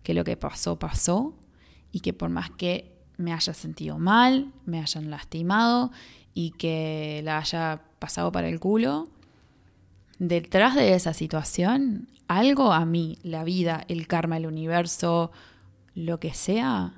que 0.02 0.14
lo 0.14 0.24
que 0.24 0.36
pasó 0.36 0.78
pasó 0.78 1.34
y 1.90 2.00
que 2.00 2.12
por 2.12 2.28
más 2.28 2.50
que 2.50 2.92
me 3.16 3.32
haya 3.32 3.54
sentido 3.54 3.98
mal, 3.98 4.52
me 4.66 4.80
hayan 4.80 5.10
lastimado 5.10 5.90
y 6.34 6.50
que 6.52 7.20
la 7.24 7.38
haya 7.38 7.82
pasado 7.98 8.32
para 8.32 8.48
el 8.48 8.60
culo, 8.60 9.08
detrás 10.18 10.74
de 10.74 10.94
esa 10.94 11.14
situación, 11.14 12.08
algo 12.28 12.72
a 12.72 12.84
mí, 12.84 13.18
la 13.22 13.44
vida, 13.44 13.84
el 13.88 14.06
karma, 14.06 14.36
el 14.36 14.46
universo, 14.46 15.30
lo 15.94 16.18
que 16.18 16.34
sea, 16.34 16.94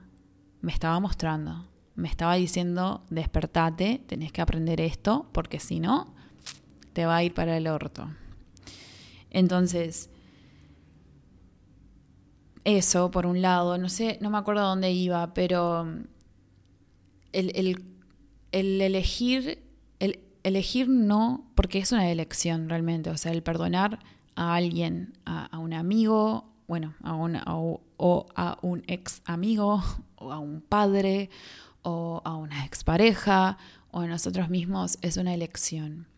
me 0.60 0.72
estaba 0.72 0.98
mostrando. 1.00 1.66
Me 1.94 2.08
estaba 2.08 2.34
diciendo, 2.34 3.04
despertate, 3.10 4.02
tenés 4.06 4.32
que 4.32 4.42
aprender 4.42 4.80
esto, 4.80 5.28
porque 5.32 5.60
si 5.60 5.80
no, 5.80 6.14
te 6.92 7.06
va 7.06 7.16
a 7.16 7.24
ir 7.24 7.34
para 7.34 7.56
el 7.56 7.66
orto. 7.66 8.08
Entonces, 9.30 10.10
eso 12.64 13.10
por 13.10 13.26
un 13.26 13.42
lado, 13.42 13.76
no 13.78 13.88
sé, 13.88 14.18
no 14.20 14.30
me 14.30 14.38
acuerdo 14.38 14.62
dónde 14.62 14.90
iba, 14.90 15.34
pero 15.34 15.86
el, 17.32 17.84
elegir, 18.52 19.62
el 19.98 20.20
elegir 20.42 20.88
no, 20.88 21.50
porque 21.54 21.78
es 21.78 21.92
una 21.92 22.10
elección 22.10 22.68
realmente, 22.68 23.10
o 23.10 23.16
sea, 23.16 23.32
el 23.32 23.42
perdonar 23.42 23.98
a 24.34 24.54
alguien, 24.54 25.18
a, 25.26 25.58
un 25.58 25.74
amigo, 25.74 26.52
bueno, 26.66 26.94
a 27.02 27.14
o 27.16 28.26
a 28.34 28.58
un 28.62 28.82
ex 28.86 29.22
amigo, 29.26 29.82
o 30.16 30.32
a 30.32 30.38
un 30.38 30.60
padre, 30.60 31.30
o 31.84 32.20
a 32.24 32.34
una 32.34 32.64
expareja, 32.64 33.56
o 33.92 34.00
a 34.00 34.08
nosotros 34.08 34.50
mismos, 34.50 34.98
es 35.02 35.16
una 35.16 35.32
elección 35.32 36.08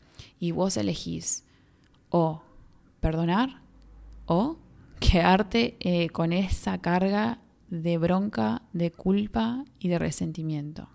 y 0.41 0.53
vos 0.53 0.79
elegís 0.79 1.45
o 2.09 2.43
perdonar 3.01 3.61
o 4.25 4.57
quedarte 4.99 5.77
eh, 5.81 6.09
con 6.09 6.33
esa 6.33 6.79
carga 6.79 7.39
de 7.69 7.99
bronca, 7.99 8.63
de 8.73 8.91
culpa 8.91 9.65
y 9.79 9.89
de 9.89 9.99
resentimiento. 9.99 10.89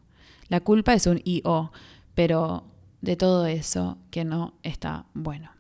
La 0.48 0.62
culpa 0.62 0.94
es 0.94 1.06
un 1.06 1.22
y 1.24 1.42
o, 1.46 1.72
pero 2.16 2.64
de 3.02 3.16
todo 3.16 3.46
eso 3.46 3.98
que 4.10 4.26
no 4.26 4.54
está 4.64 5.06
bueno. 5.14 5.52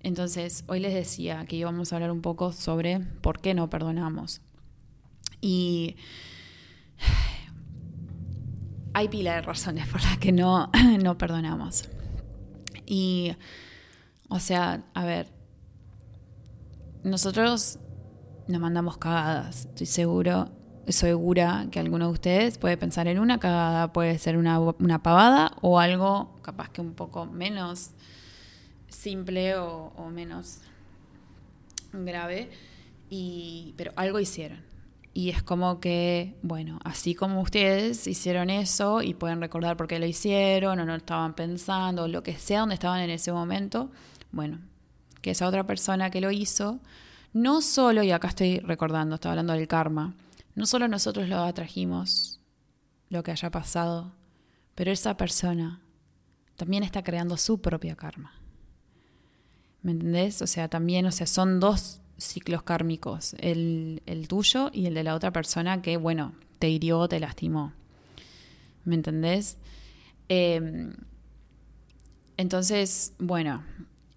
Entonces, 0.00 0.64
hoy 0.68 0.80
les 0.80 0.94
decía 0.94 1.44
que 1.46 1.56
íbamos 1.56 1.92
a 1.92 1.96
hablar 1.96 2.12
un 2.12 2.22
poco 2.22 2.52
sobre 2.52 3.00
por 3.00 3.40
qué 3.40 3.54
no 3.54 3.68
perdonamos. 3.68 4.40
Y 5.40 5.96
hay 8.96 9.08
pila 9.08 9.34
de 9.34 9.42
razones 9.42 9.86
por 9.88 10.02
las 10.02 10.16
que 10.16 10.32
no, 10.32 10.70
no 11.02 11.18
perdonamos. 11.18 11.86
Y, 12.86 13.36
o 14.30 14.40
sea, 14.40 14.84
a 14.94 15.04
ver, 15.04 15.26
nosotros 17.02 17.78
nos 18.48 18.58
mandamos 18.58 18.96
cagadas, 18.96 19.66
estoy 19.66 19.84
seguro, 19.84 20.48
segura 20.88 21.66
que 21.70 21.78
alguno 21.78 22.06
de 22.06 22.12
ustedes 22.12 22.56
puede 22.56 22.78
pensar 22.78 23.06
en 23.06 23.18
una 23.18 23.38
cagada, 23.38 23.92
puede 23.92 24.18
ser 24.18 24.38
una, 24.38 24.58
una 24.58 25.02
pavada 25.02 25.52
o 25.60 25.78
algo 25.78 26.34
capaz 26.40 26.70
que 26.70 26.80
un 26.80 26.94
poco 26.94 27.26
menos 27.26 27.90
simple 28.88 29.56
o, 29.56 29.92
o 29.94 30.08
menos 30.08 30.60
grave, 31.92 32.50
y, 33.10 33.74
pero 33.76 33.92
algo 33.94 34.20
hicieron. 34.20 34.64
Y 35.16 35.30
es 35.30 35.42
como 35.42 35.80
que, 35.80 36.36
bueno, 36.42 36.78
así 36.84 37.14
como 37.14 37.40
ustedes 37.40 38.06
hicieron 38.06 38.50
eso 38.50 39.00
y 39.00 39.14
pueden 39.14 39.40
recordar 39.40 39.74
por 39.78 39.88
qué 39.88 39.98
lo 39.98 40.04
hicieron 40.04 40.78
o 40.78 40.84
no 40.84 40.94
estaban 40.94 41.32
pensando 41.32 42.02
o 42.02 42.06
lo 42.06 42.22
que 42.22 42.36
sea 42.36 42.60
donde 42.60 42.74
estaban 42.74 43.00
en 43.00 43.08
ese 43.08 43.32
momento, 43.32 43.90
bueno, 44.30 44.58
que 45.22 45.30
esa 45.30 45.48
otra 45.48 45.66
persona 45.66 46.10
que 46.10 46.20
lo 46.20 46.30
hizo, 46.32 46.80
no 47.32 47.62
solo, 47.62 48.02
y 48.02 48.10
acá 48.10 48.28
estoy 48.28 48.58
recordando, 48.58 49.14
estaba 49.14 49.32
hablando 49.32 49.54
del 49.54 49.66
karma, 49.66 50.14
no 50.54 50.66
solo 50.66 50.86
nosotros 50.86 51.30
lo 51.30 51.38
atrajimos, 51.38 52.38
lo 53.08 53.22
que 53.22 53.30
haya 53.30 53.50
pasado, 53.50 54.12
pero 54.74 54.90
esa 54.92 55.16
persona 55.16 55.80
también 56.56 56.82
está 56.82 57.02
creando 57.02 57.38
su 57.38 57.62
propia 57.62 57.96
karma. 57.96 58.34
¿Me 59.80 59.92
entendés? 59.92 60.42
O 60.42 60.46
sea, 60.46 60.68
también, 60.68 61.06
o 61.06 61.10
sea, 61.10 61.26
son 61.26 61.58
dos 61.58 62.02
ciclos 62.18 62.62
kármicos, 62.62 63.34
el, 63.38 64.00
tuyo 64.28 64.70
y 64.72 64.86
el 64.86 64.94
de 64.94 65.04
la 65.04 65.14
otra 65.14 65.32
persona 65.32 65.82
que, 65.82 65.96
bueno, 65.96 66.34
te 66.58 66.68
hirió, 66.68 67.08
te 67.08 67.20
lastimó. 67.20 67.72
¿Me 68.84 68.94
entendés? 68.94 69.58
Em, 70.28 70.94
entonces, 72.36 73.12
bueno, 73.18 73.64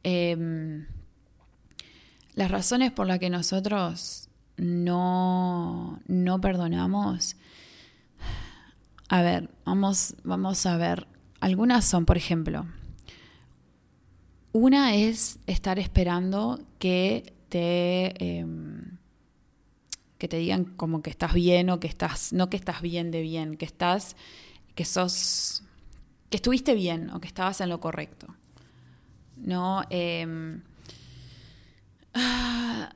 em, 0.04 0.86
las 2.36 2.52
razones 2.52 2.91
por 2.91 3.08
las 3.08 3.20
que 3.20 3.30
nosotros 3.30 4.30
no, 4.58 6.02
no 6.08 6.41
perdonamos, 6.41 7.36
a 9.10 9.22
ver, 9.22 9.50
vamos, 9.66 10.16
vamos 10.24 10.66
a 10.66 10.78
ver, 10.78 11.08
algunas 11.39 11.86
son, 11.86 12.06
por 12.06 12.18
ejemplo, 12.18 12.66
una 14.52 14.95
es 14.95 15.39
estar 15.47 15.80
esperando 15.80 16.60
que 16.80 17.34
em, 17.58 18.97
que 20.18 20.28
te 20.28 20.38
digan 20.38 20.66
como 20.66 21.02
que 21.02 21.10
estás 21.10 21.34
bien 21.34 21.70
o 21.70 21.80
que 21.80 21.88
estás, 21.88 22.34
no 22.34 22.50
que 22.50 22.58
estás 22.58 22.82
bien 22.82 23.10
de 23.10 23.22
bien, 23.22 23.56
que 23.56 23.66
estás, 23.66 24.16
que 24.76 24.86
sos, 24.86 25.64
que 26.30 26.38
estuviste 26.38 26.76
bien 26.76 27.10
o 27.12 27.20
que 27.20 27.28
estabas 27.28 27.62
en 27.62 27.70
lo 27.70 27.80
correcto. 27.80 28.28
¿No? 29.38 29.84
Em, 29.89 30.62
ah, 32.14 32.93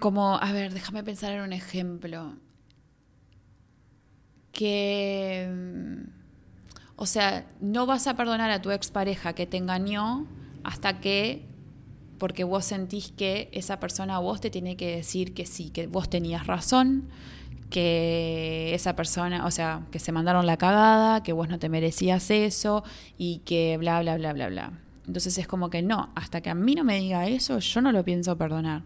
como, 0.00 0.38
a 0.38 0.52
ver, 0.52 0.72
déjame 0.72 1.04
pensar 1.04 1.32
en 1.32 1.42
un 1.42 1.52
ejemplo. 1.52 2.36
Que, 4.52 5.48
o 6.96 7.06
sea, 7.06 7.46
no 7.60 7.86
vas 7.86 8.06
a 8.06 8.16
perdonar 8.16 8.50
a 8.50 8.62
tu 8.62 8.70
expareja 8.70 9.34
que 9.34 9.46
te 9.46 9.56
engañó 9.56 10.26
hasta 10.64 11.00
que 11.00 11.51
porque 12.22 12.44
vos 12.44 12.64
sentís 12.64 13.10
que 13.10 13.48
esa 13.50 13.80
persona 13.80 14.20
vos 14.20 14.40
te 14.40 14.48
tiene 14.48 14.76
que 14.76 14.94
decir 14.94 15.34
que 15.34 15.44
sí, 15.44 15.70
que 15.70 15.88
vos 15.88 16.08
tenías 16.08 16.46
razón, 16.46 17.08
que 17.68 18.72
esa 18.74 18.94
persona, 18.94 19.44
o 19.44 19.50
sea, 19.50 19.88
que 19.90 19.98
se 19.98 20.12
mandaron 20.12 20.46
la 20.46 20.56
cagada, 20.56 21.24
que 21.24 21.32
vos 21.32 21.48
no 21.48 21.58
te 21.58 21.68
merecías 21.68 22.30
eso 22.30 22.84
y 23.18 23.38
que 23.38 23.76
bla, 23.76 24.00
bla, 24.02 24.18
bla, 24.18 24.34
bla, 24.34 24.48
bla. 24.50 24.72
Entonces 25.04 25.36
es 25.36 25.48
como 25.48 25.68
que 25.68 25.82
no, 25.82 26.12
hasta 26.14 26.40
que 26.42 26.50
a 26.50 26.54
mí 26.54 26.76
no 26.76 26.84
me 26.84 27.00
diga 27.00 27.26
eso, 27.26 27.58
yo 27.58 27.80
no 27.80 27.90
lo 27.90 28.04
pienso 28.04 28.38
perdonar. 28.38 28.82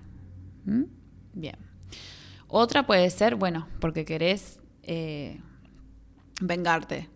¿Mm? 0.65 0.85
Bien. 1.35 1.57
Otra 2.49 2.87
puede 2.87 3.11
ser, 3.11 3.35
bueno, 3.35 3.69
porque 3.81 4.07
querés 4.07 4.61
eh, 4.83 5.43
vengarte. 6.41 7.11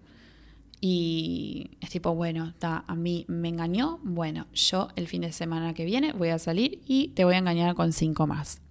Y 0.81 1.73
es 1.81 1.91
tipo, 1.91 2.15
bueno, 2.15 2.47
está, 2.47 2.85
a 2.87 2.95
mí 2.95 3.27
me 3.29 3.49
engañó, 3.49 4.01
bueno, 4.03 4.47
yo 4.55 4.89
el 4.97 5.09
fin 5.09 5.23
de 5.23 5.33
semana 5.33 5.75
que 5.75 5.85
viene 5.85 6.13
voy 6.13 6.31
a 6.31 6.39
salir 6.39 6.81
y 6.87 7.09
te 7.09 7.25
voy 7.25 7.35
a 7.35 7.39
engañar 7.39 7.75
con 7.75 7.93
cinco 7.93 8.27
más. 8.27 8.63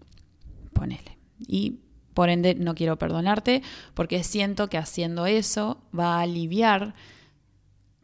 Ponele. 0.74 1.18
Y 1.48 1.80
por 2.14 2.30
ende 2.30 2.56
no 2.56 2.76
quiero 2.76 2.98
perdonarte 2.98 3.62
porque 3.94 4.24
siento 4.24 4.70
que 4.70 4.78
haciendo 4.78 5.26
eso 5.26 5.82
va 5.98 6.18
a 6.18 6.22
aliviar 6.22 6.96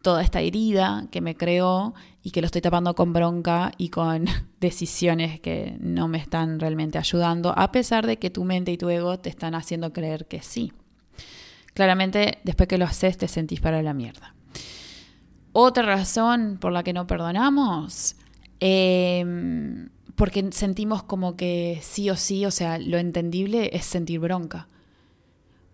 toda 0.06 0.22
esta 0.22 0.40
herida 0.40 1.08
que 1.10 1.20
me 1.20 1.36
creó 1.36 1.96
y 2.22 2.30
que 2.30 2.40
lo 2.40 2.46
estoy 2.46 2.62
tapando 2.62 2.94
con 2.94 3.12
bronca 3.12 3.72
y 3.80 3.90
con 3.90 4.26
decisiones 4.60 5.40
que 5.40 5.78
no 5.80 6.08
me 6.08 6.20
están 6.20 6.60
realmente 6.60 7.00
ayudando, 7.00 7.58
a 7.58 7.72
pesar 7.72 8.06
de 8.06 8.18
que 8.18 8.30
tu 8.30 8.44
mente 8.44 8.72
y 8.72 8.78
tu 8.78 8.88
ego 8.90 9.18
te 9.18 9.30
están 9.30 9.56
haciendo 9.56 9.92
creer 9.94 10.28
que 10.28 10.44
sí. 10.44 10.72
Claramente, 11.76 12.40
después 12.44 12.68
que 12.68 12.80
lo 12.80 12.86
haces, 12.86 13.18
te 13.20 13.28
sentís 13.28 13.62
para 13.62 13.84
la 13.84 13.94
mierda. 13.94 14.34
Otra 15.52 15.84
razón 15.84 16.58
por 16.60 16.72
la 16.72 16.82
que 16.84 16.94
no 16.94 17.06
perdonamos 17.06 18.16
Em, 18.60 19.90
porque 20.16 20.50
sentimos 20.52 21.04
como 21.04 21.36
que 21.36 21.80
sí 21.82 22.10
o 22.10 22.16
sí, 22.16 22.46
o 22.46 22.52
sea, 22.52 22.78
lo 22.80 22.98
entendible 22.98 23.70
es 23.74 23.86
sentir 23.86 24.20
bronca. 24.20 24.68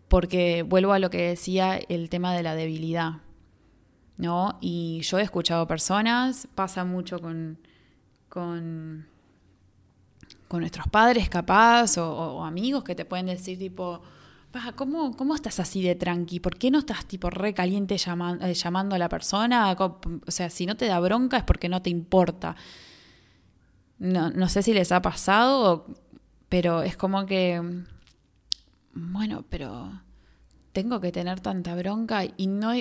Porque 0.07 0.63
vuelvo 0.63 0.93
a 0.93 0.99
lo 0.99 1.09
que 1.09 1.29
decía 1.29 1.77
el 1.77 2.09
tema 2.09 2.33
de 2.33 2.43
la 2.43 2.55
debilidad. 2.55 3.21
¿No? 4.17 4.57
Y 4.61 5.01
yo 5.01 5.19
he 5.19 5.23
escuchado 5.23 5.65
personas, 5.67 6.47
pasa 6.53 6.83
mucho 6.83 7.19
con, 7.19 7.57
con, 8.29 9.07
nuestros 10.51 10.87
padres 10.89 11.29
capaz 11.29 11.97
o, 11.97 12.43
amigos 12.43 12.83
que 12.83 12.93
te 12.93 13.05
pueden 13.05 13.27
decir 13.27 13.57
tipo, 13.57 14.01
¿cómo, 14.75 15.15
¿cómo 15.15 15.35
estás 15.35 15.59
así 15.59 15.81
de 15.81 15.95
tranqui? 15.95 16.39
¿Por 16.39 16.57
qué 16.57 16.71
no 16.71 16.79
estás 16.79 17.05
tipo 17.05 17.29
re 17.29 17.53
caliente 17.53 17.95
eh, 17.95 18.53
llamando 18.53 18.95
a 18.95 18.99
la 18.99 19.09
persona? 19.09 19.71
O 19.71 20.31
sea, 20.31 20.49
si 20.49 20.65
no 20.65 20.75
te 20.75 20.85
da 20.85 20.99
bronca 20.99 21.37
es 21.37 21.43
porque 21.43 21.69
no 21.69 21.81
te 21.81 21.89
importa. 21.89 22.55
No, 23.99 24.29
no 24.31 24.49
sé 24.49 24.63
si 24.63 24.73
les 24.73 24.91
ha 24.91 25.01
pasado, 25.01 25.85
pero 26.49 26.81
es 26.81 26.97
como 26.97 27.25
que, 27.25 27.61
bueno, 28.93 29.45
pero 29.49 30.01
tengo 30.73 30.99
que 30.99 31.11
tener 31.11 31.39
tanta 31.39 31.75
bronca 31.75 32.23
y 32.35 32.47
no, 32.47 32.71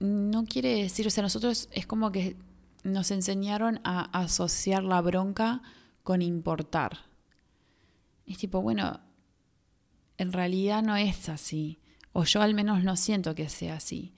no 0.00 0.44
quiere 0.44 0.82
decir, 0.82 1.06
o 1.06 1.10
sea, 1.10 1.22
nosotros 1.22 1.68
es 1.72 1.86
como 1.86 2.12
que 2.12 2.36
nos 2.84 3.10
enseñaron 3.10 3.80
a 3.84 4.04
asociar 4.18 4.82
la 4.82 5.00
bronca 5.00 5.62
con 6.02 6.22
importar. 6.22 6.98
Es 8.26 8.38
tipo, 8.38 8.60
bueno, 8.60 9.00
en 10.18 10.32
realidad 10.32 10.82
no 10.82 10.96
es 10.96 11.28
así, 11.28 11.78
o 12.12 12.24
yo 12.24 12.42
al 12.42 12.54
menos 12.54 12.84
no 12.84 12.96
siento 12.96 13.34
que 13.34 13.48
sea 13.48 13.76
así. 13.76 14.12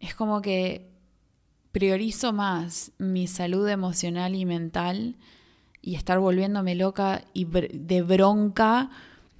Es 0.00 0.14
como 0.14 0.42
que 0.42 0.90
priorizo 1.72 2.32
más 2.32 2.92
mi 2.98 3.26
salud 3.26 3.68
emocional 3.68 4.34
y 4.34 4.44
mental 4.44 5.16
y 5.80 5.94
estar 5.94 6.18
volviéndome 6.18 6.74
loca 6.74 7.24
y 7.32 7.44
de 7.46 8.02
bronca 8.02 8.90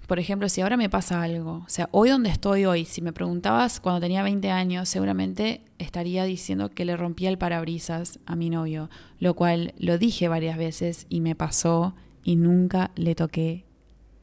por 0.07 0.19
ejemplo, 0.19 0.49
si 0.49 0.61
ahora 0.61 0.77
me 0.77 0.91
pasa 0.91 1.23
algo, 1.23 1.63
o 1.65 1.69
sea, 1.69 1.89
hoy 1.91 2.11
donde 2.11 2.29
estoy 2.29 2.67
hoy, 2.67 2.85
si 2.85 3.01
me 3.01 3.13
preguntabas 3.13 3.81
cuando 3.81 4.03
tenía 4.03 4.23
20 4.23 4.51
años, 4.51 4.89
seguramente 4.89 5.63
estaría 5.79 6.25
diciendo 6.25 6.71
que 6.71 6.85
le 6.85 6.97
rompía 6.97 7.31
el 7.31 7.39
parabrisas 7.39 8.19
a 8.27 8.37
mi 8.37 8.51
novio, 8.51 8.91
lo 9.19 9.35
cual 9.35 9.73
lo 9.79 9.97
dije 9.97 10.29
varias 10.29 10.59
veces 10.59 11.07
y 11.09 11.21
me 11.21 11.35
pasó 11.35 11.95
y 12.23 12.37
nunca 12.37 12.91
le 12.97 13.15
toqué 13.15 13.65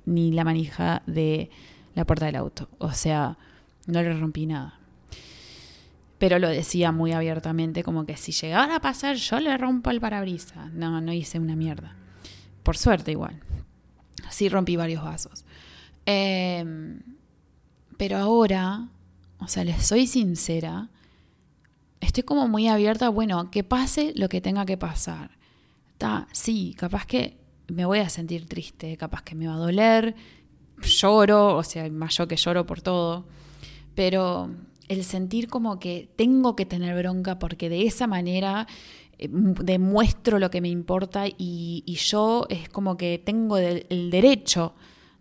ni 0.05 0.31
la 0.31 0.43
manija 0.43 1.03
de 1.05 1.49
la 1.95 2.05
puerta 2.05 2.25
del 2.25 2.35
auto. 2.35 2.69
O 2.77 2.91
sea, 2.93 3.37
no 3.87 4.01
le 4.01 4.13
rompí 4.17 4.45
nada. 4.45 4.79
Pero 6.17 6.37
lo 6.37 6.49
decía 6.49 6.91
muy 6.91 7.13
abiertamente, 7.13 7.83
como 7.83 8.05
que 8.05 8.15
si 8.15 8.31
llegara 8.31 8.75
a 8.75 8.79
pasar, 8.81 9.15
yo 9.15 9.39
le 9.39 9.57
rompo 9.57 9.89
el 9.89 9.99
parabrisas. 9.99 10.71
No, 10.71 11.01
no 11.01 11.11
hice 11.11 11.39
una 11.39 11.55
mierda. 11.55 11.95
Por 12.63 12.77
suerte 12.77 13.11
igual. 13.11 13.39
Sí 14.29 14.47
rompí 14.47 14.75
varios 14.75 15.03
vasos. 15.03 15.45
Em, 16.05 16.99
pero 17.97 18.17
ahora, 18.17 18.87
o 19.39 19.47
sea, 19.47 19.63
les 19.63 19.83
soy 19.83 20.05
sincera, 20.05 20.89
estoy 21.99 22.23
como 22.23 22.47
muy 22.47 22.67
abierta, 22.67 23.09
bueno, 23.09 23.49
que 23.49 23.63
pase 23.63 24.13
lo 24.15 24.29
que 24.29 24.41
tenga 24.41 24.65
que 24.65 24.77
pasar. 24.77 25.31
Está, 25.93 26.27
sí, 26.31 26.75
capaz 26.77 27.05
que 27.05 27.40
me 27.71 27.85
voy 27.85 27.99
a 27.99 28.09
sentir 28.09 28.47
triste, 28.47 28.97
capaz 28.97 29.23
que 29.23 29.35
me 29.35 29.47
va 29.47 29.55
a 29.55 29.57
doler, 29.57 30.15
lloro, 30.81 31.55
o 31.55 31.63
sea, 31.63 31.89
más 31.89 32.17
yo 32.17 32.27
que 32.27 32.35
lloro 32.35 32.65
por 32.65 32.81
todo, 32.81 33.25
pero 33.95 34.49
el 34.87 35.03
sentir 35.03 35.47
como 35.47 35.79
que 35.79 36.09
tengo 36.15 36.55
que 36.55 36.65
tener 36.65 36.95
bronca 36.97 37.39
porque 37.39 37.69
de 37.69 37.85
esa 37.85 38.07
manera 38.07 38.67
eh, 39.17 39.29
demuestro 39.31 40.39
lo 40.39 40.49
que 40.49 40.61
me 40.61 40.69
importa 40.69 41.25
y, 41.27 41.83
yo 41.87 42.45
es 42.49 42.69
como 42.69 42.97
que 42.97 43.21
tengo 43.23 43.57
el 43.57 44.09
derecho 44.11 44.73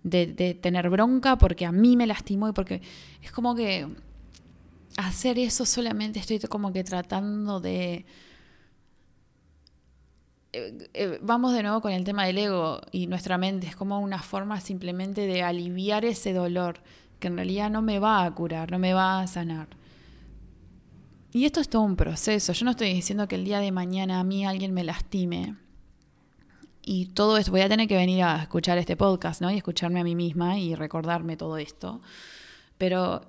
de, 0.03 0.59
tener 0.61 0.91
bronca 0.91 1.37
porque 1.37 1.67
a 1.67 1.73
mí 1.73 1.97
me 1.97 2.07
lastimó 2.07 2.49
y 2.49 2.53
porque 2.53 2.81
es 3.23 3.33
como 3.33 3.55
que 3.55 3.87
hacer 4.97 5.39
eso 5.39 5.67
solamente 5.67 6.19
estoy 6.19 6.39
como 6.41 6.73
que 6.73 6.85
tratando 6.85 7.61
de... 7.61 8.05
Eh, 10.53 10.89
eh, 10.95 11.19
vamos 11.23 11.53
de 11.53 11.63
nuevo 11.63 11.81
con 11.81 11.93
el 11.93 12.05
tema 12.05 12.27
del 12.27 12.39
ego 12.39 12.81
y 12.91 13.07
nuestra 13.07 13.39
mente, 13.39 13.67
es 13.69 13.77
como 13.77 14.01
una 14.01 14.21
forma 14.21 14.61
simplemente 14.61 15.27
de 15.27 15.43
aliviar 15.43 16.05
ese 16.05 16.33
dolor 16.33 16.81
que 17.21 17.29
en 17.29 17.37
realidad 17.37 17.71
no 17.71 17.83
me 17.83 17.99
va 17.99 18.25
a 18.25 18.35
curar, 18.35 18.71
no 18.71 18.79
me 18.79 18.93
va 18.93 19.21
a 19.21 19.27
sanar. 19.27 19.69
Y 21.33 21.45
esto 21.45 21.61
es 21.61 21.69
todo 21.69 21.83
un 21.83 21.97
proceso, 21.97 22.53
yo 22.53 22.65
no 22.65 22.73
estoy 22.73 22.93
diciendo 22.93 23.29
que 23.29 23.37
el 23.37 23.45
día 23.45 23.61
de 23.61 23.71
mañana 23.71 24.19
a 24.19 24.25
mí 24.25 24.45
alguien 24.45 24.75
me 24.75 24.83
lastime 24.83 25.55
y 26.83 27.07
todo 27.07 27.37
esto, 27.37 27.53
voy 27.53 27.61
a 27.61 27.69
tener 27.69 27.87
que 27.87 27.97
venir 27.97 28.23
a 28.25 28.43
escuchar 28.43 28.79
este 28.79 28.97
podcast, 28.97 29.41
¿no? 29.43 29.51
Y 29.51 29.57
escucharme 29.57 30.01
a 30.01 30.05
mí 30.05 30.15
misma 30.15 30.59
y 30.59 30.75
recordarme 30.75 31.37
todo 31.37 31.59
esto. 31.59 32.01
Pero 32.79 33.23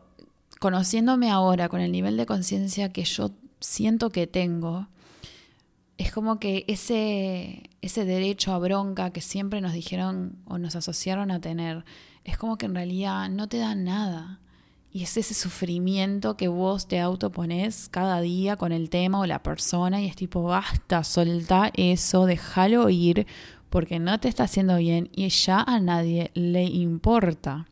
conociéndome 0.59 1.29
ahora 1.29 1.67
con 1.69 1.81
el 1.81 1.91
nivel 1.91 2.17
de 2.17 2.25
conciencia 2.25 2.93
que 2.93 3.03
yo 3.03 3.31
siento 3.59 4.09
que 4.09 4.25
tengo, 4.25 4.87
es 5.97 6.11
como 6.11 6.39
que 6.39 6.65
ese, 6.67 7.69
ese 7.81 8.05
derecho 8.05 8.53
a 8.53 8.59
bronca 8.59 9.11
que 9.11 9.21
siempre 9.21 9.61
nos 9.61 9.73
dijeron 9.73 10.37
o 10.45 10.57
nos 10.57 10.75
asociaron 10.75 11.31
a 11.31 11.41
tener, 11.41 11.85
es 12.23 12.37
como 12.37 12.57
que 12.57 12.65
en 12.65 12.75
realidad 12.75 13.29
no 13.29 13.47
te 13.47 13.57
da 13.57 13.75
nada. 13.75 14.39
Y 14.93 15.03
es 15.03 15.15
ese 15.15 15.33
sufrimiento 15.33 16.35
que 16.35 16.49
vos 16.49 16.87
te 16.87 16.99
autopones 16.99 17.87
cada 17.89 18.19
día 18.19 18.57
con 18.57 18.73
el 18.73 18.89
tema 18.89 19.21
o 19.21 19.25
la 19.25 19.41
persona 19.41 20.01
y 20.01 20.07
es 20.07 20.17
tipo, 20.17 20.43
basta, 20.43 21.03
solta 21.05 21.71
eso, 21.75 22.25
déjalo 22.25 22.89
ir 22.89 23.25
porque 23.69 23.99
no 23.99 24.19
te 24.19 24.27
está 24.27 24.43
haciendo 24.43 24.75
bien 24.77 25.09
y 25.13 25.29
ya 25.29 25.61
a 25.61 25.79
nadie 25.79 26.29
le 26.33 26.63
importa. 26.65 27.67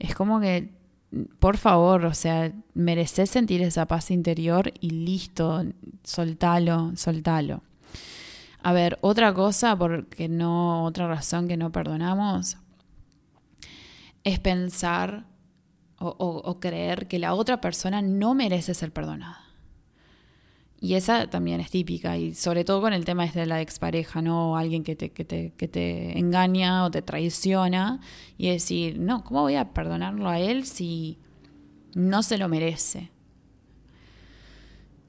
Es 0.00 0.16
como 0.16 0.40
que, 0.40 0.72
por 1.38 1.58
favor, 1.58 2.06
o 2.06 2.14
sea, 2.14 2.52
mereces 2.74 3.30
sentir 3.30 3.62
esa 3.62 3.86
paz 3.86 4.10
interior 4.10 4.72
y 4.80 4.90
listo, 4.90 5.64
soltalo, 6.02 6.92
soltalo. 6.96 7.62
A 8.62 8.72
ver, 8.72 8.98
otra 9.00 9.34
cosa, 9.34 9.76
porque 9.76 10.28
no, 10.28 10.84
otra 10.84 11.08
razón 11.08 11.48
que 11.48 11.56
no 11.56 11.70
perdonamos, 11.70 12.56
es 14.24 14.38
pensar 14.38 15.26
o, 15.98 16.58
creer 16.60 17.06
que 17.06 17.18
la 17.18 17.34
otra 17.34 17.60
persona 17.60 18.02
no 18.02 18.34
merece 18.34 18.74
ser 18.74 18.92
perdonada. 18.92 19.40
Y 20.82 20.94
esa 20.94 21.30
también 21.30 21.60
es 21.60 21.70
típica, 21.70 22.16
y 22.16 22.34
sobre 22.34 22.64
todo 22.64 22.80
con 22.80 22.92
el 22.92 23.04
tema 23.04 23.24
de 23.24 23.46
la 23.46 23.60
expareja, 23.60 24.20
¿no? 24.20 24.56
alguien 24.56 24.82
que 24.82 24.96
te, 24.96 25.10
que, 25.10 25.24
te, 25.24 25.52
que 25.56 25.68
te 25.68 26.18
engaña 26.18 26.84
o 26.84 26.90
te 26.90 27.02
traiciona, 27.02 28.00
y 28.36 28.50
decir, 28.50 28.98
no, 28.98 29.22
¿cómo 29.22 29.42
voy 29.42 29.54
a 29.54 29.72
perdonarlo 29.72 30.28
a 30.28 30.40
él 30.40 30.66
si 30.66 31.18
no 31.94 32.24
se 32.24 32.36
lo 32.36 32.48
merece? 32.48 33.12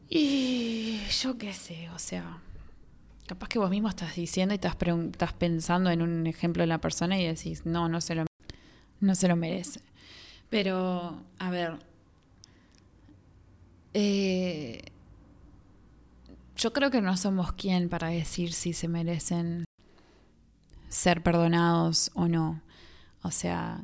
Y 0.10 1.00
yo 1.24 1.40
qué 1.40 1.52
sé, 1.54 1.90
o 1.90 1.98
sea, 1.98 2.38
capaz 3.26 3.50
que 3.50 3.58
vos 3.58 3.72
mismo 3.72 3.90
estás 3.90 4.16
diciendo 4.16 4.54
y 4.54 4.58
estás, 4.58 4.78
estás 4.80 5.34
pensando 5.34 5.90
en 5.90 6.04
un 6.04 6.28
ejemplo 6.28 6.62
de 6.62 6.68
la 6.68 6.78
persona 6.78 7.20
y 7.20 7.26
decís, 7.26 7.66
no, 7.66 7.90
no 7.90 8.00
se 8.00 8.14
lo, 8.14 8.26
no 9.00 9.16
se 9.16 9.28
lo 9.28 9.36
merece. 9.36 9.80
Pero, 10.52 11.20
a 11.40 11.50
ver, 11.50 11.80
eh, 13.96 14.84
yo 16.64 16.72
creo 16.72 16.90
que 16.90 17.02
no 17.02 17.18
somos 17.18 17.52
quien 17.52 17.90
para 17.90 18.08
decir 18.08 18.54
si 18.54 18.72
se 18.72 18.88
merecen 18.88 19.66
ser 20.88 21.22
perdonados 21.22 22.10
o 22.14 22.30
no. 22.30 22.62
O 23.22 23.32
sea, 23.32 23.84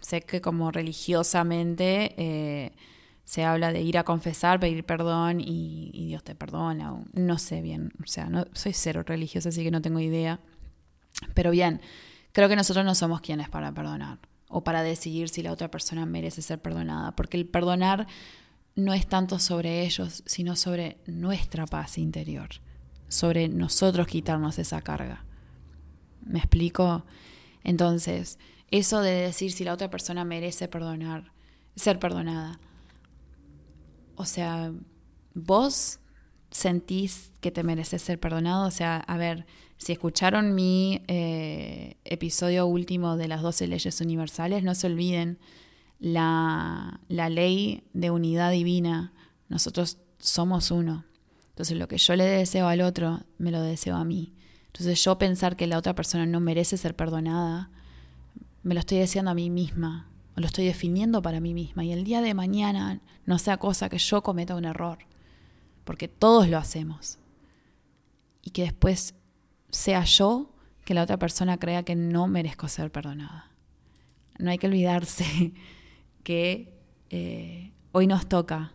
sé 0.00 0.22
que 0.22 0.40
como 0.40 0.70
religiosamente 0.70 2.14
eh, 2.16 2.72
se 3.24 3.44
habla 3.44 3.74
de 3.74 3.82
ir 3.82 3.98
a 3.98 4.04
confesar, 4.04 4.58
pedir 4.58 4.84
perdón 4.84 5.38
y, 5.38 6.06
Dios 6.06 6.24
te 6.24 6.34
perdona. 6.34 6.96
No 7.12 7.36
sé 7.36 7.60
bien, 7.60 7.92
o 8.02 8.06
sea, 8.06 8.30
no 8.30 8.46
soy 8.54 8.72
cero 8.72 9.02
religiosa, 9.06 9.50
así 9.50 9.62
que 9.62 9.70
no 9.70 9.82
tengo 9.82 10.00
idea. 10.00 10.40
Pero 11.34 11.50
bien, 11.50 11.82
creo 12.32 12.48
que 12.48 12.56
nosotros 12.56 12.86
no 12.86 12.94
somos 12.94 13.20
quienes 13.20 13.50
para 13.50 13.70
perdonar 13.70 14.18
o 14.48 14.64
para 14.64 14.82
decidir 14.82 15.28
si 15.28 15.42
la 15.42 15.52
otra 15.52 15.70
persona 15.70 16.06
merece 16.06 16.40
ser 16.40 16.58
perdonada, 16.62 17.14
porque 17.16 17.36
el 17.36 17.46
perdonar 17.46 18.06
no 18.76 18.92
es 18.92 19.06
tanto 19.06 19.38
sobre 19.38 19.84
ellos, 19.84 20.22
sino 20.26 20.56
sobre 20.56 20.98
nuestra 21.06 21.66
paz 21.66 21.98
interior, 21.98 22.48
sobre 23.08 23.48
nosotros 23.48 24.06
quitarnos 24.06 24.58
esa 24.58 24.82
carga. 24.82 25.24
¿Me 26.24 26.38
explico? 26.38 27.04
Entonces, 27.62 28.38
eso 28.70 29.00
de 29.00 29.12
decir 29.12 29.52
si 29.52 29.64
la 29.64 29.72
otra 29.72 29.90
persona 29.90 30.24
merece 30.24 30.68
perdonar, 30.68 31.32
ser 31.76 31.98
perdonada. 31.98 32.58
O 34.16 34.24
sea, 34.24 34.72
vos 35.34 36.00
sentís 36.50 37.32
que 37.40 37.50
te 37.50 37.62
mereces 37.62 38.02
ser 38.02 38.18
perdonado. 38.18 38.66
O 38.66 38.70
sea, 38.70 38.98
a 38.98 39.16
ver, 39.16 39.46
si 39.76 39.92
escucharon 39.92 40.54
mi 40.54 41.02
eh, 41.08 41.96
episodio 42.04 42.66
último 42.66 43.16
de 43.16 43.28
las 43.28 43.42
12 43.42 43.66
leyes 43.66 44.00
universales, 44.00 44.62
no 44.62 44.74
se 44.74 44.86
olviden 44.86 45.38
la, 45.98 47.00
la 47.08 47.28
ley 47.28 47.84
de 47.92 48.10
unidad 48.10 48.50
divina. 48.50 49.12
Nosotros 49.48 49.98
somos 50.18 50.70
uno. 50.70 51.04
Entonces 51.50 51.76
lo 51.78 51.86
que 51.86 51.98
yo 51.98 52.16
le 52.16 52.24
deseo 52.24 52.66
al 52.66 52.80
otro, 52.80 53.24
me 53.38 53.50
lo 53.50 53.62
deseo 53.62 53.96
a 53.96 54.04
mí. 54.04 54.34
Entonces 54.66 55.02
yo 55.04 55.18
pensar 55.18 55.54
que 55.54 55.68
la 55.68 55.78
otra 55.78 55.94
persona 55.94 56.26
no 56.26 56.40
merece 56.40 56.76
ser 56.76 56.96
perdonada, 56.96 57.70
me 58.64 58.74
lo 58.74 58.80
estoy 58.80 58.98
deseando 58.98 59.30
a 59.30 59.34
mí 59.34 59.50
misma, 59.50 60.10
o 60.36 60.40
lo 60.40 60.46
estoy 60.46 60.64
definiendo 60.64 61.22
para 61.22 61.38
mí 61.38 61.54
misma. 61.54 61.84
Y 61.84 61.92
el 61.92 62.02
día 62.02 62.20
de 62.20 62.34
mañana 62.34 63.00
no 63.24 63.38
sea 63.38 63.58
cosa 63.58 63.88
que 63.88 63.98
yo 63.98 64.22
cometa 64.22 64.56
un 64.56 64.64
error, 64.64 64.98
porque 65.84 66.08
todos 66.08 66.48
lo 66.48 66.58
hacemos. 66.58 67.18
Y 68.42 68.50
que 68.50 68.62
después 68.62 69.14
sea 69.70 70.02
yo 70.04 70.50
que 70.84 70.94
la 70.94 71.02
otra 71.02 71.18
persona 71.18 71.58
crea 71.58 71.84
que 71.84 71.94
no 71.94 72.26
merezco 72.26 72.66
ser 72.66 72.90
perdonada. 72.90 73.52
No 74.38 74.50
hay 74.50 74.58
que 74.58 74.66
olvidarse 74.66 75.54
que 76.24 76.72
eh, 77.10 77.70
hoy 77.92 78.08
nos 78.08 78.26
toca, 78.26 78.72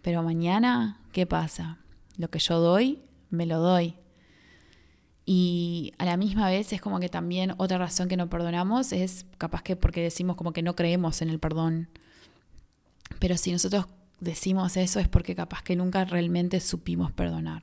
pero 0.00 0.22
mañana, 0.22 1.00
¿qué 1.12 1.26
pasa? 1.26 1.78
Lo 2.16 2.30
que 2.30 2.38
yo 2.38 2.60
doy, 2.60 3.00
me 3.30 3.44
lo 3.44 3.58
doy. 3.58 3.96
Y 5.26 5.92
a 5.98 6.04
la 6.04 6.16
misma 6.16 6.48
vez 6.48 6.72
es 6.72 6.80
como 6.80 7.00
que 7.00 7.08
también 7.08 7.54
otra 7.56 7.78
razón 7.78 8.08
que 8.08 8.16
no 8.16 8.28
perdonamos 8.28 8.92
es 8.92 9.26
capaz 9.38 9.62
que 9.62 9.76
porque 9.76 10.02
decimos 10.02 10.36
como 10.36 10.52
que 10.52 10.62
no 10.62 10.76
creemos 10.76 11.22
en 11.22 11.30
el 11.30 11.38
perdón. 11.38 11.88
Pero 13.18 13.36
si 13.36 13.50
nosotros 13.50 13.86
decimos 14.20 14.76
eso 14.76 15.00
es 15.00 15.08
porque 15.08 15.34
capaz 15.34 15.62
que 15.62 15.76
nunca 15.76 16.04
realmente 16.04 16.60
supimos 16.60 17.12
perdonar. 17.12 17.62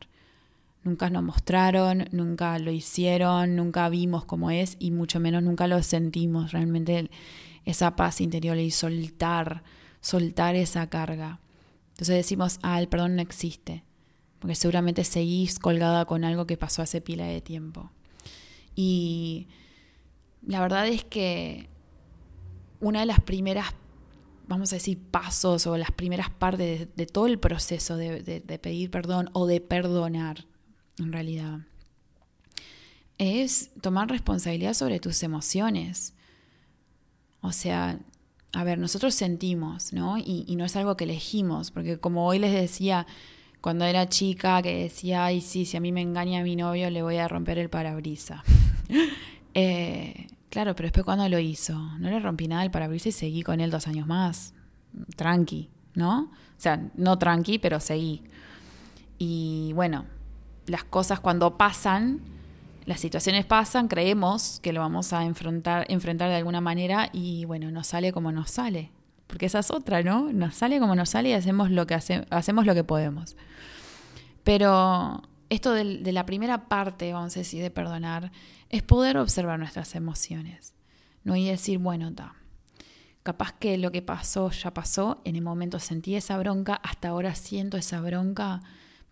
Nunca 0.84 1.10
nos 1.10 1.24
mostraron, 1.24 2.06
nunca 2.12 2.58
lo 2.60 2.72
hicieron, 2.72 3.56
nunca 3.56 3.88
vimos 3.90 4.26
cómo 4.26 4.50
es 4.52 4.78
y 4.80 4.92
mucho 4.92 5.20
menos 5.20 5.44
nunca 5.44 5.68
lo 5.68 5.82
sentimos 5.84 6.52
realmente 6.52 7.12
esa 7.66 7.96
paz 7.96 8.22
interior 8.22 8.58
y 8.58 8.72
soltar, 8.72 9.64
soltar 10.00 10.56
esa 10.56 10.90
carga. 10.90 11.40
Entonces 11.92 12.16
decimos, 12.16 12.60
ah, 12.64 12.80
el 12.80 12.88
perdón 12.88 13.16
no 13.16 13.22
existe 13.22 13.84
porque 14.42 14.56
seguramente 14.56 15.04
seguís 15.04 15.60
colgada 15.60 16.06
con 16.06 16.24
algo 16.24 16.48
que 16.48 16.58
pasó 16.58 16.82
hace 16.82 17.00
pila 17.00 17.26
de 17.26 17.42
tiempo. 17.42 17.92
Y 18.76 19.48
la 20.46 20.60
verdad 20.62 20.88
es 20.88 21.04
que 21.04 21.70
una 22.80 23.02
de 23.02 23.06
las 23.06 23.20
primeras, 23.20 23.68
vamos 24.48 24.74
a 24.74 24.78
decir, 24.78 24.98
pasos 24.98 25.68
o 25.68 25.78
las 25.78 25.92
primeras 25.92 26.32
partes 26.32 26.88
de, 26.96 27.06
todo 27.06 27.28
el 27.28 27.38
proceso 27.38 27.98
de, 27.98 28.42
pedir 28.60 28.90
perdón 28.90 29.30
o 29.34 29.46
de 29.46 29.62
perdonar, 29.62 30.48
en 31.04 31.14
realidad, 31.14 31.60
es 33.18 33.70
tomar 33.82 34.10
responsabilidad 34.10 34.74
sobre 34.74 35.00
tus 35.00 35.22
emociones. 35.24 36.14
O 37.42 37.52
sea, 37.52 38.00
a 38.54 38.64
ver, 38.64 38.80
nosotros 38.80 39.16
sentimos, 39.16 39.94
¿no? 39.94 40.18
Y, 40.18 40.56
no 40.56 40.66
es 40.66 40.76
algo 40.76 40.98
que 40.98 41.06
elegimos, 41.06 41.72
porque 41.72 41.98
como 41.98 42.26
hoy 42.26 42.40
les 42.40 42.52
decía, 42.52 43.08
cuando 43.62 43.86
era 43.86 44.10
chica 44.10 44.62
que 44.62 44.84
decía, 44.84 45.26
ay, 45.26 45.42
sí, 45.42 45.66
si 45.66 45.78
a 45.78 45.80
mí 45.80 45.92
me 45.92 46.02
engaña 46.02 46.44
mi 46.44 46.56
novio 46.56 46.90
le 46.90 47.02
voy 47.02 47.18
a 47.18 47.28
romper 47.28 47.58
el 47.58 47.70
parabrisa. 47.70 48.44
Eh, 49.54 50.28
claro, 50.50 50.78
pero 50.78 50.88
después 50.88 51.04
cuando 51.04 51.28
lo 51.28 51.38
hizo, 51.38 51.74
no 52.00 52.10
le 52.10 52.22
rompí 52.22 52.48
nada 52.48 52.64
el 52.64 52.72
parabrisa 52.72 53.10
y 53.10 53.12
seguí 53.12 53.44
con 53.44 53.60
él 53.60 53.70
dos 53.70 53.86
años 53.86 54.08
más. 54.08 54.54
Tranqui, 55.18 55.70
¿no? 55.94 56.32
O 56.32 56.56
sea, 56.56 56.90
no 56.96 57.20
tranqui, 57.20 57.60
pero 57.60 57.82
seguí. 57.82 58.24
Y 59.18 59.74
bueno, 59.74 60.06
las 60.66 60.84
cosas 60.84 61.20
cuando 61.20 61.58
pasan, 61.58 62.22
las 62.86 63.00
situaciones 63.00 63.46
pasan, 63.46 63.88
creemos 63.88 64.60
que 64.62 64.74
lo 64.74 64.82
vamos 64.82 65.14
a 65.14 65.24
enfrentar, 65.26 65.86
enfrentar 65.90 66.30
de 66.30 66.36
alguna 66.36 66.62
manera 66.62 67.10
y 67.14 67.46
bueno, 67.46 67.72
nos 67.72 67.88
sale 67.88 68.12
como 68.12 68.32
nos 68.32 68.52
sale 68.52 68.92
porque 69.32 69.46
esa 69.46 69.60
es 69.60 69.72
otra, 69.72 70.04
¿no? 70.04 70.34
Nos 70.34 70.56
sale 70.56 70.78
como 70.82 70.94
nos 70.94 71.12
sale 71.12 71.30
y 71.30 71.34
hacemos 71.34 71.72
lo 71.72 71.88
que, 71.88 71.94
hacemos 71.96 72.66
lo 72.66 72.74
que 72.76 72.84
podemos. 72.84 73.38
Pero 74.44 75.22
esto 75.50 75.72
de, 75.72 76.12
la 76.12 76.26
primera 76.26 76.68
parte, 76.68 77.14
vamos 77.14 77.38
a 77.38 77.40
decir, 77.40 77.64
de 77.64 77.72
perdonar, 77.72 78.34
es 78.70 78.84
poder 78.84 79.18
observar 79.18 79.58
nuestras 79.58 79.96
emociones, 79.96 80.74
¿no? 81.24 81.38
Y 81.38 81.48
decir, 81.48 81.78
bueno, 81.78 82.10
está. 82.10 82.36
Capaz 83.24 83.54
que 83.54 83.78
lo 83.78 83.94
que 83.94 84.02
pasó 84.02 84.52
ya 84.52 84.74
pasó, 84.74 85.22
en 85.24 85.38
el 85.38 85.44
momento 85.44 85.80
sentí 85.80 86.16
esa 86.16 86.38
bronca, 86.38 86.76
hasta 86.84 87.08
ahora 87.08 87.34
siento 87.34 87.78
esa 87.78 88.02
bronca, 88.02 88.62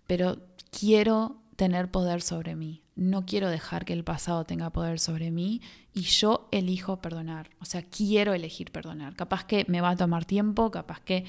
pero 0.05 0.37
quiero 0.71 1.41
tener 1.55 1.91
poder 1.91 2.21
sobre 2.21 2.55
mí. 2.55 2.83
No 2.95 3.25
quiero 3.25 3.49
dejar 3.49 3.85
que 3.85 3.93
el 3.93 4.03
pasado 4.03 4.45
tenga 4.45 4.69
poder 4.69 4.99
sobre 4.99 5.31
mí 5.31 5.61
y 5.93 6.01
yo 6.01 6.47
elijo 6.51 7.01
perdonar. 7.01 7.49
O 7.59 7.65
sea, 7.65 7.81
quiero 7.83 8.33
elegir 8.33 8.71
perdonar. 8.71 9.15
Capaz 9.15 9.45
que 9.45 9.65
me 9.67 9.81
va 9.81 9.91
a 9.91 9.95
tomar 9.95 10.25
tiempo, 10.25 10.71
capaz 10.71 11.01
que 11.01 11.25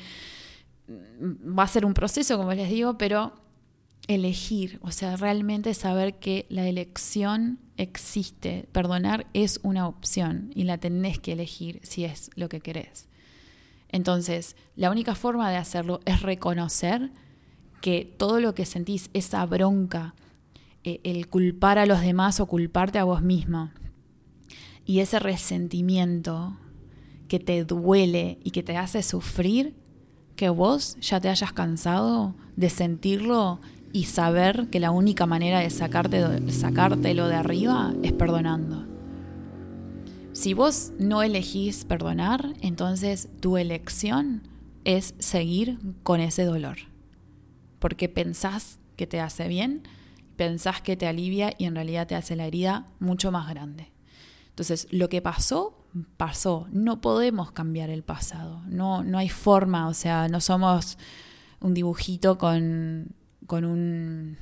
mm, 0.89 1.59
va 1.59 1.65
a 1.65 1.69
ser 1.69 1.85
un 1.85 1.95
proceso, 1.95 2.37
como 2.37 2.53
les 2.55 2.71
digo, 2.71 2.97
pero 2.97 3.35
elegir, 4.07 4.79
o 4.83 4.91
sea, 4.91 5.17
realmente 5.17 5.75
saber 5.75 6.19
que 6.19 6.47
la 6.49 6.67
elección 6.67 7.59
existe. 7.77 8.69
Perdonar 8.73 9.27
es 9.35 9.61
una 9.63 9.87
opción 9.87 10.51
y 10.55 10.65
la 10.65 10.79
tenés 10.79 11.19
que 11.19 11.33
elegir 11.33 11.81
si 11.83 12.05
es 12.05 12.31
lo 12.35 12.49
que 12.49 12.61
querés. 12.61 13.09
Entonces, 13.89 14.57
la 14.77 14.91
única 14.91 15.15
forma 15.15 15.51
de 15.51 15.57
hacerlo 15.57 16.01
es 16.05 16.23
reconocer 16.23 17.11
que 17.81 18.05
todo 18.17 18.41
lo 18.41 18.55
que 18.55 18.67
sentís, 18.67 19.11
esa 19.15 19.45
bronca, 19.47 20.15
eh, 20.85 21.01
el 21.05 21.29
culpar 21.29 21.79
a 21.79 21.87
los 21.87 22.01
demás 22.01 22.41
o 22.41 22.47
culparte 22.47 22.99
a 22.99 23.05
vos 23.05 23.23
mismo, 23.23 23.71
y 24.85 25.01
ese 25.01 25.19
resentimiento 25.19 26.57
que 27.29 27.39
te 27.39 27.65
duele 27.65 28.39
y 28.43 28.51
que 28.51 28.63
te 28.63 28.77
hace 28.77 29.03
sufrir, 29.03 29.75
que 30.37 30.49
vos 30.49 30.97
ya 31.01 31.21
te 31.21 31.29
hayas 31.29 31.53
cansado 31.53 32.35
de 32.57 32.71
sentirlo 32.71 33.61
y 33.93 34.05
saber 34.05 34.69
que 34.69 34.81
la 34.81 34.91
única 34.91 35.27
manera 35.27 35.61
de 35.61 35.71
sacarte, 35.71 36.51
sacártelo 36.51 37.29
de 37.29 37.35
arriba 37.35 37.95
es 38.03 38.13
perdonando. 38.13 38.87
Si 40.33 40.55
vos 40.55 40.93
no 40.99 41.23
elegís 41.23 41.85
perdonar, 41.85 42.55
entonces 42.63 43.29
tu 43.41 43.59
elección 43.59 44.43
es 44.85 45.15
seguir 45.19 45.79
con 46.03 46.21
ese 46.21 46.45
dolor 46.45 46.90
porque 47.81 48.09
pensás 48.09 48.79
que 48.97 49.09
te 49.09 49.21
hace 49.21 49.49
bien, 49.49 49.83
pensás 50.37 50.81
que 50.81 50.97
te 50.97 51.09
alivia 51.09 51.53
y 51.59 51.65
en 51.65 51.75
realidad 51.75 52.07
te 52.07 52.15
hace 52.15 52.37
la 52.37 52.47
herida 52.47 52.87
mucho 53.01 53.33
más 53.33 53.49
grande. 53.49 53.91
Entonces, 54.51 54.87
lo 54.91 55.09
que 55.09 55.21
pasó, 55.21 55.81
pasó. 56.17 56.69
No 56.71 57.01
podemos 57.01 57.53
cambiar 57.53 57.91
el 57.91 58.03
pasado. 58.03 58.63
No, 58.67 59.03
no 59.03 59.19
hay 59.19 59.29
forma, 59.29 59.89
o 59.89 59.95
sea, 59.95 60.29
no 60.29 60.41
somos 60.41 60.99
un 61.61 61.75
dibujito 61.75 62.39
con, 62.39 63.09
con 63.47 63.65
un 63.65 64.37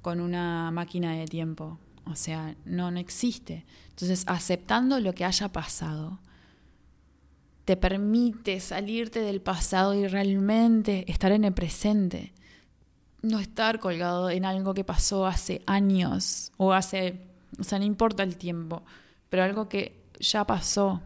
con 0.00 0.20
una 0.20 0.70
máquina 0.70 1.14
de 1.14 1.26
tiempo. 1.26 1.80
O 2.04 2.14
sea, 2.14 2.54
no, 2.64 2.92
no 2.92 3.00
existe. 3.00 3.66
Entonces, 3.90 4.22
aceptando 4.28 5.00
lo 5.00 5.12
que 5.12 5.24
haya 5.24 5.48
pasado, 5.50 6.20
te 7.66 7.76
permite 7.76 8.60
salirte 8.60 9.20
del 9.20 9.42
pasado 9.42 9.92
y 9.92 10.06
realmente 10.06 11.04
estar 11.10 11.32
en 11.32 11.44
el 11.44 11.52
presente. 11.52 12.32
No 13.22 13.40
estar 13.40 13.80
colgado 13.80 14.30
en 14.30 14.44
algo 14.44 14.72
que 14.72 14.84
pasó 14.84 15.26
hace 15.26 15.62
años 15.66 16.52
o 16.58 16.72
hace, 16.72 17.26
o 17.58 17.64
sea, 17.64 17.80
no 17.80 17.84
importa 17.84 18.22
el 18.22 18.36
tiempo, 18.36 18.84
pero 19.28 19.42
algo 19.42 19.68
que 19.68 20.00
ya 20.20 20.46
pasó. 20.46 21.02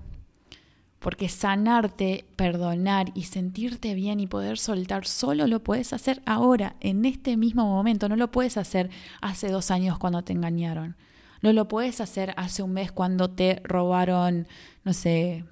Porque 0.98 1.30
sanarte, 1.30 2.26
perdonar 2.36 3.10
y 3.14 3.22
sentirte 3.22 3.94
bien 3.94 4.20
y 4.20 4.26
poder 4.26 4.58
soltar 4.58 5.06
solo 5.06 5.46
lo 5.46 5.64
puedes 5.64 5.94
hacer 5.94 6.20
ahora, 6.26 6.76
en 6.80 7.06
este 7.06 7.38
mismo 7.38 7.64
momento. 7.64 8.06
No 8.06 8.16
lo 8.16 8.30
puedes 8.30 8.58
hacer 8.58 8.90
hace 9.22 9.48
dos 9.48 9.70
años 9.70 9.96
cuando 9.96 10.22
te 10.22 10.34
engañaron. 10.34 10.94
No 11.40 11.54
lo 11.54 11.68
puedes 11.68 12.02
hacer 12.02 12.34
hace 12.36 12.62
un 12.62 12.74
mes 12.74 12.92
cuando 12.92 13.30
te 13.30 13.62
robaron, 13.64 14.46
no 14.84 14.92
sé, 14.92 15.46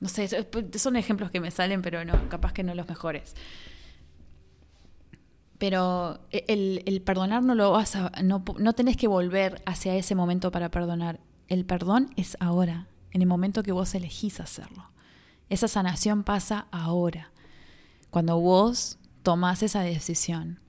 no 0.00 0.08
sé, 0.08 0.28
son 0.76 0.96
ejemplos 0.96 1.30
que 1.30 1.40
me 1.40 1.50
salen, 1.50 1.82
pero 1.82 2.04
no, 2.04 2.28
capaz 2.28 2.52
que 2.52 2.62
no 2.62 2.74
los 2.74 2.88
mejores. 2.88 3.34
Pero 5.58 6.20
e, 6.30 6.44
el, 6.86 7.02
perdonar 7.02 7.42
no 7.42 7.54
lo 7.54 7.70
vas 7.70 7.96
a, 7.96 8.10
no, 8.22 8.42
no 8.58 8.72
tenés 8.72 8.96
que 8.96 9.08
volver 9.08 9.62
hacia 9.66 9.94
ese 9.94 10.14
momento 10.14 10.50
para 10.50 10.70
perdonar. 10.70 11.20
El 11.48 11.66
perdón 11.66 12.10
es 12.16 12.36
ahora, 12.40 12.86
en 13.10 13.20
el 13.20 13.28
momento 13.28 13.62
que 13.62 13.72
vos 13.72 13.94
elegís 13.94 14.40
hacerlo. 14.40 14.90
Esa 15.50 15.68
sanación 15.68 16.24
pasa 16.24 16.66
ahora, 16.70 17.30
cuando 18.08 18.40
vos 18.40 18.98
tomás 19.22 19.62
esa 19.62 19.82
decisión. 19.82 20.60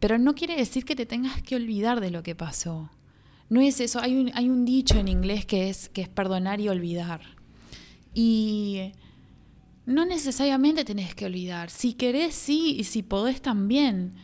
Pero 0.00 0.18
no 0.18 0.34
quiere 0.34 0.56
decir 0.56 0.84
que 0.84 0.96
te 0.96 1.06
tengas 1.06 1.40
que 1.42 1.56
olvidar 1.56 2.00
de 2.00 2.10
lo 2.10 2.22
que 2.22 2.34
pasó. 2.34 2.90
No 3.48 3.60
es 3.60 3.80
eso. 3.80 4.00
Hay 4.00 4.16
un, 4.16 4.30
hay 4.34 4.50
un 4.50 4.66
dicho 4.66 4.98
en 4.98 5.08
inglés 5.08 5.46
que 5.46 5.70
es, 5.70 5.88
que 5.88 6.02
es 6.02 6.08
perdonar 6.08 6.60
y 6.60 6.68
olvidar. 6.68 7.22
Y 8.14 8.92
no 9.86 10.04
necesariamente 10.04 10.84
tenés 10.84 11.14
que 11.14 11.26
olvidar. 11.26 11.70
Si 11.70 11.94
querés, 11.94 12.34
sí, 12.34 12.76
y 12.78 12.84
si 12.84 13.02
podés 13.02 13.42
también. 13.42 14.14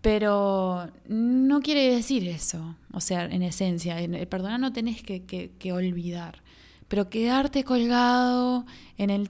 Pero 0.00 0.90
no 1.08 1.60
quiere 1.60 1.94
decir 1.94 2.26
eso. 2.28 2.76
O 2.92 3.00
sea, 3.00 3.24
en 3.24 3.42
esencia, 3.42 4.00
el 4.00 4.26
perdonar 4.28 4.60
no 4.60 4.72
tenés 4.72 5.02
que, 5.02 5.24
que, 5.24 5.72
olvidar. 5.72 6.42
Pero 6.88 7.10
quedarte 7.10 7.64
colgado 7.64 8.64
en 8.96 9.10
el, 9.10 9.28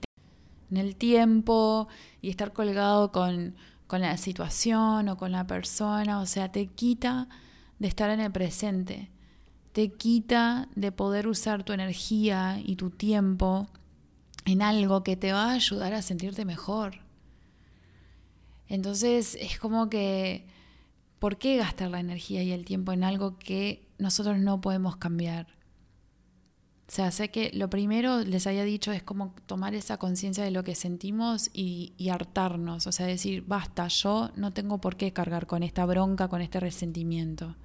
en 0.71 0.77
el 0.77 0.95
tiempo 0.95 1.87
y 2.21 2.29
estar 2.29 2.53
colgado 2.53 3.11
con, 3.11 3.55
con 3.87 4.01
la 4.01 4.17
situación 4.17 5.09
o 5.09 5.17
con 5.17 5.31
la 5.31 5.47
persona, 5.47 6.19
o 6.19 6.25
sea, 6.25 6.51
te 6.51 6.67
quita 6.67 7.27
de 7.79 7.87
estar 7.87 8.09
en 8.09 8.19
el 8.19 8.31
presente, 8.31 9.09
te 9.71 9.91
quita 9.91 10.67
de 10.75 10.91
poder 10.91 11.27
usar 11.27 11.63
tu 11.63 11.73
energía 11.73 12.59
y 12.63 12.75
tu 12.75 12.89
tiempo 12.89 13.69
en 14.47 14.61
algo 14.61 15.03
que 15.03 15.17
te 15.17 15.33
va 15.33 15.51
a 15.51 15.53
ayudar 15.55 15.93
a 15.93 16.01
sentirte 16.01 16.45
mejor. 16.45 16.99
Entonces 18.69 19.37
es 19.39 19.59
como 19.59 19.89
que, 19.89 20.47
¿por 21.19 21.37
qué 21.37 21.57
gastar 21.57 21.91
la 21.91 21.99
energía 21.99 22.43
y 22.43 22.51
el 22.51 22.63
tiempo 22.63 22.93
en 22.93 23.03
algo 23.03 23.37
que 23.37 23.89
nosotros 23.97 24.39
no 24.39 24.61
podemos 24.61 24.95
cambiar? 24.95 25.47
O 26.87 26.91
sea, 26.91 27.11
sé 27.11 27.29
que 27.29 27.51
lo 27.53 27.69
primero 27.69 28.21
les 28.21 28.47
había 28.47 28.63
dicho 28.63 28.93
es 28.93 29.03
como 29.03 29.35
tomar 29.45 29.75
esa 29.75 29.97
conciencia 29.97 30.45
de 30.45 30.51
lo 30.51 30.63
que 30.63 30.75
sentimos 30.75 31.49
y, 31.51 31.93
y, 31.97 32.07
hartarnos, 32.07 32.87
o 32.87 32.93
sea, 32.93 33.05
decir, 33.05 33.43
basta, 33.45 33.89
yo 33.89 34.31
no 34.37 34.53
tengo 34.53 34.77
por 34.77 34.95
qué 34.95 35.11
cargar 35.11 35.47
con 35.47 35.63
esta 35.63 35.85
bronca, 35.85 36.29
con 36.29 36.41
este 36.41 36.61
resentimiento. 36.61 37.57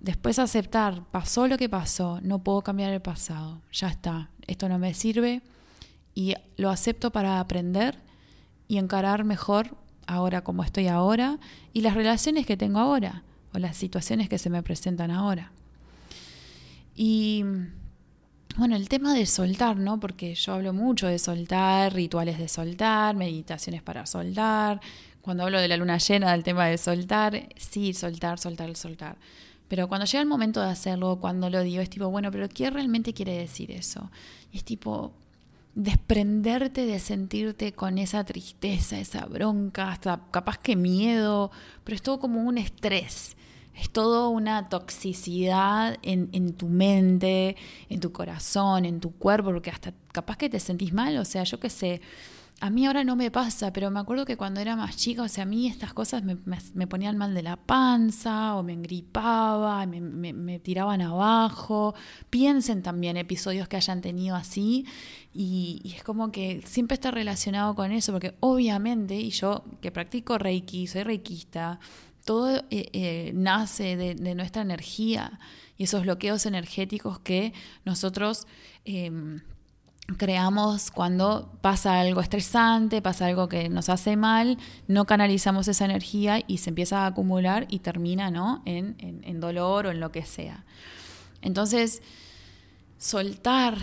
Después 0.00 0.40
aceptar, 0.40 1.04
pasó 1.12 1.46
lo 1.46 1.56
que 1.56 1.68
pasó, 1.68 2.20
no 2.22 2.42
puedo 2.42 2.62
cambiar 2.62 2.92
el 2.92 3.00
pasado, 3.00 3.62
ya 3.70 3.86
está, 3.86 4.30
esto 4.48 4.68
no 4.68 4.80
me 4.80 4.94
sirve 4.94 5.42
y 6.14 6.34
lo 6.56 6.70
acepto 6.70 7.10
para 7.10 7.40
aprender 7.40 7.98
y 8.68 8.78
encarar 8.78 9.24
mejor 9.24 9.76
ahora 10.06 10.42
como 10.42 10.64
estoy 10.64 10.88
ahora 10.88 11.38
y 11.72 11.80
las 11.80 11.94
relaciones 11.94 12.46
que 12.46 12.56
tengo 12.56 12.78
ahora 12.78 13.22
o 13.54 13.58
las 13.58 13.76
situaciones 13.76 14.28
que 14.28 14.38
se 14.38 14.50
me 14.50 14.62
presentan 14.62 15.10
ahora. 15.10 15.52
Y 16.94 17.44
bueno, 18.56 18.76
el 18.76 18.88
tema 18.88 19.14
de 19.14 19.24
soltar, 19.26 19.76
¿no? 19.78 19.98
Porque 19.98 20.34
yo 20.34 20.54
hablo 20.54 20.72
mucho 20.72 21.06
de 21.06 21.18
soltar, 21.18 21.94
rituales 21.94 22.38
de 22.38 22.48
soltar, 22.48 23.16
meditaciones 23.16 23.82
para 23.82 24.04
soltar. 24.04 24.80
Cuando 25.22 25.44
hablo 25.44 25.60
de 25.60 25.68
la 25.68 25.76
luna 25.76 25.98
llena, 25.98 26.32
del 26.32 26.42
tema 26.42 26.66
de 26.66 26.76
soltar, 26.76 27.48
sí, 27.56 27.94
soltar, 27.94 28.38
soltar, 28.38 28.74
soltar. 28.76 29.16
Pero 29.68 29.88
cuando 29.88 30.04
llega 30.04 30.20
el 30.20 30.28
momento 30.28 30.60
de 30.60 30.70
hacerlo, 30.70 31.18
cuando 31.18 31.48
lo 31.48 31.62
digo, 31.62 31.80
es 31.80 31.88
tipo, 31.88 32.10
bueno, 32.10 32.30
pero 32.30 32.46
¿qué 32.48 32.68
realmente 32.68 33.14
quiere 33.14 33.38
decir 33.38 33.70
eso? 33.70 34.10
Es 34.52 34.64
tipo, 34.64 35.12
desprenderte 35.74 36.86
de 36.86 36.98
sentirte 36.98 37.72
con 37.72 37.98
esa 37.98 38.24
tristeza, 38.24 38.98
esa 38.98 39.24
bronca, 39.26 39.90
hasta 39.90 40.20
capaz 40.30 40.58
que 40.58 40.76
miedo, 40.76 41.50
pero 41.84 41.94
es 41.94 42.02
todo 42.02 42.20
como 42.20 42.42
un 42.42 42.58
estrés. 42.58 43.36
Es 43.74 43.88
todo 43.88 44.28
una 44.28 44.68
toxicidad 44.68 45.96
en, 46.02 46.28
en, 46.32 46.52
tu 46.52 46.68
mente, 46.68 47.56
en 47.88 48.00
tu 48.00 48.12
corazón, 48.12 48.84
en 48.84 49.00
tu 49.00 49.12
cuerpo, 49.12 49.50
porque 49.50 49.70
hasta 49.70 49.94
capaz 50.12 50.36
que 50.36 50.50
te 50.50 50.60
sentís 50.60 50.92
mal, 50.92 51.16
o 51.16 51.24
sea, 51.24 51.44
yo 51.44 51.58
qué 51.58 51.70
sé, 51.70 52.02
a 52.62 52.70
mí 52.70 52.86
ahora 52.86 53.02
no 53.02 53.16
me 53.16 53.32
pasa, 53.32 53.72
pero 53.72 53.90
me 53.90 53.98
acuerdo 53.98 54.24
que 54.24 54.36
cuando 54.36 54.60
era 54.60 54.76
más 54.76 54.96
chica, 54.96 55.22
o 55.24 55.28
sea, 55.28 55.42
a 55.42 55.46
mí 55.46 55.66
estas 55.66 55.92
cosas 55.92 56.22
me, 56.22 56.36
me, 56.74 56.86
ponían 56.86 57.18
mal 57.18 57.34
de 57.34 57.42
la 57.42 57.56
panza, 57.56 58.54
o 58.54 58.62
me 58.62 58.72
engripaba, 58.72 59.84
me, 59.84 60.00
me, 60.00 60.60
tiraban 60.60 61.00
abajo. 61.00 61.96
Piensen 62.30 62.84
también 62.84 63.16
episodios 63.16 63.66
que 63.66 63.74
hayan 63.74 64.00
tenido 64.00 64.36
así, 64.36 64.86
y, 65.34 65.92
es 65.96 66.04
como 66.04 66.30
que 66.30 66.62
siempre 66.64 66.94
está 66.94 67.10
relacionado 67.10 67.74
con 67.74 67.90
eso, 67.90 68.12
porque 68.12 68.36
obviamente, 68.38 69.16
y 69.16 69.30
yo 69.30 69.64
que 69.80 69.90
practico 69.90 70.38
Reiki, 70.38 70.86
soy 70.86 71.02
reikista, 71.02 71.80
todo 72.24 72.58
eh, 72.70 72.88
eh, 72.92 73.32
nace 73.34 73.96
de, 73.96 74.34
nuestra 74.36 74.62
energía 74.62 75.40
y 75.76 75.82
esos 75.82 76.02
bloqueos 76.02 76.46
energéticos 76.46 77.18
que 77.18 77.54
nosotros 77.84 78.46
em, 78.84 79.40
creamos 80.16 80.90
cuando 80.90 81.50
pasa 81.60 82.00
algo 82.00 82.20
estresante, 82.20 83.00
pasa 83.02 83.26
algo 83.26 83.48
que 83.48 83.68
nos 83.68 83.88
hace 83.88 84.16
mal, 84.16 84.58
no 84.88 85.04
canalizamos 85.04 85.68
esa 85.68 85.84
energía 85.84 86.42
y 86.46 86.58
se 86.58 86.70
empieza 86.70 87.00
a 87.00 87.06
acumular 87.06 87.66
y 87.68 87.78
termina 87.78 88.30
¿no? 88.30 88.62
en, 88.64 88.96
en 88.98 89.40
dolor 89.40 89.86
o 89.86 89.90
en 89.90 90.00
lo 90.00 90.12
que 90.12 90.24
sea. 90.24 90.64
Entonces, 91.40 92.02
soltar 92.98 93.78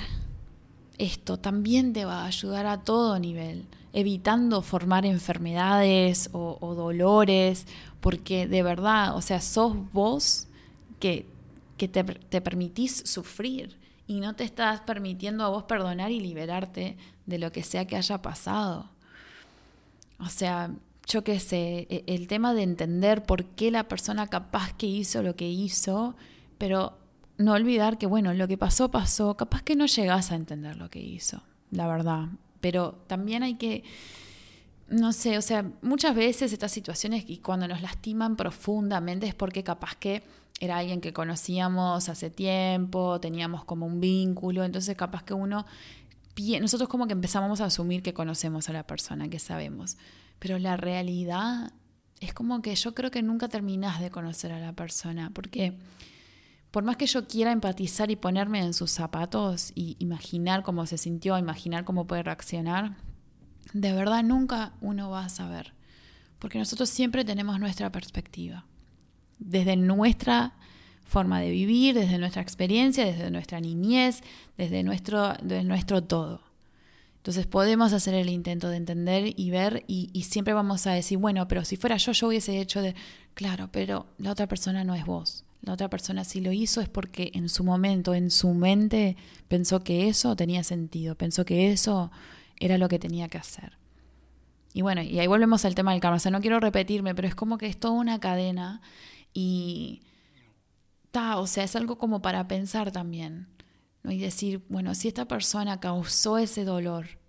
esto 0.98 1.38
también 1.38 1.94
te 1.94 2.06
va 2.06 2.24
a 2.24 2.28
ayudar 2.28 2.66
a 2.66 2.82
todo 2.84 3.18
nivel 3.20 3.66
evitando 3.94 4.62
formar 4.62 5.06
enfermedades 5.06 6.30
o, 6.34 6.76
dolores, 6.76 7.66
porque 8.02 8.48
de 8.48 8.64
verdad, 8.64 9.16
o 9.16 9.22
sea, 9.22 9.42
sos 9.42 9.76
vos 9.92 10.48
que, 11.00 11.26
que 11.78 11.88
te, 11.88 12.04
te 12.04 12.42
permitís 12.42 13.04
sufrir 13.06 13.78
y 14.10 14.20
no 14.20 14.36
te 14.36 14.44
estás 14.44 14.82
permitiendo 14.82 15.46
a 15.46 15.50
vos 15.50 15.64
perdonar 15.64 16.12
y 16.12 16.20
liberarte 16.20 16.98
de 17.26 17.40
lo 17.40 17.54
que 17.54 17.64
sea 17.64 17.86
que 17.86 17.96
haya 17.96 18.22
pasado. 18.22 18.90
O 20.20 20.28
sea, 20.28 20.72
yo 21.08 21.24
qué 21.24 21.40
sé, 21.40 21.88
e, 21.90 22.04
el 22.08 22.28
tema 22.28 22.54
de 22.54 22.64
entender 22.64 23.24
por 23.24 23.46
qué 23.46 23.72
la 23.72 23.88
persona 23.88 24.28
capaz 24.28 24.74
que 24.74 24.88
hizo 24.88 25.24
lo 25.24 25.38
que 25.38 25.48
hizo, 25.48 26.16
pero 26.58 26.98
no 27.38 27.54
olvidar 27.54 27.98
que, 27.98 28.08
bueno, 28.08 28.34
lo 28.34 28.50
que 28.50 28.58
pasó, 28.58 28.92
pasó, 28.92 29.38
capaz 29.38 29.62
que 29.62 29.78
no 29.78 29.86
llegás 29.86 30.32
a 30.32 30.36
entender 30.36 30.76
lo 30.76 30.90
que 30.90 31.00
hizo, 31.00 31.42
la 31.72 31.88
verdad 31.88 32.30
pero 32.62 32.94
también 33.08 33.44
hay 33.44 33.56
que, 33.56 33.84
no 34.88 35.14
sé, 35.14 35.38
o 35.38 35.42
sea, 35.42 35.72
muchas 35.82 36.16
veces 36.16 36.54
estas 36.54 36.72
situaciones 36.72 37.24
y 37.28 37.38
cuando 37.38 37.68
nos 37.68 37.82
lastiman 37.82 38.36
profundamente 38.36 39.28
es 39.28 39.36
porque 39.36 39.64
capaz 39.64 39.96
que 39.96 40.24
era 40.60 40.78
alguien 40.78 41.02
que 41.02 41.14
conocíamos 41.14 42.10
hace 42.10 42.30
tiempo, 42.30 43.20
teníamos 43.20 43.64
como 43.64 43.86
un 43.86 44.00
vínculo, 44.00 44.64
entonces 44.64 44.96
capaz 44.96 45.24
que 45.24 45.34
uno, 45.34 45.66
nosotros 46.62 46.90
como 46.90 47.08
que 47.08 47.14
empezamos 47.14 47.62
a 47.62 47.66
asumir 47.66 48.04
que 48.04 48.14
conocemos 48.14 48.70
a 48.70 48.74
la 48.74 48.86
persona, 48.86 49.30
que 49.30 49.40
sabemos, 49.40 49.98
pero 50.40 50.60
la 50.60 50.78
realidad 50.78 51.72
es 52.20 52.34
como 52.34 52.62
que 52.62 52.76
yo 52.76 52.94
creo 52.94 53.12
que 53.12 53.22
nunca 53.22 53.48
terminás 53.48 54.02
de 54.02 54.12
conocer 54.12 54.52
a 54.52 54.60
la 54.60 54.74
persona, 54.74 55.32
porque 55.34 55.78
por 56.72 56.84
más 56.84 56.98
que 56.98 57.08
yo 57.08 57.28
quiera 57.28 57.52
empatizar 57.52 58.12
y 58.12 58.16
ponerme 58.16 58.60
en 58.60 58.74
sus 58.74 58.92
zapatos 58.92 59.72
y 59.76 59.96
imaginar 60.00 60.64
cómo 60.64 60.86
se 60.86 60.98
sintió, 60.98 61.38
imaginar 61.38 61.86
cómo 61.86 62.06
puede 62.06 62.24
reaccionar, 62.24 62.98
de 63.74 63.94
verdad 63.94 64.24
nunca 64.24 64.74
uno 64.82 65.10
va 65.10 65.26
a 65.26 65.30
saber, 65.30 65.74
porque 66.38 66.60
nosotros 66.60 66.90
siempre 66.90 67.24
tenemos 67.26 67.60
nuestra 67.60 67.92
perspectiva, 67.92 68.66
desde 69.40 69.76
nuestra 69.76 70.54
forma 71.06 71.42
de 71.42 71.50
vivir, 71.50 71.96
desde 71.96 72.18
nuestra 72.18 72.42
experiencia, 72.42 73.06
desde 73.06 73.32
nuestra 73.32 73.60
niñez, 73.60 74.22
desde 74.58 74.84
nuestro, 74.84 75.34
desde 75.42 75.64
nuestro 75.64 76.04
todo. 76.04 76.42
Entonces 77.18 77.48
podemos 77.48 77.92
hacer 77.92 78.14
el 78.14 78.30
intento 78.30 78.70
de 78.70 78.78
entender 78.78 79.34
y 79.36 79.50
ver 79.50 79.84
y, 79.88 80.10
y, 80.14 80.24
siempre 80.24 80.54
vamos 80.54 80.88
a 80.88 80.92
decir, 80.92 81.18
bueno, 81.18 81.48
pero 81.48 81.66
si 81.66 81.76
fuera 81.76 81.98
yo, 81.98 82.14
yo 82.14 82.28
hubiese 82.28 82.62
hecho 82.62 82.82
de, 82.82 82.96
claro, 83.34 83.70
pero 83.72 84.06
la 84.18 84.32
otra 84.32 84.48
persona 84.48 84.84
no 84.84 84.96
es 84.96 85.06
vos. 85.06 85.44
La 85.62 85.74
otra 85.74 85.90
persona 85.90 86.24
si 86.24 86.40
lo 86.40 86.54
hizo 86.54 86.80
es 86.80 86.88
porque 86.88 87.32
en 87.34 87.50
su 87.50 87.66
momento, 87.66 88.14
en 88.14 88.32
su 88.32 88.54
mente, 88.54 89.18
pensó 89.50 89.84
que 89.84 90.08
eso 90.08 90.36
tenía 90.36 90.64
sentido, 90.64 91.16
pensó 91.16 91.44
que 91.44 91.72
eso 91.72 92.12
era 92.60 92.78
lo 92.78 92.88
que 92.88 93.00
tenía 93.00 93.28
que 93.28 93.38
hacer. 93.38 93.78
Y 94.74 94.82
bueno, 94.82 95.02
y 95.02 95.20
ahí 95.20 95.28
volvemos 95.28 95.66
al 95.66 95.76
tema 95.76 95.92
del 95.92 96.00
karma. 96.00 96.18
O 96.18 96.20
sea, 96.20 96.32
no 96.32 96.42
quiero 96.42 96.60
repetirme, 96.60 97.16
pero 97.16 97.28
es 97.28 97.36
como 97.36 97.58
que 97.58 97.66
es 97.66 97.78
toda 97.78 97.94
una 97.96 98.20
cadena 98.20 98.82
y 99.34 100.02
ta, 101.12 101.38
o 101.38 101.48
sea, 101.48 101.64
es 101.64 101.76
algo 101.76 101.98
como 101.98 102.22
para 102.22 102.48
pensar 102.48 102.92
también. 102.92 103.48
¿no? 104.04 104.12
Y 104.12 104.18
decir, 104.18 104.64
bueno, 104.70 104.96
si 104.96 105.08
esta 105.08 105.28
persona 105.28 105.80
causó 105.80 106.38
ese 106.38 106.66
dolor, 106.66 107.20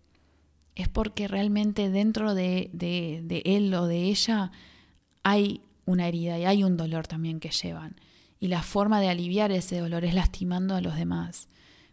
es 0.74 0.88
porque 0.88 1.28
realmente 1.28 1.90
dentro 1.90 2.34
de, 2.34 2.70
de, 2.72 3.20
de 3.24 3.42
él 3.44 3.74
o 3.74 3.86
de 3.86 4.05
ella 4.05 4.53
hay 5.22 5.62
una 5.84 6.09
herida 6.09 6.38
y 6.38 6.44
hay 6.44 6.64
un 6.64 6.76
dolor 6.76 7.07
también 7.07 7.40
que 7.40 7.51
llevan 7.51 7.96
y 8.40 8.48
la 8.48 8.62
forma 8.62 9.01
de 9.01 9.11
aliviar 9.11 9.53
ese 9.53 9.78
dolor 9.78 10.05
es 10.05 10.14
lastimando 10.14 10.74
a 10.74 10.80
los 10.80 10.96
demás, 10.96 11.48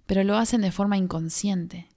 pero 0.05 0.23
lo 0.23 0.37
hacen 0.37 0.61
de 0.61 0.71
forma 0.71 0.97
inconsciente. 0.97 1.89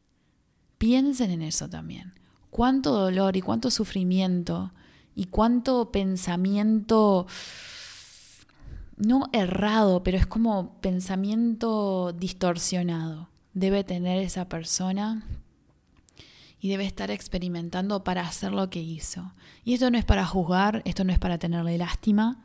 Piensen 0.76 1.30
en 1.30 1.42
eso 1.42 1.70
también. 1.70 2.14
Cuánto 2.50 2.90
dolor 2.90 3.36
y 3.36 3.42
cuánto 3.42 3.70
sufrimiento 3.70 4.72
y 5.14 5.26
cuánto 5.26 5.92
pensamiento 5.92 7.28
no 9.01 9.28
errado, 9.32 10.03
pero 10.03 10.16
es 10.16 10.26
como 10.26 10.80
pensamiento 10.80 12.12
distorsionado 12.12 13.30
debe 13.55 13.84
tener 13.84 14.22
esa 14.22 14.48
persona 14.48 15.24
y 16.61 16.68
debe 16.68 16.84
estar 16.84 17.11
experimentando 17.11 18.05
para 18.05 18.22
hacer 18.22 18.53
lo 18.53 18.70
que 18.70 18.80
hizo. 18.80 19.32
Y 19.64 19.74
esto 19.74 19.90
no 19.90 19.98
es 19.98 20.05
para 20.05 20.26
juzgar, 20.26 20.82
esto 20.84 21.05
no 21.05 21.12
es 21.12 21.18
para 21.18 21.38
tenerle 21.38 21.78
lástima, 21.78 22.44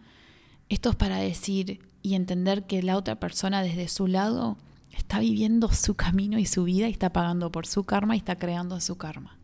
esto 0.69 0.89
es 0.89 0.95
para 0.95 1.17
decir, 1.17 1.79
y 2.01 2.15
entender 2.15 2.65
que 2.65 2.81
la 2.81 2.97
otra 2.97 3.19
persona 3.19 3.61
desde 3.61 3.87
su 3.87 4.07
lado 4.07 4.57
está 4.91 5.19
viviendo 5.19 5.71
su 5.71 5.95
camino 5.95 6.39
y 6.39 6.45
su 6.45 6.63
vida 6.63 6.87
y 6.87 6.91
está 6.91 7.11
pagando 7.11 7.51
por 7.51 7.67
su 7.67 7.83
karma 7.83 8.15
y 8.15 8.19
está 8.19 8.37
creando 8.37 8.79
su 8.79 8.97
karma. 8.97 9.37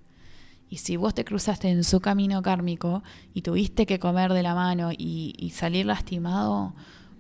Y 0.70 0.78
si 0.78 0.96
vos 0.96 1.14
te 1.14 1.26
cruzaste 1.26 1.70
en 1.70 1.84
su 1.84 2.00
camino 2.00 2.42
kármico 2.42 3.04
y 3.34 3.42
tuviste 3.42 3.86
que 3.86 4.00
comer 4.00 4.32
de 4.32 4.42
la 4.42 4.56
mano 4.56 4.94
y, 4.94 5.36
y 5.38 5.50
salir 5.50 5.86
lastimado, 5.86 6.74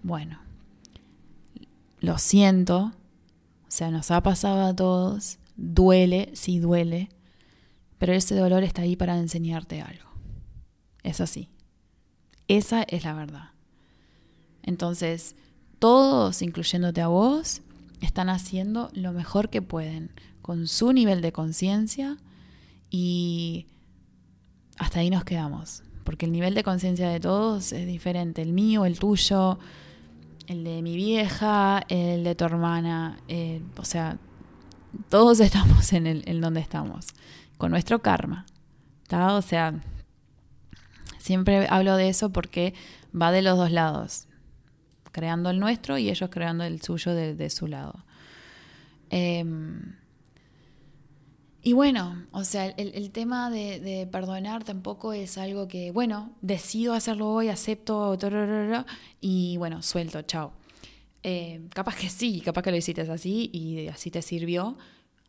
bueno, 0.03 0.39
lo 1.99 2.17
siento, 2.17 2.91
o 3.67 3.71
sea, 3.71 3.91
nos 3.91 4.11
ha 4.11 4.21
pasado 4.21 4.65
a 4.65 4.75
todos, 4.75 5.37
duele, 5.55 6.31
sí 6.33 6.59
duele, 6.59 7.09
pero 7.97 8.13
ese 8.13 8.35
dolor 8.35 8.63
está 8.63 8.81
ahí 8.81 8.95
para 8.95 9.17
enseñarte 9.17 9.81
algo. 9.81 10.09
Es 11.03 11.21
así. 11.21 11.49
Esa 12.47 12.83
es 12.83 13.03
la 13.03 13.13
verdad. 13.13 13.51
Entonces, 14.63 15.35
todos, 15.79 16.41
incluyéndote 16.41 17.01
a 17.01 17.07
vos, 17.07 17.61
están 18.01 18.29
haciendo 18.29 18.89
lo 18.93 19.13
mejor 19.13 19.49
que 19.49 19.61
pueden 19.61 20.11
con 20.41 20.67
su 20.67 20.91
nivel 20.93 21.21
de 21.21 21.31
conciencia 21.31 22.17
y 22.89 23.67
hasta 24.77 24.99
ahí 24.99 25.09
nos 25.09 25.23
quedamos. 25.23 25.83
Porque 26.03 26.25
el 26.25 26.31
nivel 26.31 26.55
de 26.55 26.63
conciencia 26.63 27.09
de 27.09 27.19
todos 27.19 27.71
es 27.71 27.85
diferente. 27.85 28.41
El 28.41 28.53
mío, 28.53 28.85
el 28.85 28.97
tuyo, 28.97 29.59
el 30.47 30.63
de 30.63 30.81
mi 30.81 30.95
vieja, 30.95 31.83
el 31.87 32.23
de 32.23 32.35
tu 32.35 32.45
hermana. 32.45 33.17
Eh, 33.27 33.61
o 33.77 33.85
sea, 33.85 34.17
todos 35.09 35.39
estamos 35.41 35.93
en, 35.93 36.07
el, 36.07 36.23
en 36.25 36.41
donde 36.41 36.59
estamos. 36.59 37.07
Con 37.57 37.71
nuestro 37.71 38.01
karma. 38.01 38.45
O 39.11 39.41
sea, 39.41 39.73
siempre 41.19 41.67
hablo 41.69 41.97
de 41.97 42.09
eso 42.09 42.31
porque 42.31 42.73
va 43.19 43.31
de 43.31 43.41
los 43.41 43.57
dos 43.57 43.71
lados. 43.71 44.27
Creando 45.11 45.49
el 45.49 45.59
nuestro 45.59 45.97
y 45.97 46.09
ellos 46.09 46.29
creando 46.31 46.63
el 46.63 46.81
suyo 46.81 47.13
de, 47.13 47.49
su 47.49 47.67
lado. 47.67 48.05
Em, 49.09 49.95
y 51.63 51.73
bueno, 51.73 52.25
o 52.31 52.43
sea, 52.43 52.67
el, 52.67 53.11
tema 53.11 53.51
de, 53.51 54.07
perdonar 54.11 54.63
tampoco 54.63 55.13
es 55.13 55.37
algo 55.37 55.67
que, 55.67 55.91
bueno, 55.91 56.31
decido 56.41 56.93
hacerlo 56.93 57.29
hoy, 57.29 57.49
acepto, 57.49 58.17
y 59.19 59.57
bueno, 59.57 59.83
suelto, 59.83 60.23
chao. 60.23 60.53
Eh, 61.23 61.61
capaz 61.75 61.95
que 61.97 62.09
sí, 62.09 62.41
capaz 62.41 62.63
que 62.63 62.71
lo 62.71 62.77
hiciste 62.77 63.01
así 63.01 63.51
y 63.53 63.87
así 63.89 64.09
te 64.09 64.23
sirvió. 64.23 64.77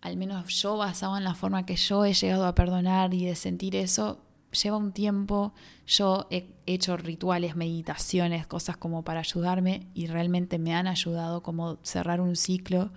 Al 0.00 0.16
menos 0.16 0.48
yo 0.48 0.78
basado 0.78 1.18
en 1.18 1.24
la 1.24 1.34
forma 1.34 1.66
que 1.66 1.76
yo 1.76 2.04
he 2.06 2.14
llegado 2.14 2.46
a 2.46 2.54
perdonar 2.54 3.12
y 3.12 3.26
de 3.26 3.34
sentir 3.34 3.76
eso, 3.76 4.18
lleva 4.52 4.78
un 4.78 4.92
tiempo. 4.92 5.52
Yo 5.86 6.28
he 6.30 6.46
hecho 6.66 6.96
rituales, 6.96 7.56
meditaciones, 7.56 8.46
cosas 8.46 8.78
como 8.78 9.04
para 9.04 9.20
ayudarme 9.20 9.86
y 9.94 10.06
realmente 10.06 10.58
me 10.58 10.74
han 10.74 10.86
ayudado 10.86 11.42
como 11.42 11.78
cerrar 11.82 12.22
un 12.22 12.36
ciclo. 12.36 12.90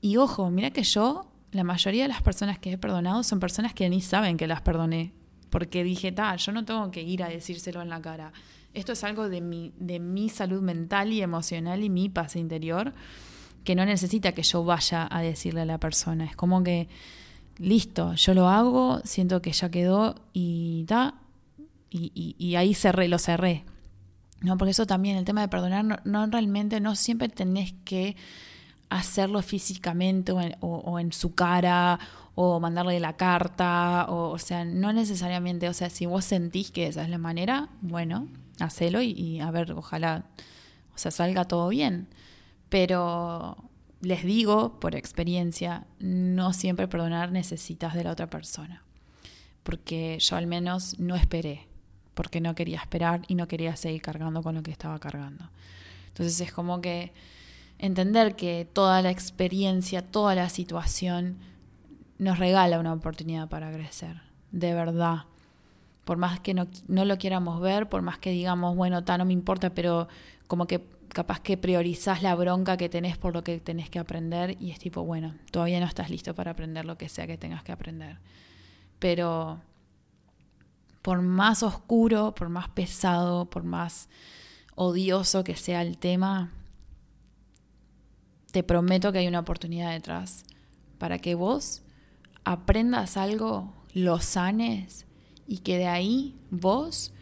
Y 0.00 0.16
ojo, 0.16 0.50
mira 0.50 0.72
que 0.72 0.82
yo 0.82 1.31
la 1.52 1.64
mayoría 1.64 2.02
de 2.02 2.08
las 2.08 2.22
personas 2.22 2.58
que 2.58 2.72
he 2.72 2.78
perdonado 2.78 3.22
son 3.22 3.38
personas 3.38 3.74
que 3.74 3.88
ni 3.88 4.00
saben 4.00 4.36
que 4.36 4.46
las 4.46 4.62
perdoné. 4.62 5.12
Porque 5.50 5.84
dije, 5.84 6.10
tal, 6.12 6.38
yo 6.38 6.50
no 6.50 6.64
tengo 6.64 6.90
que 6.90 7.02
ir 7.02 7.22
a 7.22 7.28
decírselo 7.28 7.82
en 7.82 7.90
la 7.90 8.00
cara. 8.00 8.32
Esto 8.72 8.92
es 8.92 9.04
algo 9.04 9.28
de 9.28 9.42
mi, 9.42 9.72
de 9.78 10.00
mi 10.00 10.30
salud 10.30 10.62
mental 10.62 11.12
y 11.12 11.20
emocional 11.20 11.84
y 11.84 11.90
mi 11.90 12.08
paz 12.08 12.36
interior 12.36 12.94
que 13.64 13.74
no 13.74 13.84
necesita 13.84 14.32
que 14.32 14.42
yo 14.42 14.64
vaya 14.64 15.06
a 15.10 15.20
decirle 15.20 15.60
a 15.60 15.66
la 15.66 15.78
persona. 15.78 16.24
Es 16.24 16.34
como 16.34 16.62
que, 16.62 16.88
listo, 17.58 18.14
yo 18.14 18.34
lo 18.34 18.48
hago, 18.48 19.00
siento 19.04 19.42
que 19.42 19.52
ya 19.52 19.70
quedó 19.70 20.16
y 20.32 20.84
ta, 20.84 21.14
y, 21.90 22.34
y, 22.38 22.56
ahí 22.56 22.72
cerré, 22.72 23.06
lo 23.08 23.18
cerré. 23.18 23.64
¿No? 24.40 24.56
Porque 24.56 24.70
eso 24.70 24.86
también, 24.86 25.16
el 25.18 25.26
tema 25.26 25.42
de 25.42 25.48
perdonar, 25.48 25.84
no, 25.84 25.98
no 26.04 26.26
realmente, 26.26 26.80
no 26.80 26.96
siempre 26.96 27.28
tenés 27.28 27.74
que 27.84 28.16
hacerlo 28.96 29.42
físicamente 29.42 30.32
o 30.32 30.98
en, 30.98 31.12
su 31.12 31.34
cara 31.34 31.98
o 32.34 32.60
mandarle 32.60 33.00
la 33.00 33.16
carta, 33.16 34.06
o, 34.08 34.30
o, 34.30 34.38
sea, 34.38 34.64
no 34.64 34.92
necesariamente, 34.92 35.68
o 35.68 35.74
sea, 35.74 35.90
si 35.90 36.06
vos 36.06 36.24
sentís 36.24 36.70
que 36.70 36.86
esa 36.86 37.02
es 37.02 37.08
la 37.10 37.18
manera, 37.18 37.68
bueno, 37.80 38.28
hacelo 38.60 39.02
y, 39.02 39.40
a 39.40 39.50
ver, 39.50 39.72
ojalá, 39.72 40.24
o 40.94 40.98
sea, 40.98 41.10
salga 41.10 41.44
todo 41.44 41.68
bien. 41.68 42.08
Pero 42.68 43.56
les 44.00 44.24
digo, 44.24 44.80
por 44.80 44.94
experiencia, 44.94 45.86
no 45.98 46.52
siempre 46.52 46.88
perdonar 46.88 47.32
necesitas 47.32 47.94
de 47.94 48.04
la 48.04 48.12
otra 48.12 48.28
persona. 48.28 48.82
Porque 49.62 50.18
yo 50.18 50.36
al 50.36 50.46
menos 50.46 50.98
no 50.98 51.14
esperé, 51.14 51.66
porque 52.14 52.40
no 52.40 52.54
quería 52.54 52.80
esperar 52.80 53.22
y 53.28 53.34
no 53.34 53.46
quería 53.46 53.76
seguir 53.76 54.02
cargando 54.02 54.42
con 54.42 54.54
lo 54.54 54.62
que 54.62 54.70
estaba 54.70 54.98
cargando. 54.98 55.50
Entonces 56.08 56.40
es 56.40 56.52
como 56.52 56.80
que 56.80 57.12
entender 57.82 58.36
que 58.36 58.66
toda 58.72 59.02
la 59.02 59.10
experiencia, 59.10 60.02
toda 60.02 60.34
la 60.36 60.48
situación 60.48 61.38
nos 62.16 62.38
regala 62.38 62.78
una 62.78 62.92
oportunidad 62.92 63.48
para 63.48 63.72
crecer, 63.72 64.22
de 64.52 64.72
verdad. 64.72 65.24
Por 66.04 66.16
más 66.16 66.38
que 66.40 66.54
no, 66.54 66.68
lo 66.86 67.18
quieramos 67.18 67.60
ver, 67.60 67.88
por 67.88 68.00
más 68.00 68.18
que 68.18 68.30
digamos, 68.30 68.76
bueno, 68.76 68.98
está, 68.98 69.18
no 69.18 69.24
me 69.24 69.32
importa, 69.32 69.70
pero 69.74 70.08
como 70.46 70.66
que 70.66 70.86
capaz 71.08 71.40
que 71.40 71.56
priorizás 71.56 72.22
la 72.22 72.36
bronca 72.36 72.76
que 72.76 72.88
tenés 72.88 73.18
por 73.18 73.34
lo 73.34 73.42
que 73.42 73.58
tenés 73.58 73.90
que 73.90 73.98
aprender 73.98 74.56
y 74.60 74.70
es 74.70 74.78
tipo, 74.78 75.02
bueno, 75.02 75.34
todavía 75.50 75.80
no 75.80 75.86
estás 75.86 76.08
listo 76.08 76.34
para 76.34 76.52
aprender 76.52 76.84
lo 76.84 76.96
que 76.96 77.08
sea 77.08 77.26
que 77.26 77.36
tengas 77.36 77.64
que 77.64 77.72
aprender. 77.72 78.18
Pero 79.00 79.60
por 81.02 81.20
más 81.20 81.64
oscuro, 81.64 82.32
por 82.32 82.48
más 82.48 82.68
pesado, 82.68 83.46
por 83.46 83.64
más 83.64 84.08
odioso 84.76 85.42
que 85.42 85.56
sea 85.56 85.82
el 85.82 85.98
tema, 85.98 86.52
te 88.52 88.62
prometo 88.62 89.10
que 89.12 89.18
hay 89.18 89.26
una 89.26 89.40
oportunidad 89.40 89.90
detrás 89.90 90.44
para 90.98 91.18
que 91.18 91.34
vos 91.34 91.82
aprendas 92.44 93.16
algo, 93.16 93.74
lo 93.94 94.20
sanes 94.20 95.06
y 95.46 95.58
que 95.58 95.78
de 95.78 95.86
ahí 95.86 96.36
vos 96.50 97.12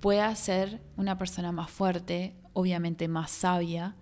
puedas 0.00 0.38
ser 0.38 0.80
una 0.96 1.18
persona 1.18 1.52
más 1.52 1.70
fuerte, 1.70 2.34
obviamente 2.52 3.06
más 3.06 3.30
sabia, 3.30 3.96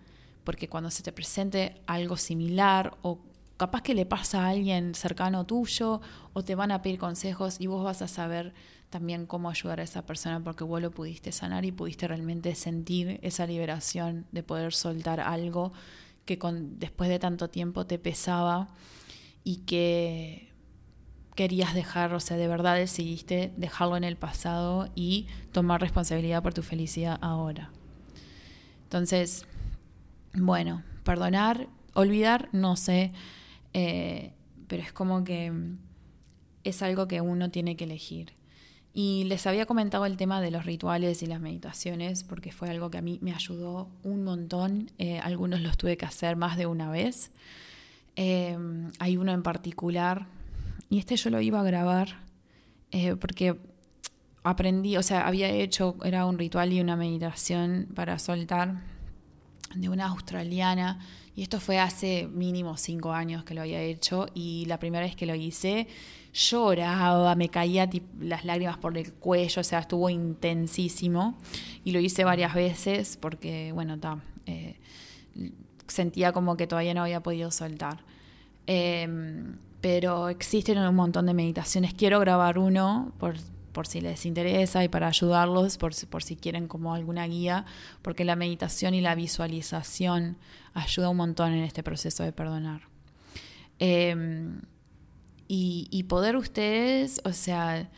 porque 0.44 0.68
cuando 0.68 0.90
se 0.90 1.02
te 1.02 1.12
presente 1.12 1.82
algo 1.86 2.16
similar 2.16 2.96
o 3.02 3.20
capaz 3.56 3.82
que 3.82 3.94
le 3.94 4.06
pasa 4.06 4.44
a 4.44 4.50
alguien 4.50 4.94
cercano 4.94 5.44
tuyo 5.44 6.00
o 6.34 6.44
te 6.44 6.54
van 6.54 6.70
a 6.70 6.82
pedir 6.82 6.98
consejos 6.98 7.56
y 7.58 7.66
vos 7.66 7.82
vas 7.82 8.02
a 8.02 8.08
saber 8.08 8.54
también 8.90 9.26
cómo 9.26 9.50
ayudar 9.50 9.80
a 9.80 9.82
esa 9.82 10.06
persona 10.06 10.42
porque 10.44 10.62
vos 10.62 10.80
lo 10.80 10.92
pudiste 10.92 11.32
sanar 11.32 11.64
y 11.64 11.72
pudiste 11.72 12.06
realmente 12.06 12.54
sentir 12.54 13.18
esa 13.22 13.46
liberación 13.46 14.26
de 14.30 14.42
poder 14.42 14.72
soltar 14.72 15.20
algo 15.20 15.72
que 16.26 16.38
con, 16.38 16.78
después 16.78 17.08
de 17.08 17.18
tanto 17.18 17.48
tiempo 17.48 17.86
te 17.86 17.98
pesaba 17.98 18.68
y 19.44 19.58
que 19.58 20.52
querías 21.34 21.74
dejar, 21.74 22.12
o 22.14 22.20
sea, 22.20 22.36
de 22.36 22.48
verdad 22.48 22.76
decidiste 22.76 23.52
dejarlo 23.56 23.96
en 23.96 24.04
el 24.04 24.16
pasado 24.16 24.88
y 24.94 25.26
tomar 25.52 25.80
responsabilidad 25.80 26.42
por 26.42 26.52
tu 26.52 26.62
felicidad 26.62 27.18
ahora. 27.22 27.70
Entonces, 28.84 29.46
bueno, 30.34 30.82
perdonar, 31.04 31.68
olvidar, 31.94 32.48
no 32.52 32.76
sé, 32.76 33.12
eh, 33.72 34.32
pero 34.66 34.82
es 34.82 34.92
como 34.92 35.24
que 35.24 35.52
es 36.64 36.82
algo 36.82 37.06
que 37.06 37.20
uno 37.20 37.50
tiene 37.50 37.76
que 37.76 37.84
elegir. 37.84 38.32
Y 38.98 39.24
les 39.24 39.46
había 39.46 39.66
comentado 39.66 40.06
el 40.06 40.16
tema 40.16 40.40
de 40.40 40.50
los 40.50 40.64
rituales 40.64 41.22
y 41.22 41.26
las 41.26 41.38
meditaciones, 41.38 42.24
porque 42.24 42.50
fue 42.50 42.70
algo 42.70 42.90
que 42.90 42.96
a 42.96 43.02
mí 43.02 43.18
me 43.20 43.34
ayudó 43.34 43.90
un 44.02 44.24
montón. 44.24 44.90
Eh, 44.96 45.18
algunos 45.18 45.60
los 45.60 45.76
tuve 45.76 45.98
que 45.98 46.06
hacer 46.06 46.34
más 46.36 46.56
de 46.56 46.64
una 46.64 46.90
vez. 46.90 47.30
Eh, 48.16 48.56
hay 48.98 49.18
uno 49.18 49.32
en 49.32 49.42
particular, 49.42 50.28
y 50.88 50.98
este 50.98 51.14
yo 51.16 51.28
lo 51.28 51.42
iba 51.42 51.60
a 51.60 51.62
grabar, 51.62 52.22
eh, 52.90 53.16
porque 53.16 53.60
aprendí, 54.44 54.96
o 54.96 55.02
sea, 55.02 55.26
había 55.26 55.50
hecho, 55.50 55.96
era 56.02 56.24
un 56.24 56.38
ritual 56.38 56.72
y 56.72 56.80
una 56.80 56.96
meditación 56.96 57.88
para 57.94 58.18
soltar 58.18 58.82
de 59.74 59.90
una 59.90 60.06
australiana, 60.06 61.00
y 61.34 61.42
esto 61.42 61.60
fue 61.60 61.78
hace 61.78 62.28
mínimo 62.28 62.78
cinco 62.78 63.12
años 63.12 63.44
que 63.44 63.52
lo 63.52 63.60
había 63.60 63.82
hecho, 63.82 64.26
y 64.32 64.64
la 64.64 64.78
primera 64.78 65.04
vez 65.04 65.16
que 65.16 65.26
lo 65.26 65.34
hice 65.34 65.86
lloraba, 66.36 67.34
me 67.34 67.48
caía 67.48 67.88
las 68.20 68.44
lágrimas 68.44 68.76
por 68.76 68.96
el 68.98 69.14
cuello, 69.14 69.60
o 69.60 69.64
sea, 69.64 69.78
estuvo 69.78 70.10
intensísimo 70.10 71.38
y 71.82 71.92
lo 71.92 72.00
hice 72.00 72.24
varias 72.24 72.54
veces 72.54 73.16
porque, 73.16 73.72
bueno, 73.72 73.96
eh, 74.44 74.76
sentía 75.86 76.32
como 76.32 76.56
que 76.58 76.66
todavía 76.66 76.92
no 76.92 77.02
había 77.02 77.22
podido 77.22 77.50
soltar. 77.50 78.04
Em, 78.66 79.56
pero 79.80 80.28
existen 80.28 80.78
un 80.78 80.94
montón 80.94 81.26
de 81.26 81.32
meditaciones. 81.32 81.94
Quiero 81.94 82.20
grabar 82.20 82.58
uno 82.58 83.12
por, 83.18 83.36
por 83.72 83.86
si 83.86 84.02
les 84.02 84.26
interesa 84.26 84.84
y 84.84 84.88
para 84.88 85.06
ayudarlos, 85.06 85.78
por, 85.78 85.92
por 86.08 86.22
si 86.22 86.36
quieren 86.36 86.68
como 86.68 86.94
alguna 86.94 87.26
guía, 87.26 87.64
porque 88.02 88.24
la 88.26 88.36
meditación 88.36 88.92
y 88.92 89.00
la 89.00 89.14
visualización 89.14 90.36
ayuda 90.74 91.08
un 91.08 91.16
montón 91.16 91.54
en 91.54 91.64
este 91.64 91.82
proceso 91.82 92.24
de 92.24 92.32
perdonar. 92.32 92.82
Em, 93.78 94.60
y, 95.48 96.02
poder 96.04 96.36
ustedes, 96.36 97.20
o 97.24 97.32
sea, 97.32 97.88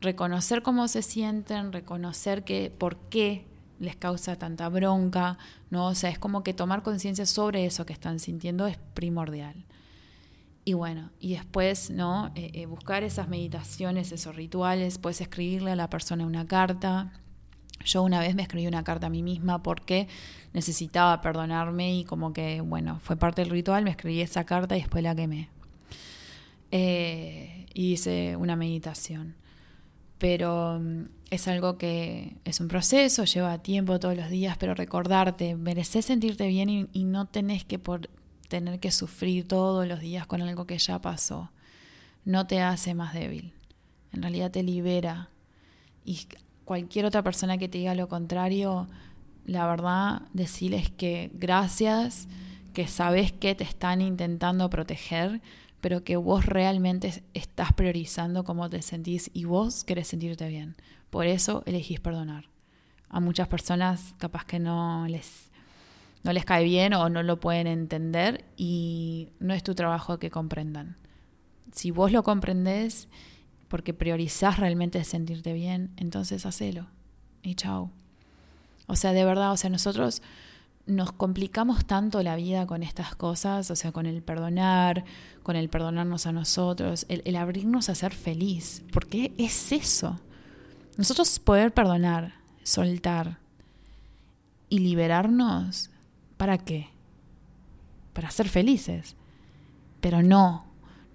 reconocer 0.00 0.62
cómo 0.62 0.88
se 0.88 1.02
sienten, 1.02 1.72
reconocer 1.72 2.44
que 2.44 2.70
por 2.76 2.96
qué 3.08 3.46
les 3.78 3.96
causa 3.96 4.36
tanta 4.36 4.68
bronca, 4.68 5.38
¿no? 5.70 5.88
O 5.88 5.94
sea, 5.94 6.10
es 6.10 6.18
como 6.18 6.42
que 6.42 6.54
tomar 6.54 6.82
conciencia 6.82 7.26
sobre 7.26 7.66
eso 7.66 7.86
que 7.86 7.92
están 7.92 8.18
sintiendo 8.18 8.66
es 8.66 8.78
primordial. 8.94 9.64
Y 10.64 10.74
bueno, 10.74 11.10
y 11.18 11.32
después, 11.34 11.90
¿no? 11.90 12.30
Eh, 12.36 12.50
eh, 12.54 12.66
buscar 12.66 13.02
esas 13.02 13.28
meditaciones, 13.28 14.12
esos 14.12 14.36
rituales, 14.36 14.98
puedes 14.98 15.20
escribirle 15.20 15.72
a 15.72 15.76
la 15.76 15.90
persona 15.90 16.24
una 16.24 16.46
carta. 16.46 17.12
Yo 17.84 18.02
una 18.02 18.20
vez 18.20 18.36
me 18.36 18.42
escribí 18.42 18.68
una 18.68 18.84
carta 18.84 19.08
a 19.08 19.10
mí 19.10 19.24
misma 19.24 19.62
porque 19.62 20.06
necesitaba 20.52 21.20
perdonarme 21.20 21.96
y 21.96 22.04
como 22.04 22.32
que, 22.32 22.60
bueno, 22.60 23.00
fue 23.02 23.16
parte 23.16 23.42
del 23.42 23.50
ritual, 23.50 23.82
me 23.82 23.90
escribí 23.90 24.20
esa 24.20 24.44
carta 24.44 24.76
y 24.76 24.80
después 24.80 25.02
la 25.02 25.16
quemé. 25.16 25.48
Eh, 26.72 27.66
hice 27.74 28.36
una 28.36 28.56
meditación. 28.56 29.36
pero 30.18 30.78
mm, 30.80 31.04
es 31.30 31.48
algo 31.48 31.78
que 31.78 32.36
es 32.44 32.60
un 32.60 32.68
proceso, 32.68 33.24
lleva 33.24 33.58
tiempo 33.58 33.98
todos 34.00 34.16
los 34.16 34.30
días, 34.30 34.56
pero 34.58 34.74
recordarte, 34.74 35.56
mereces 35.56 36.04
sentirte 36.06 36.46
bien 36.48 36.68
y, 36.70 36.88
y 36.92 37.04
no 37.04 37.26
tenés 37.26 37.64
que 37.64 37.78
por 37.78 38.08
tener 38.48 38.80
que 38.80 38.90
sufrir 38.90 39.48
todos 39.48 39.86
los 39.86 40.00
días 40.00 40.26
con 40.26 40.42
algo 40.42 40.66
que 40.66 40.78
ya 40.78 41.00
pasó. 41.00 41.50
No 42.24 42.46
te 42.46 42.60
hace 42.60 42.94
más 42.94 43.14
débil, 43.14 43.52
en 44.12 44.22
realidad 44.22 44.50
te 44.50 44.62
libera. 44.62 45.30
Y 46.04 46.20
cualquier 46.64 47.06
otra 47.06 47.22
persona 47.22 47.58
que 47.58 47.68
te 47.68 47.78
diga 47.78 47.94
lo 47.94 48.08
contrario, 48.08 48.88
la 49.46 49.66
verdad, 49.66 50.22
decirles 50.32 50.90
que 50.90 51.30
gracias, 51.34 52.28
que 52.74 52.86
sabes 52.86 53.32
que 53.32 53.54
te 53.54 53.64
están 53.64 54.00
intentando 54.00 54.70
proteger, 54.70 55.40
pero 55.82 56.04
que 56.04 56.16
vos 56.16 56.46
realmente 56.46 57.24
estás 57.34 57.72
priorizando 57.72 58.44
cómo 58.44 58.70
te 58.70 58.80
sentís 58.80 59.30
y 59.34 59.44
vos 59.44 59.82
querés 59.82 60.06
sentirte 60.06 60.46
bien. 60.46 60.76
Por 61.10 61.26
eso 61.26 61.64
elegís 61.66 61.98
perdonar. 61.98 62.48
A 63.08 63.18
muchas 63.18 63.48
personas 63.48 64.14
capaz 64.16 64.44
que 64.44 64.60
no 64.60 65.06
les, 65.08 65.50
no 66.22 66.32
les 66.32 66.44
cae 66.44 66.62
bien 66.64 66.94
o 66.94 67.08
no 67.08 67.24
lo 67.24 67.40
pueden 67.40 67.66
entender 67.66 68.44
y 68.56 69.30
no 69.40 69.54
es 69.54 69.64
tu 69.64 69.74
trabajo 69.74 70.20
que 70.20 70.30
comprendan. 70.30 70.96
Si 71.72 71.90
vos 71.90 72.12
lo 72.12 72.22
comprendés 72.22 73.08
porque 73.66 73.92
priorizás 73.92 74.60
realmente 74.60 75.02
sentirte 75.02 75.52
bien, 75.52 75.90
entonces 75.96 76.46
hacelo. 76.46 76.86
Y 77.42 77.56
chao. 77.56 77.90
O 78.86 78.94
sea, 78.94 79.12
de 79.12 79.24
verdad, 79.24 79.50
o 79.50 79.56
sea, 79.56 79.68
nosotros 79.68 80.22
nos 80.86 81.12
complicamos 81.12 81.84
tanto 81.84 82.22
la 82.22 82.36
vida 82.36 82.66
con 82.66 82.82
estas 82.82 83.14
cosas, 83.14 83.70
o 83.70 83.76
sea, 83.76 83.92
con 83.92 84.06
el 84.06 84.22
perdonar, 84.22 85.04
con 85.42 85.56
el 85.56 85.68
perdonarnos 85.68 86.26
a 86.26 86.32
nosotros, 86.32 87.06
el, 87.08 87.36
abrirnos 87.36 87.88
a 87.88 87.94
ser 87.94 88.12
feliz, 88.12 88.82
porque 88.92 89.32
es 89.38 89.72
eso. 89.72 90.18
Nosotros 90.96 91.38
poder 91.38 91.72
perdonar, 91.72 92.34
soltar 92.64 93.38
y 94.68 94.80
liberarnos, 94.80 95.90
¿para 96.36 96.58
qué? 96.58 96.88
Para 98.12 98.30
ser 98.30 98.48
felices. 98.48 99.16
Pero 100.00 100.22
no, 100.22 100.66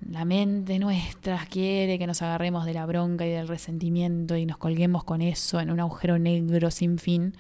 la 0.10 0.24
mente 0.24 0.80
nuestra 0.80 1.46
quiere 1.46 2.00
que 2.00 2.08
nos 2.08 2.22
agarremos 2.22 2.66
de 2.66 2.74
la 2.74 2.86
bronca 2.86 3.26
y 3.26 3.32
del 3.32 3.50
resentimiento 3.50 4.38
y 4.38 4.46
nos 4.46 4.58
colguemos 4.58 5.04
con 5.04 5.22
eso 5.22 5.60
en 5.60 5.72
un 5.72 5.82
agujero 5.82 6.18
negro 6.18 6.72
sin 6.72 6.98
fin 6.98 7.36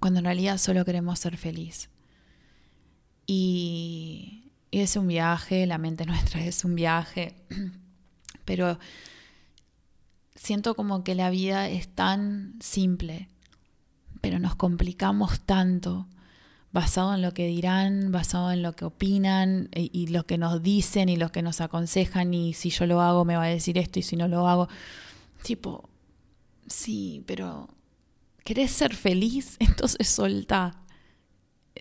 cuando 0.00 0.20
en 0.20 0.24
realidad 0.24 0.58
solo 0.58 0.84
queremos 0.84 1.18
ser 1.18 1.36
feliz. 1.36 1.88
Y, 3.26 4.52
es 4.72 4.96
un 4.96 5.08
viaje, 5.08 5.66
la 5.66 5.78
mente 5.78 6.04
nuestra 6.06 6.44
es 6.44 6.64
un 6.64 6.74
viaje, 6.74 7.34
pero 8.44 8.78
siento 10.34 10.74
como 10.74 11.02
que 11.02 11.14
la 11.14 11.30
vida 11.30 11.68
es 11.68 11.88
tan 11.88 12.56
simple, 12.60 13.28
pero 14.20 14.38
nos 14.38 14.54
complicamos 14.54 15.40
tanto 15.40 16.06
basado 16.72 17.14
en 17.14 17.22
lo 17.22 17.32
que 17.32 17.46
dirán, 17.46 18.12
basado 18.12 18.52
en 18.52 18.60
lo 18.60 18.74
que 18.74 18.84
opinan 18.84 19.70
y, 19.74 19.90
y, 19.98 20.08
lo 20.08 20.26
que 20.26 20.36
nos 20.36 20.62
dicen 20.62 21.08
y 21.08 21.16
lo 21.16 21.32
que 21.32 21.40
nos 21.40 21.62
aconsejan 21.62 22.34
y 22.34 22.52
si 22.52 22.68
yo 22.68 22.86
lo 22.86 23.00
hago 23.00 23.24
me 23.24 23.36
va 23.36 23.44
a 23.44 23.48
decir 23.48 23.78
esto 23.78 23.98
y 23.98 24.02
si 24.02 24.16
no 24.16 24.28
lo 24.28 24.46
hago. 24.46 24.68
Tipo, 25.42 25.88
sí, 26.66 27.22
pero 27.26 27.75
¿Querés 28.46 28.70
ser 28.70 28.94
feliz? 28.94 29.56
Entonces 29.58 30.08
soltá. 30.08 30.76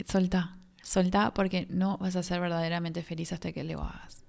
Soltá. 0.04 0.58
Soltá 0.82 1.32
porque 1.34 1.68
no 1.70 1.98
vas 2.00 2.16
a 2.16 2.24
ser 2.24 2.42
verdaderamente 2.42 3.04
feliz 3.04 3.32
hasta 3.32 3.52
que 3.52 3.64
lo 3.64 3.84
hagas. 3.84 4.24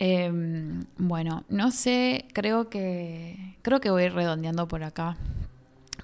Em, 0.00 0.84
bueno, 0.96 1.44
no 1.48 1.70
sé, 1.70 2.26
creo 2.32 2.68
que 2.68 3.56
creo 3.62 3.80
que 3.80 3.90
voy 3.90 4.08
redondeando 4.08 4.68
por 4.68 4.82
acá 4.82 5.16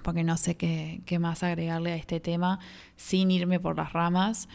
porque 0.03 0.23
no 0.23 0.37
sé 0.37 0.57
qué, 0.57 1.01
qué, 1.07 1.19
más 1.19 1.43
agregarle 1.43 1.93
a 1.93 1.97
este 1.97 2.21
tema 2.21 2.61
sin 2.97 3.31
irme 3.31 3.59
por 3.59 3.77
las 3.77 3.93
ramas, 3.93 4.49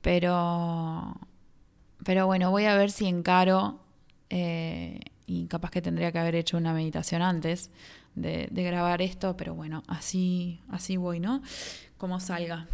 pero, 0.00 1.16
pero 2.04 2.26
bueno, 2.26 2.50
voy 2.50 2.66
a 2.66 2.76
ver 2.76 2.90
si 2.90 3.06
encaro 3.06 3.80
eh, 4.30 5.00
y 5.26 5.46
capaz 5.46 5.70
que 5.70 5.82
tendría 5.82 6.12
que 6.12 6.18
haber 6.18 6.36
hecho 6.36 6.56
una 6.56 6.72
meditación 6.72 7.22
antes 7.22 7.70
de, 8.14 8.48
grabar 8.52 9.02
esto, 9.02 9.36
pero 9.36 9.54
bueno, 9.54 9.82
así, 9.86 10.60
así 10.68 10.96
voy, 10.96 11.20
¿no? 11.20 11.42
Como 11.98 12.20
salga. 12.20 12.66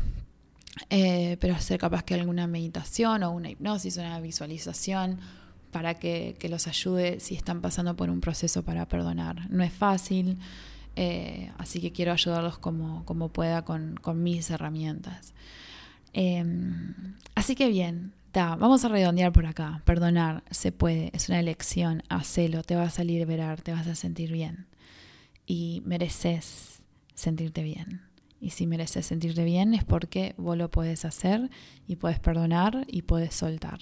Eh, 0.90 1.36
pero 1.40 1.54
hacer 1.54 1.80
capaz 1.80 2.04
que 2.04 2.14
alguna 2.14 2.46
meditación 2.46 3.22
o 3.22 3.32
una 3.32 3.50
hipnosis, 3.50 3.96
una 3.96 4.20
visualización 4.20 5.18
para 5.72 5.94
que, 5.94 6.36
los 6.48 6.66
ayude 6.66 7.20
si 7.20 7.34
están 7.34 7.60
pasando 7.60 7.96
por 7.96 8.10
un 8.10 8.20
proceso 8.20 8.62
para 8.62 8.86
perdonar. 8.86 9.50
No 9.50 9.64
es 9.64 9.72
fácil, 9.72 10.38
eh, 10.96 11.52
así 11.58 11.80
que 11.80 11.92
quiero 11.92 12.12
ayudarlos 12.12 12.58
como, 12.58 13.04
como 13.04 13.28
pueda 13.28 13.64
con, 13.64 13.96
con 14.00 14.22
mis 14.22 14.50
herramientas. 14.50 15.34
Em, 16.12 16.94
así 17.34 17.54
que 17.54 17.68
bien, 17.68 18.12
vamos 18.32 18.84
a 18.84 18.88
redondear 18.88 19.32
por 19.32 19.46
acá. 19.46 19.82
Perdonar 19.84 20.42
se 20.50 20.72
puede, 20.72 21.10
es 21.12 21.28
una 21.28 21.40
elección, 21.40 22.02
hacelo, 22.08 22.62
te 22.62 22.76
vas 22.76 22.98
a 22.98 23.04
liberar, 23.04 23.60
te 23.60 23.72
vas 23.72 23.86
a 23.86 23.94
sentir 23.94 24.32
bien 24.32 24.67
y 25.48 25.82
mereces 25.86 26.82
sentirte 27.14 27.64
bien. 27.64 28.02
Y 28.40 28.50
si 28.50 28.68
mereces 28.68 29.06
sentirte 29.06 29.42
bien 29.42 29.74
es 29.74 29.82
porque 29.82 30.34
vos 30.36 30.56
lo 30.56 30.70
puedes 30.70 31.04
hacer 31.04 31.50
y 31.88 31.96
puedes 31.96 32.20
perdonar 32.20 32.84
y 32.86 33.02
puedes 33.02 33.34
soltar. 33.34 33.80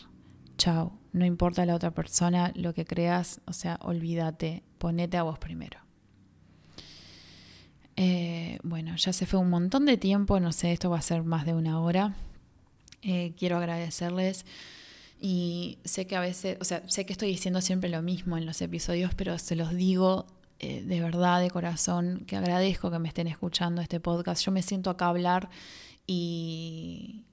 Chao. 0.57 0.99
No 1.13 1.27
importa 1.27 1.67
la 1.67 1.75
otra 1.75 1.91
persona, 1.91 2.53
lo 2.55 2.73
que 2.73 2.85
creas, 2.85 3.41
o 3.47 3.53
sea, 3.53 3.79
olvídate, 3.83 4.63
ponete 4.79 5.17
a 5.17 5.25
vos 5.25 5.39
primero. 5.39 5.81
Eh, 7.97 8.59
bueno, 8.63 8.95
ya 8.97 9.13
se 9.13 9.27
fue 9.27 9.41
un 9.41 9.51
montón 9.51 9.87
de 9.87 9.97
tiempo, 9.97 10.39
no 10.39 10.53
sé, 10.53 10.73
esto 10.73 10.89
va 10.89 10.99
a 10.99 11.03
ser 11.03 11.25
más 11.25 11.47
de 11.47 11.55
una 11.55 11.81
hora. 11.81 12.15
Eh, 13.03 13.33
quiero 13.37 13.57
agradecerles 13.57 14.47
y 15.21 15.79
sé 15.85 16.07
que 16.07 16.17
a 16.17 16.21
veces, 16.21 16.59
o 16.61 16.65
sea, 16.65 16.87
sé 16.89 17.07
que 17.07 17.13
estoy 17.13 17.29
diciendo 17.29 17.61
siempre 17.61 17.89
lo 17.89 18.03
mismo 18.03 18.37
en 18.37 18.47
los 18.47 18.61
episodios, 18.63 19.15
pero 19.15 19.39
se 19.39 19.57
los 19.57 19.75
digo 19.75 20.27
eh, 20.59 20.83
de 20.83 21.01
verdad, 21.01 21.41
de 21.41 21.51
corazón, 21.51 22.25
que 22.27 22.37
agradezco 22.37 22.91
que 22.91 22.99
me 22.99 23.09
estén 23.09 23.27
escuchando 23.27 23.83
este 23.83 24.01
podcast. 24.01 24.45
Yo 24.45 24.53
me 24.53 24.63
siento 24.63 24.91
acá 24.91 25.07
a 25.07 25.09
hablar 25.11 25.51
y, 26.07 27.25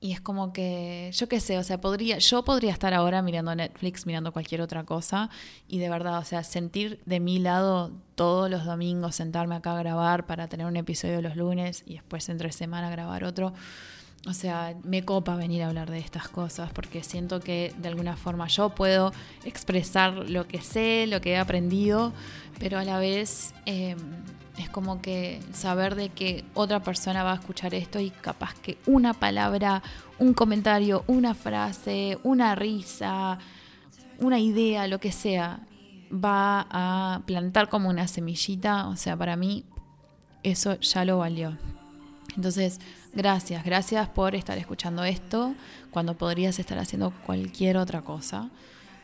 y 0.00 0.12
es 0.12 0.20
como 0.20 0.52
que, 0.52 1.10
yo 1.12 1.28
qué 1.28 1.40
sé, 1.40 1.58
o 1.58 1.64
sea, 1.64 1.80
podría, 1.80 2.18
yo 2.18 2.44
podría 2.44 2.72
estar 2.72 2.94
ahora 2.94 3.20
mirando 3.22 3.54
Netflix, 3.54 4.06
mirando 4.06 4.32
cualquier 4.32 4.60
otra 4.60 4.84
cosa 4.84 5.28
y 5.66 5.78
de 5.78 5.88
verdad, 5.88 6.18
o 6.18 6.24
sea, 6.24 6.44
sentir 6.44 7.00
de 7.04 7.20
mi 7.20 7.38
lado 7.38 7.92
todos 8.14 8.48
los 8.50 8.64
domingos, 8.64 9.16
sentarme 9.16 9.56
acá 9.56 9.72
a 9.72 9.78
grabar 9.78 10.26
para 10.26 10.46
tener 10.48 10.66
un 10.66 10.76
episodio 10.76 11.20
los 11.20 11.36
lunes 11.36 11.82
y 11.86 11.94
después 11.94 12.28
entre 12.28 12.52
semana 12.52 12.90
grabar 12.90 13.24
otro 13.24 13.54
o 14.26 14.32
sea, 14.32 14.74
me 14.82 15.04
copa 15.04 15.36
venir 15.36 15.62
a 15.62 15.68
hablar 15.68 15.90
de 15.90 15.98
estas 15.98 16.28
cosas 16.28 16.70
porque 16.72 17.02
siento 17.02 17.40
que 17.40 17.72
de 17.78 17.88
alguna 17.88 18.16
forma 18.16 18.48
yo 18.48 18.70
puedo 18.70 19.12
expresar 19.44 20.28
lo 20.28 20.46
que 20.46 20.60
sé, 20.60 21.06
lo 21.06 21.20
que 21.20 21.32
he 21.32 21.38
aprendido, 21.38 22.12
pero 22.58 22.78
a 22.78 22.84
la 22.84 22.98
vez 22.98 23.54
em, 23.64 23.96
es 24.58 24.68
como 24.68 25.00
que 25.00 25.40
saber 25.52 25.94
de 25.94 26.08
que 26.08 26.44
otra 26.54 26.82
persona 26.82 27.22
va 27.22 27.32
a 27.32 27.36
escuchar 27.36 27.74
esto 27.74 28.00
y 28.00 28.10
capaz 28.10 28.54
que 28.54 28.76
una 28.86 29.14
palabra, 29.14 29.82
un 30.18 30.34
comentario, 30.34 31.04
una 31.06 31.34
frase, 31.34 32.18
una 32.24 32.54
risa, 32.54 33.38
una 34.18 34.40
idea, 34.40 34.88
lo 34.88 34.98
que 34.98 35.12
sea, 35.12 35.60
va 36.12 36.66
a 36.70 37.22
plantar 37.24 37.68
como 37.68 37.88
una 37.88 38.08
semillita. 38.08 38.88
O 38.88 38.96
sea, 38.96 39.16
para 39.16 39.36
mí 39.36 39.64
eso 40.42 40.78
ya 40.80 41.04
lo 41.04 41.18
valió. 41.18 41.56
Entonces, 42.36 42.80
Gracias, 43.14 43.64
gracias 43.64 44.08
por 44.08 44.34
estar 44.34 44.58
escuchando 44.58 45.02
esto 45.04 45.54
cuando 45.90 46.16
podrías 46.16 46.58
estar 46.58 46.78
haciendo 46.78 47.12
cualquier 47.24 47.76
otra 47.76 48.02
cosa 48.02 48.50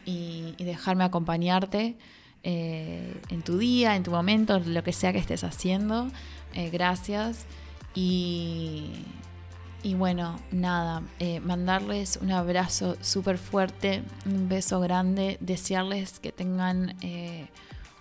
y, 0.04 0.54
dejarme 0.58 1.04
acompañarte 1.04 1.96
eh, 2.42 3.20
en 3.30 3.42
tu 3.42 3.58
día, 3.58 3.96
en 3.96 4.02
tu 4.02 4.10
momento, 4.10 4.58
lo 4.58 4.84
que 4.84 4.92
sea 4.92 5.12
que 5.12 5.18
estés 5.18 5.44
haciendo. 5.44 6.08
Eh, 6.52 6.70
gracias. 6.70 7.46
Y, 7.94 8.90
y, 9.82 9.94
bueno, 9.94 10.38
nada, 10.50 11.02
eh, 11.18 11.40
mandarles 11.40 12.18
un 12.20 12.32
abrazo 12.32 12.96
súper 13.00 13.38
fuerte, 13.38 14.02
un 14.26 14.48
beso 14.48 14.80
grande, 14.80 15.38
desearles 15.40 16.20
que 16.20 16.32
tengan 16.32 16.94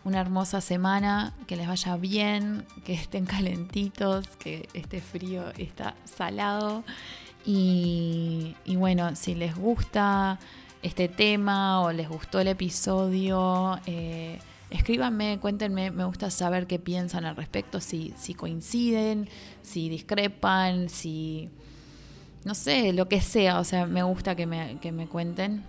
una 0.04 0.20
hermosa 0.20 0.62
semana, 0.62 1.34
que 1.48 1.56
les 1.56 1.68
vaya 1.68 1.96
bien, 1.98 2.66
que 2.84 2.94
estén 2.94 3.26
calentitos, 3.26 4.28
que 4.38 4.68
este 4.74 5.02
frío 5.02 5.44
está 5.58 5.96
salado. 6.04 6.84
Y, 7.46 8.56
bueno, 8.68 9.16
si 9.16 9.36
les 9.36 9.56
gusta 9.56 10.40
este 10.82 11.08
tema 11.08 11.82
o 11.82 11.92
les 11.92 12.10
gustó 12.10 12.40
el 12.40 12.50
episodio, 12.50 13.80
eh, 13.86 14.40
escríbanme, 14.70 15.40
cuéntenme, 15.40 15.92
me 15.92 16.06
gusta 16.06 16.30
saber 16.30 16.68
qué 16.68 16.80
piensan 16.80 17.26
al 17.26 17.36
respecto, 17.36 17.80
si, 17.80 18.14
si 18.18 18.34
coinciden, 18.34 19.30
si 19.62 19.90
discrepan, 19.90 20.90
si... 20.90 21.50
No 22.44 22.56
sé, 22.56 22.92
lo 22.92 23.08
que 23.08 23.22
sea, 23.22 23.60
o 23.60 23.64
sea, 23.64 23.86
me 23.86 24.04
gusta 24.04 24.36
que 24.36 24.46
me, 24.46 24.78
que 24.82 24.92
me 24.92 25.08
cuenten. 25.08 25.64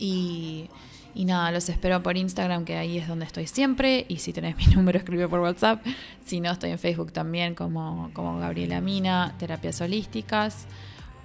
Y, 0.00 0.68
Y 1.16 1.24
nada, 1.24 1.50
los 1.50 1.66
espero 1.70 2.02
por 2.02 2.18
Instagram, 2.18 2.66
que 2.66 2.76
ahí 2.76 2.98
es 2.98 3.08
donde 3.08 3.24
estoy 3.24 3.46
siempre. 3.46 4.04
Y 4.06 4.18
si 4.18 4.34
tenés 4.34 4.54
mi 4.54 4.66
número, 4.74 4.98
escribe 4.98 5.26
por 5.26 5.40
WhatsApp. 5.40 5.82
Si 6.26 6.40
no, 6.40 6.50
estoy 6.50 6.72
en 6.72 6.78
Facebook 6.78 7.10
también 7.10 7.54
como, 7.54 8.10
como 8.12 8.38
Gabriela 8.38 8.82
Mina, 8.82 9.34
Terapias 9.38 9.80
Holísticas. 9.80 10.66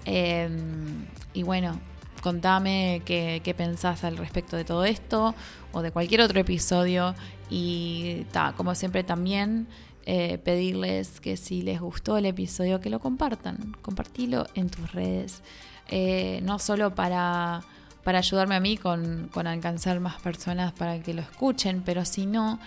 Em, 0.05 1.05
y 1.33 1.43
bueno, 1.43 1.77
contame 2.23 3.01
qué, 3.03 3.41
qué, 3.43 3.53
pensás 3.53 4.05
al 4.05 4.15
respecto 4.15 4.55
de 4.55 4.63
todo 4.63 4.85
esto 4.85 5.35
o 5.73 5.81
de 5.81 5.91
cualquier 5.91 6.21
otro 6.21 6.39
episodio. 6.39 7.13
Y 7.49 8.25
ta, 8.31 8.53
como 8.55 8.75
siempre 8.75 9.03
también 9.03 9.67
eh, 10.05 10.37
pedirles 10.37 11.19
que 11.19 11.35
si 11.35 11.63
les 11.63 11.81
gustó 11.81 12.15
el 12.15 12.27
episodio, 12.27 12.79
que 12.79 12.89
lo 12.89 13.01
compartan. 13.01 13.75
Compartilo 13.81 14.47
en 14.55 14.69
tus 14.69 14.93
redes. 14.93 15.43
Eh, 15.89 16.39
no 16.43 16.59
solo 16.59 16.95
para, 16.95 17.61
para 18.03 18.19
ayudarme 18.19 18.55
a 18.55 18.59
mí 18.59 18.77
con, 18.77 19.29
con 19.33 19.47
alcanzar 19.47 19.99
más 19.99 20.21
personas 20.21 20.73
para 20.73 21.01
que 21.01 21.13
lo 21.13 21.21
escuchen, 21.21 21.83
pero 21.85 22.05
si 22.05 22.25
no... 22.25 22.59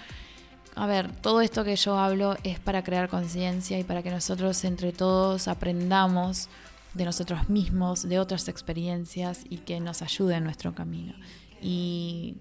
A 0.76 0.86
ver, 0.86 1.12
todo 1.12 1.40
esto 1.40 1.62
que 1.62 1.76
yo 1.76 1.96
hablo 1.96 2.36
es 2.42 2.58
para 2.58 2.82
crear 2.82 3.08
conciencia 3.08 3.78
y 3.78 3.84
para 3.84 4.02
que 4.02 4.10
nosotros 4.10 4.64
entre 4.64 4.92
todos 4.92 5.46
aprendamos 5.46 6.48
de 6.94 7.04
nosotros 7.04 7.48
mismos, 7.48 8.08
de 8.08 8.18
otras 8.18 8.48
experiencias 8.48 9.44
y 9.48 9.58
que 9.58 9.78
nos 9.78 10.02
ayude 10.02 10.36
en 10.36 10.44
nuestro 10.44 10.74
camino. 10.74 11.14
Y 11.60 12.38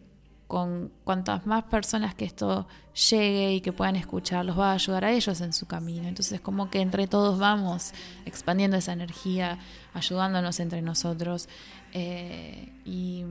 con 0.48 0.92
cuantas 1.04 1.48
más 1.48 1.64
personas 1.64 2.14
que 2.14 2.26
esto 2.26 2.68
llegue 3.10 3.54
y 3.54 3.62
que 3.62 3.74
puedan 3.74 3.96
escuchar, 3.96 4.46
los 4.46 4.58
va 4.58 4.72
a 4.72 4.74
ayudar 4.74 5.06
a 5.06 5.12
ellos 5.12 5.42
en 5.42 5.52
su 5.52 5.66
camino. 5.66 6.08
Entonces, 6.08 6.42
como 6.42 6.70
que 6.70 6.80
entre 6.80 7.08
todos 7.08 7.40
vamos 7.40 7.92
expandiendo 8.26 8.78
esa 8.78 8.94
energía, 8.94 9.58
ayudándonos 9.96 10.60
entre 10.60 10.84
nosotros. 10.84 11.50
Eh, 11.94 12.70
y, 12.86 13.24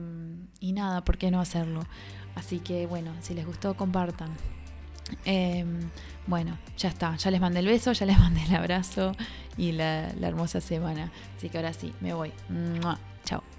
nada, 0.73 1.03
¿por 1.05 1.17
qué 1.17 1.29
no 1.29 1.39
hacerlo? 1.39 1.85
Así 2.35 2.59
que, 2.59 2.87
bueno, 2.87 3.11
si 3.21 3.35
les 3.35 3.45
gustó, 3.45 3.75
compartan. 3.75 4.31
Eh, 5.25 5.65
bueno, 6.25 6.57
ya 6.77 6.89
está, 6.89 7.15
ya 7.15 7.29
les 7.29 7.39
mandé 7.39 7.59
el 7.59 7.67
beso, 7.67 7.91
ya 7.91 8.05
les 8.05 8.17
mandé 8.19 8.43
el 8.43 8.55
abrazo 8.55 9.11
y 9.57 9.73
la, 9.73 10.11
la 10.19 10.27
hermosa 10.27 10.61
semana. 10.61 11.11
Así 11.37 11.49
que 11.49 11.57
ahora 11.57 11.73
sí, 11.73 11.93
me 12.01 12.13
voy. 12.13 12.31
Chao. 13.25 13.52